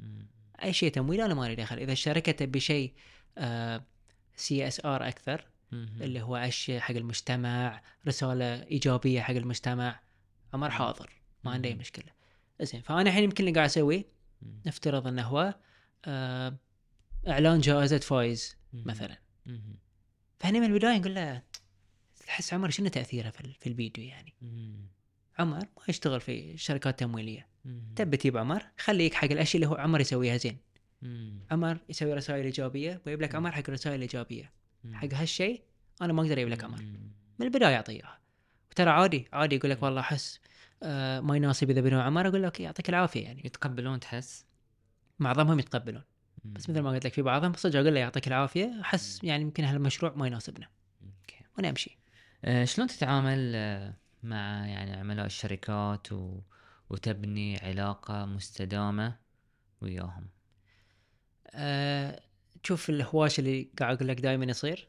أي 0.64 0.74
شيء 0.74 0.92
تمويل 0.92 1.22
أنا 1.22 1.34
ما 1.34 1.48
لي 1.48 1.56
دخل 1.56 1.78
إذا 1.78 1.92
الشركة 1.92 2.32
تبي 2.32 2.60
شيء 2.60 2.94
CSR 4.36 5.08
أكثر. 5.08 5.46
اللي 5.74 6.22
هو 6.22 6.36
عش 6.36 6.72
حق 6.72 6.96
المجتمع 6.96 7.82
رسالة 8.08 8.64
إيجابية 8.64 9.22
حق 9.22 9.34
المجتمع 9.34 10.00
عمر 10.54 10.70
حاضر 10.70 11.10
ما 11.44 11.52
عنده 11.52 11.70
أي. 11.70 11.76
مشكلة 11.76 12.12
زين 12.62 12.82
فأنا 12.82 13.02
الحين 13.02 13.24
يمكن 13.24 13.44
اللي 13.48 13.56
قاعد 13.56 13.70
أسويه. 13.70 14.06
نفترض 14.66 15.08
إنه 15.08 15.22
هو 15.24 15.56
آه، 16.06 16.58
إعلان 17.28 17.60
جائزة 17.60 17.98
فايز. 17.98 18.58
مثلا. 18.74 19.18
فهني 20.40 20.60
من 20.60 20.66
البداية 20.66 20.98
نقول 20.98 21.16
له 21.16 21.42
تحس 22.28 22.54
عمر 22.54 22.70
شنو 22.70 22.88
تأثيره 22.88 23.30
في 23.30 23.42
ال- 23.42 23.54
في 23.54 23.68
الفيديو 23.70 24.04
يعني. 24.06 24.34
عمر 25.40 25.58
ما 25.58 25.68
يشتغل 25.90 26.22
في 26.22 26.58
شركات 26.58 27.00
تمويلية. 27.00 27.48
تبي 27.96 28.18
تجيب 28.18 28.38
عمر 28.38 28.66
خليك 28.78 29.14
حق 29.14 29.32
الأشياء 29.32 29.56
اللي 29.64 29.68
هو 29.76 29.76
عمر 29.80 30.02
يسويها 30.02 30.38
زين. 30.38 30.58
عمر 31.52 31.78
يسوي 31.90 32.14
رسائل 32.14 32.46
إيجابية 32.46 33.02
ويجيب 33.06 33.22
لك 33.22 33.36
عمر 33.36 33.52
حق 33.52 33.70
رسائل 33.70 34.02
ايجابيه. 34.02 34.52
حق 34.94 35.14
هالشيء 35.14 35.64
أنا 36.02 36.14
ما 36.14 36.22
أقدر 36.22 36.34
أجيب 36.34 36.48
لك 36.48 36.64
مم. 36.64 37.12
من 37.40 37.46
البداية 37.46 37.76
اعطيه 37.76 37.94
اياها 37.94 38.20
وترى 38.72 38.90
عادي 38.90 39.28
عادي 39.34 39.56
يقول 39.56 39.72
لك 39.72 39.84
والله 39.84 40.02
أحس 40.02 40.40
آه 40.84 41.20
ما 41.20 41.36
يناسب 41.36 41.70
إذا 41.70 41.82
بدون 41.82 42.00
عمر 42.00 42.28
أقول 42.28 42.44
لك 42.44 42.60
يعطيك 42.60 42.90
العافية 42.90 43.24
يعني. 43.24 43.42
يتقبلون 43.46 44.00
تحس؟ 44.00 44.46
معظمهم 45.20 45.60
يتقبلون. 45.60 46.04
مم. 46.46 46.54
بس 46.54 46.70
مثل 46.70 46.80
ما 46.80 46.90
قلت 46.90 47.06
لك 47.06 47.14
في 47.14 47.22
بعضهم 47.22 47.54
صدق 47.54 47.80
أقول 47.80 47.94
له 47.94 48.00
يعطيك 48.00 48.28
العافية 48.28 48.82
أحس 48.82 49.24
يعني 49.24 49.44
يمكن 49.44 49.64
هالمشروع 49.64 50.14
ما 50.16 50.28
يناسبنا. 50.28 50.68
أوكي. 51.04 51.46
وأنا 51.58 51.70
أمشي. 51.70 51.98
آه، 52.46 52.66
شلون 52.66 52.88
تتعامل 52.88 53.52
آه، 53.56 53.94
مع 54.24 54.68
يعني 54.68 54.94
عملاء 54.94 55.26
الشركات 55.26 56.12
و... 56.12 56.40
وتبني 56.90 57.58
علاقة 57.58 58.26
مستدامة 58.26 59.16
وياهم؟ 59.82 60.28
تشوف 62.66 62.90
الهواش 62.90 63.40
اللي 63.40 63.68
قاعد 63.80 63.96
أقول 63.96 64.08
لك 64.08 64.20
دائما 64.22 64.46
يصير. 64.46 64.88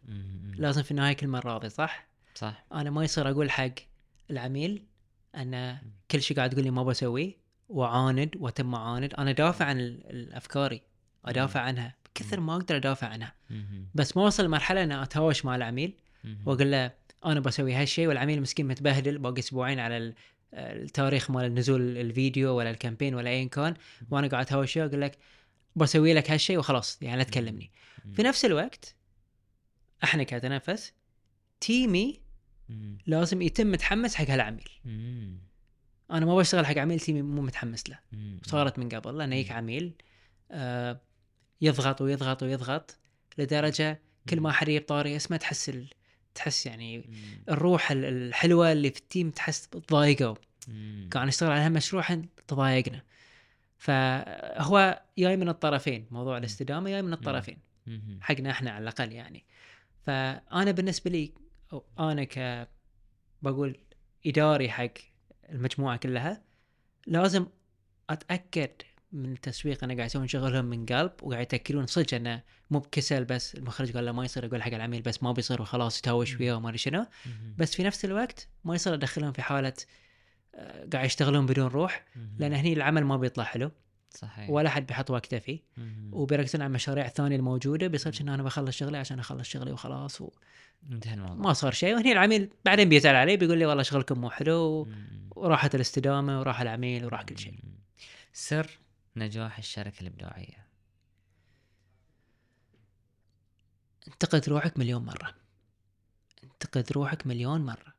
لازم 0.57 0.83
في 0.83 0.91
النهاية 0.91 1.13
كل 1.13 1.29
مرة 1.29 1.53
راضي 1.53 1.69
صح؟ 1.69 2.07
صح. 2.35 2.65
أنا 2.73 2.91
ما 2.91 3.05
يصير 3.05 3.31
أقول 3.31 3.51
حق 3.51 3.71
العميل 4.31 4.83
أن 5.35 5.79
كل 6.11 6.23
شيء 6.23 6.37
قاعد 6.37 6.51
تقول 6.51 6.65
لي 6.65 6.71
ما 6.71 6.83
بسويه 6.83 7.37
وأعاند 7.69 8.37
وأتم 8.37 8.75
اعاند 8.75 9.15
أنا 9.15 9.33
دافع 9.33 9.65
عن 9.65 9.81
الأفكاري 9.81 10.83
أدافع 11.25 11.61
عنها. 11.61 11.95
بكثر 12.15 12.41
ما 12.41 12.57
أقدر 12.57 12.77
أدافع 12.77 13.07
عنها. 13.07 13.35
بس 13.95 14.17
ما 14.17 14.23
اوصل 14.23 14.45
لمرحله 14.45 14.83
أن 14.83 14.93
أتهاوش 14.93 15.45
مع 15.45 15.57
العميل. 15.57 15.95
وأقول 16.47 16.71
له 16.71 16.91
أنا 17.27 17.41
بسوي 17.41 17.75
هالشيء 17.75 18.07
والعميل 18.09 18.41
مسكين 18.43 18.67
متبهدل 18.69 19.19
باقي 19.19 19.39
أسبوعين 19.39 19.79
على 19.79 19.97
ال- 19.97 20.15
التاريخ 20.55 21.31
مال 21.31 21.55
نزول 21.55 21.97
الفيديو 21.99 22.51
ولا 22.55 22.71
الكامبين 22.71 23.15
ولا 23.15 23.31
ايا 23.31 23.49
كان. 23.49 23.75
وأنا 24.11 24.27
قاعد 24.29 24.45
أتهاوش 24.47 24.79
أقول 24.79 25.01
لك 25.01 25.19
بسوي 25.77 26.15
لك 26.15 26.31
هالشيء 26.31 26.59
وخلاص 26.59 26.99
يعني 27.03 27.17
لا 27.17 27.23
تكلمني 27.25 27.71
في 28.15 28.23
نفس 28.23 28.45
الوقت 28.45 28.95
إحنا 30.05 30.23
كتنفس 30.23 30.93
تيمي. 31.61 32.21
لازم 33.07 33.43
يتم 33.43 33.67
متحمس 33.73 34.15
حق 34.15 34.31
هالعميل. 34.31 34.69
أنا 36.11 36.27
ما 36.27 36.37
بشتغل 36.37 36.67
حق 36.67 36.79
عميل 36.79 37.01
تيمي 37.01 37.23
مو 37.23 37.43
متحمس 37.43 37.91
له. 37.91 37.99
صارت 38.43 38.79
من 38.79 38.89
قبل 38.89 39.19
لأن 39.19 39.33
يجيك 39.33 39.53
عميل 39.53 39.93
آه 40.51 41.01
يضغط 41.61 42.01
ويضغط 42.01 42.43
ويضغط 42.43 42.99
لدرجة 43.39 44.01
كل 44.29 44.41
ما 44.41 44.53
حد 44.53 44.69
يجيب 44.69 44.83
طاري 44.83 45.17
اسمه 45.17 45.37
تحس 45.37 45.69
ال... 45.69 45.89
تحس 46.35 46.67
يعني. 46.67 47.11
الروح 47.49 47.91
ال- 47.91 48.05
الحلوة 48.05 48.73
اللي 48.73 48.91
في 48.91 48.99
التيم 48.99 49.31
تحس 49.31 49.69
تضايقوا. 49.69 50.35
قاعد 51.11 51.27
نشتغل 51.27 51.51
على 51.51 51.61
هالمشروع 51.61 52.23
تضايقنا 52.49 53.03
فهو 53.79 55.03
جاي 55.19 55.37
من 55.37 55.49
الطرفين 55.49 56.07
موضوع 56.11 56.39
الاستدامة 56.39 56.91
جاي 56.91 57.03
من 57.03 57.13
الطرفين. 57.13 57.59
حقنا 58.21 58.51
إحنا 58.51 58.71
على 58.71 58.83
الأقل 58.83 59.13
يعني. 59.13 59.45
فأنا 60.07 60.71
بالنسبة 60.71 61.11
لي 61.11 61.33
أو 61.73 61.85
أنا 61.99 62.25
ك 62.25 62.69
بقول 63.43 63.79
إداري 64.27 64.71
حق 64.71 64.93
المجموعة 65.49 65.97
كلها 65.97 66.43
لازم 67.07 67.47
أتأكد 68.11 68.71
من 69.13 69.33
التسويق 69.33 69.85
أنا 69.85 69.95
قاعد 69.95 70.07
يسوون 70.07 70.29
شغلهم 70.29 70.65
من 70.65 70.87
قلب 70.87 71.13
وقاعد 71.23 71.43
يتأكدون 71.43 71.87
صدق 71.87 72.15
إنه 72.15 72.43
مو 72.71 72.79
بكسل 72.79 73.25
بس 73.25 73.55
المخرج 73.55 73.93
قال 73.93 74.05
له 74.05 74.13
ما 74.13 74.25
يصير 74.25 74.45
يقول 74.45 74.63
حق 74.63 74.75
العميل 74.75 75.03
بس 75.03 75.23
ما 75.23 75.33
بيصير 75.33 75.63
وخلاص 75.63 75.99
يتهاوش 75.99 76.41
وياه 76.41 76.55
وما 76.57 76.69
أدري 76.69 76.79
شنو. 76.79 77.07
بس 77.59 77.75
في 77.75 77.83
نفس 77.83 78.05
الوقت 78.05 78.49
ما 78.65 78.75
يصير 78.75 78.95
أدخلهم 78.95 79.33
في 79.33 79.43
حالة 79.43 79.73
قاعد 80.93 81.07
يشتغلون 81.07 81.47
بدون 81.47 81.67
روح. 81.67 82.05
لأن 82.39 82.53
هني 82.53 82.73
العمل 82.73 83.05
ما 83.05 83.17
بيطلع 83.17 83.45
حلو. 83.45 83.71
صحيح. 84.11 84.51
ولا 84.51 84.71
حد 84.71 84.87
بيحط 84.87 85.11
وقته 85.11 85.39
فيه. 85.39 85.61
وبيركزون 86.13 86.63
على 86.63 86.69
المشاريع 86.69 87.07
الثانية 87.07 87.37
الموجودة 87.37 87.87
بيصير 87.87 88.19
ان 88.21 88.29
أنا 88.29 88.43
بخلص 88.43 88.77
شغلي 88.77 88.99
عشان 88.99 89.19
أخلص 89.19 89.49
شغلي 89.49 89.73
وخلاص 89.73 90.23
انتهى 90.91 91.15
الموضوع. 91.15 91.37
وما 91.37 91.53
صار 91.53 91.73
شيء. 91.73 91.95
وهني 91.95 92.13
العميل 92.13 92.51
بعدين 92.65 92.89
بيزعل 92.89 93.15
علي 93.15 93.37
بيقول 93.37 93.59
لي 93.59 93.67
والله 93.67 93.83
شغلكم 93.83 94.21
مو 94.21 94.31
حلو. 94.31 94.89
وراحت 95.31 95.75
الاستدامة 95.75 96.41
وراح 96.41 96.61
العميل 96.61 97.05
وراح 97.05 97.23
كل 97.23 97.39
شيء. 97.39 97.59
سر 98.33 98.79
نجاح 99.17 99.59
الشركة 99.59 100.01
الإبداعية. 100.01 100.67
انتقد 104.09 104.49
روحك 104.49 104.79
مليون 104.79 105.05
مرة. 105.05 105.35
انتقد 106.45 106.93
روحك 106.93 107.27
مليون 107.27 107.61
مرة. 107.61 107.96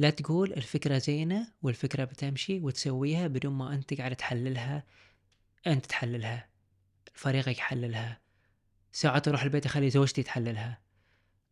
لا 0.00 0.10
تقول 0.10 0.52
الفكرة 0.52 0.98
زينة 0.98 1.46
والفكرة 1.62 2.04
بتمشي 2.04 2.60
وتسويها 2.60 3.26
بدون 3.26 3.52
ما 3.52 3.74
أنت 3.74 3.94
قاعد 3.94 4.16
تحللها 4.16 4.84
أنت 5.66 5.86
تحللها 5.86 6.48
فريقك 7.14 7.58
يحللها. 7.58 8.20
ساعات 8.92 9.28
أروح 9.28 9.42
البيت 9.42 9.66
اخلي 9.66 9.90
زوجتي 9.90 10.22
تحللها. 10.22 10.80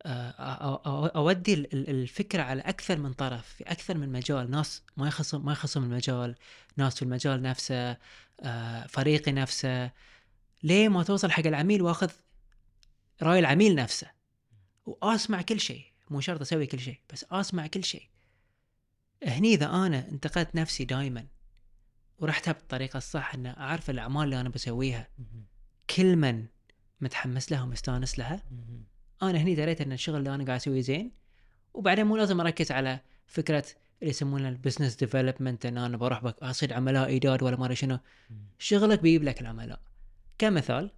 آه، 0.05 1.09
أودي 1.15 1.53
ال- 1.53 1.73
ال- 1.73 1.89
الفكرة 1.89 2.41
على 2.43 2.61
أكثر 2.61 2.97
من 2.97 3.13
طرف 3.13 3.47
في 3.47 3.63
أكثر 3.63 3.97
من 3.97 4.11
مجال. 4.11 4.51
ناس 4.51 4.83
ما 4.97 5.07
يخصم 5.07 5.45
ما 5.45 5.51
يخصم 5.51 5.83
المجال. 5.83 6.35
ناس 6.77 6.95
في 6.95 7.01
المجال 7.01 7.41
نفسه 7.41 7.97
آه، 8.41 8.87
فريقي 8.87 9.31
نفسه. 9.31 9.91
ليه 10.63 10.89
ما 10.89 11.03
توصل 11.03 11.31
حق 11.31 11.47
العميل 11.47 11.81
وأخذ 11.81 12.11
رأي 13.21 13.39
العميل 13.39 13.75
نفسه؟ 13.75 14.11
وأسمع 14.85 15.41
كل 15.41 15.59
شيء 15.59 15.85
مو 16.09 16.21
شرط 16.21 16.41
أسوي 16.41 16.65
كل 16.65 16.79
شيء 16.79 16.99
بس 17.13 17.25
أسمع 17.31 17.67
كل 17.67 17.83
شيء. 17.83 18.08
هني 19.23 19.53
إذا 19.53 19.65
أنا 19.65 20.09
انتقدت 20.09 20.55
نفسي 20.55 20.85
دائما 20.85 21.27
ورحتها 22.19 22.51
بالطريقة 22.51 22.97
الصح 22.97 23.33
إن 23.33 23.45
أعرف 23.45 23.89
الأعمال 23.89 24.23
اللي 24.23 24.41
أنا 24.41 24.49
بسويها. 24.49 25.07
كل 25.95 26.15
من 26.15 26.45
متحمس 27.01 27.51
لها 27.51 27.63
ومستانس 27.63 28.19
لها. 28.19 28.43
أنا 29.21 29.37
هني 29.37 29.55
دريت 29.55 29.81
إن 29.81 29.91
الشغل 29.91 30.17
اللي 30.17 30.35
أنا 30.35 30.45
قاعد 30.45 30.59
أسويه 30.59 30.81
زين. 30.81 31.11
وبعدين 31.73 32.05
مو 32.05 32.17
لازم 32.17 32.41
أركز 32.41 32.71
على 32.71 32.99
فكرة 33.27 33.65
اللي 34.01 34.09
يسمونها 34.09 34.49
ال 34.49 34.54
business 34.54 34.95
development 34.95 35.65
إن 35.65 35.77
أنا 35.77 35.97
بروح 35.97 36.23
بك 36.23 36.43
أصيد 36.43 36.73
عملاء 36.73 37.07
إيجاد 37.07 37.43
ولا 37.43 37.57
ما 37.57 37.65
أدري 37.65 37.75
شنو. 37.75 37.99
شغلك 38.59 39.01
بيجيب 39.01 39.23
لك 39.23 39.41
العملاء. 39.41 39.81
كمثال 40.37 40.91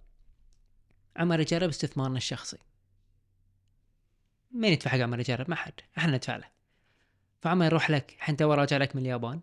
عمر 1.16 1.40
يجرب 1.40 1.68
استثمارنا 1.68 2.16
الشخصي. 2.16 2.58
مين 4.52 4.72
يدفع 4.72 4.90
حق 4.90 4.98
عمر 4.98 5.20
يجرب؟ 5.20 5.50
ما 5.50 5.56
حد. 5.56 5.72
إحنا 5.98 6.12
ندفع 6.12 6.36
له. 6.36 6.61
فعمر 7.42 7.64
يروح 7.64 7.90
لك 7.90 8.14
الحين 8.16 8.36
تو 8.36 8.52
راجع 8.52 8.76
لك 8.76 8.96
من 8.96 9.02
اليابان 9.02 9.40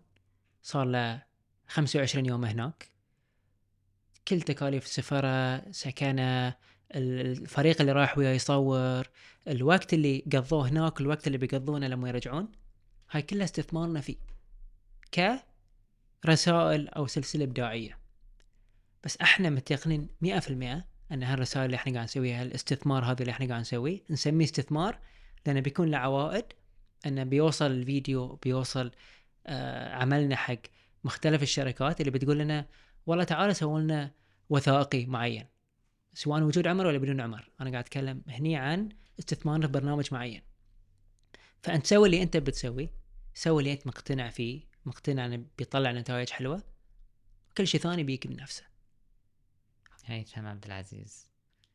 صار 0.64 0.86
له 0.86 1.24
25 1.68 2.26
يوم 2.26 2.46
هناك. 2.46 2.90
كل 4.28 4.42
تكاليف 4.42 4.86
السفرة 4.86 5.72
سكنة 5.72 6.56
الفريق 6.96 7.82
اللي 7.82 7.92
رايح 7.92 8.18
وياه 8.18 8.34
يصور 8.34 9.08
الوقت 9.48 9.94
اللي 9.94 10.24
قضوه 10.34 10.70
هناك 10.70 11.02
الوقت 11.02 11.28
اللي 11.28 11.38
بيقضونه 11.38 11.88
لما 11.88 12.10
يرجعون 12.10 12.52
هاي 13.12 13.22
كلها 13.22 13.46
استثمارنا 13.46 14.02
فيه 14.02 14.18
كرسائل 16.24 16.88
أو 16.88 17.08
سلسلة 17.08 17.44
إبداعية. 17.44 18.00
بس 19.04 19.18
إحنا 19.18 19.50
متيقنين 19.50 20.08
100% 20.26 20.28
أن 21.12 21.24
هالرسائل 21.24 21.66
اللي 21.66 21.76
إحنا 21.76 21.94
قاعد 21.94 22.04
نسويها 22.04 22.44
الاستثمار 22.44 23.06
هذا 23.06 23.22
اللي 23.22 23.32
إحنا 23.32 23.48
قاعد 23.48 23.62
نسويه 23.62 24.04
نسميه 24.10 24.46
استثمار 24.46 25.00
لأنه 25.46 25.60
بيكون 25.60 25.92
له 25.92 25.98
عوائد 25.98 26.46
انه 27.06 27.24
بيوصل 27.24 27.72
الفيديو 27.72 28.36
بيوصل 28.36 28.92
آه 29.48 29.94
عملنا 29.94 30.36
حق 30.36 30.62
مختلف 31.04 31.44
الشركات 31.44 32.02
اللي 32.02 32.12
بتقول 32.12 32.40
لنا 32.40 32.66
والله 33.06 33.24
تعالوا 33.24 33.54
سووا 33.54 33.80
لنا 33.80 34.12
وثائقي 34.50 35.06
معين. 35.06 35.46
سواء 36.14 36.42
وجود 36.42 36.68
عمر 36.68 36.86
ولا 36.86 36.98
بدون 36.98 37.22
عمر. 37.22 37.52
أنا 37.62 37.72
قاعد 37.72 37.84
أتكلم 37.84 38.24
هني 38.28 38.56
عن 38.56 38.90
استثمار 39.20 39.62
في 39.62 39.68
برنامج 39.68 40.14
معين. 40.14 40.42
فأنت 41.64 41.88
سوي 41.88 42.06
اللي 42.08 42.24
أنت 42.24 42.38
بتسوي 42.38 42.90
سوي 43.34 43.60
اللي 43.60 43.74
أنت 43.74 43.88
مقتنع 43.88 44.30
فيه 44.30 44.70
مقتنع 44.86 45.26
انه 45.26 45.46
بيطلع 45.58 45.92
نتائج 45.92 46.30
حلوة 46.30 46.64
كل 47.58 47.68
شيء 47.68 47.82
ثاني 47.82 48.04
بيجي 48.04 48.30
من 48.30 48.36
نفسه. 48.36 48.64
هيثم 50.06 50.46
عبد 50.46 50.66
العزيز. 50.66 51.30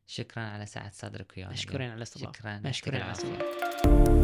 شكرا 0.06 0.42
على 0.42 0.66
سعة 0.66 0.90
صدرك 0.90 1.32
ويانا 1.36 1.52
مشكورين 1.52 1.90
على 1.90 1.96
الاستضافة. 1.96 2.32
شكرا. 2.32 2.58
مشكورين 2.58 3.00
على 3.00 3.08
يعطيك 3.08 4.23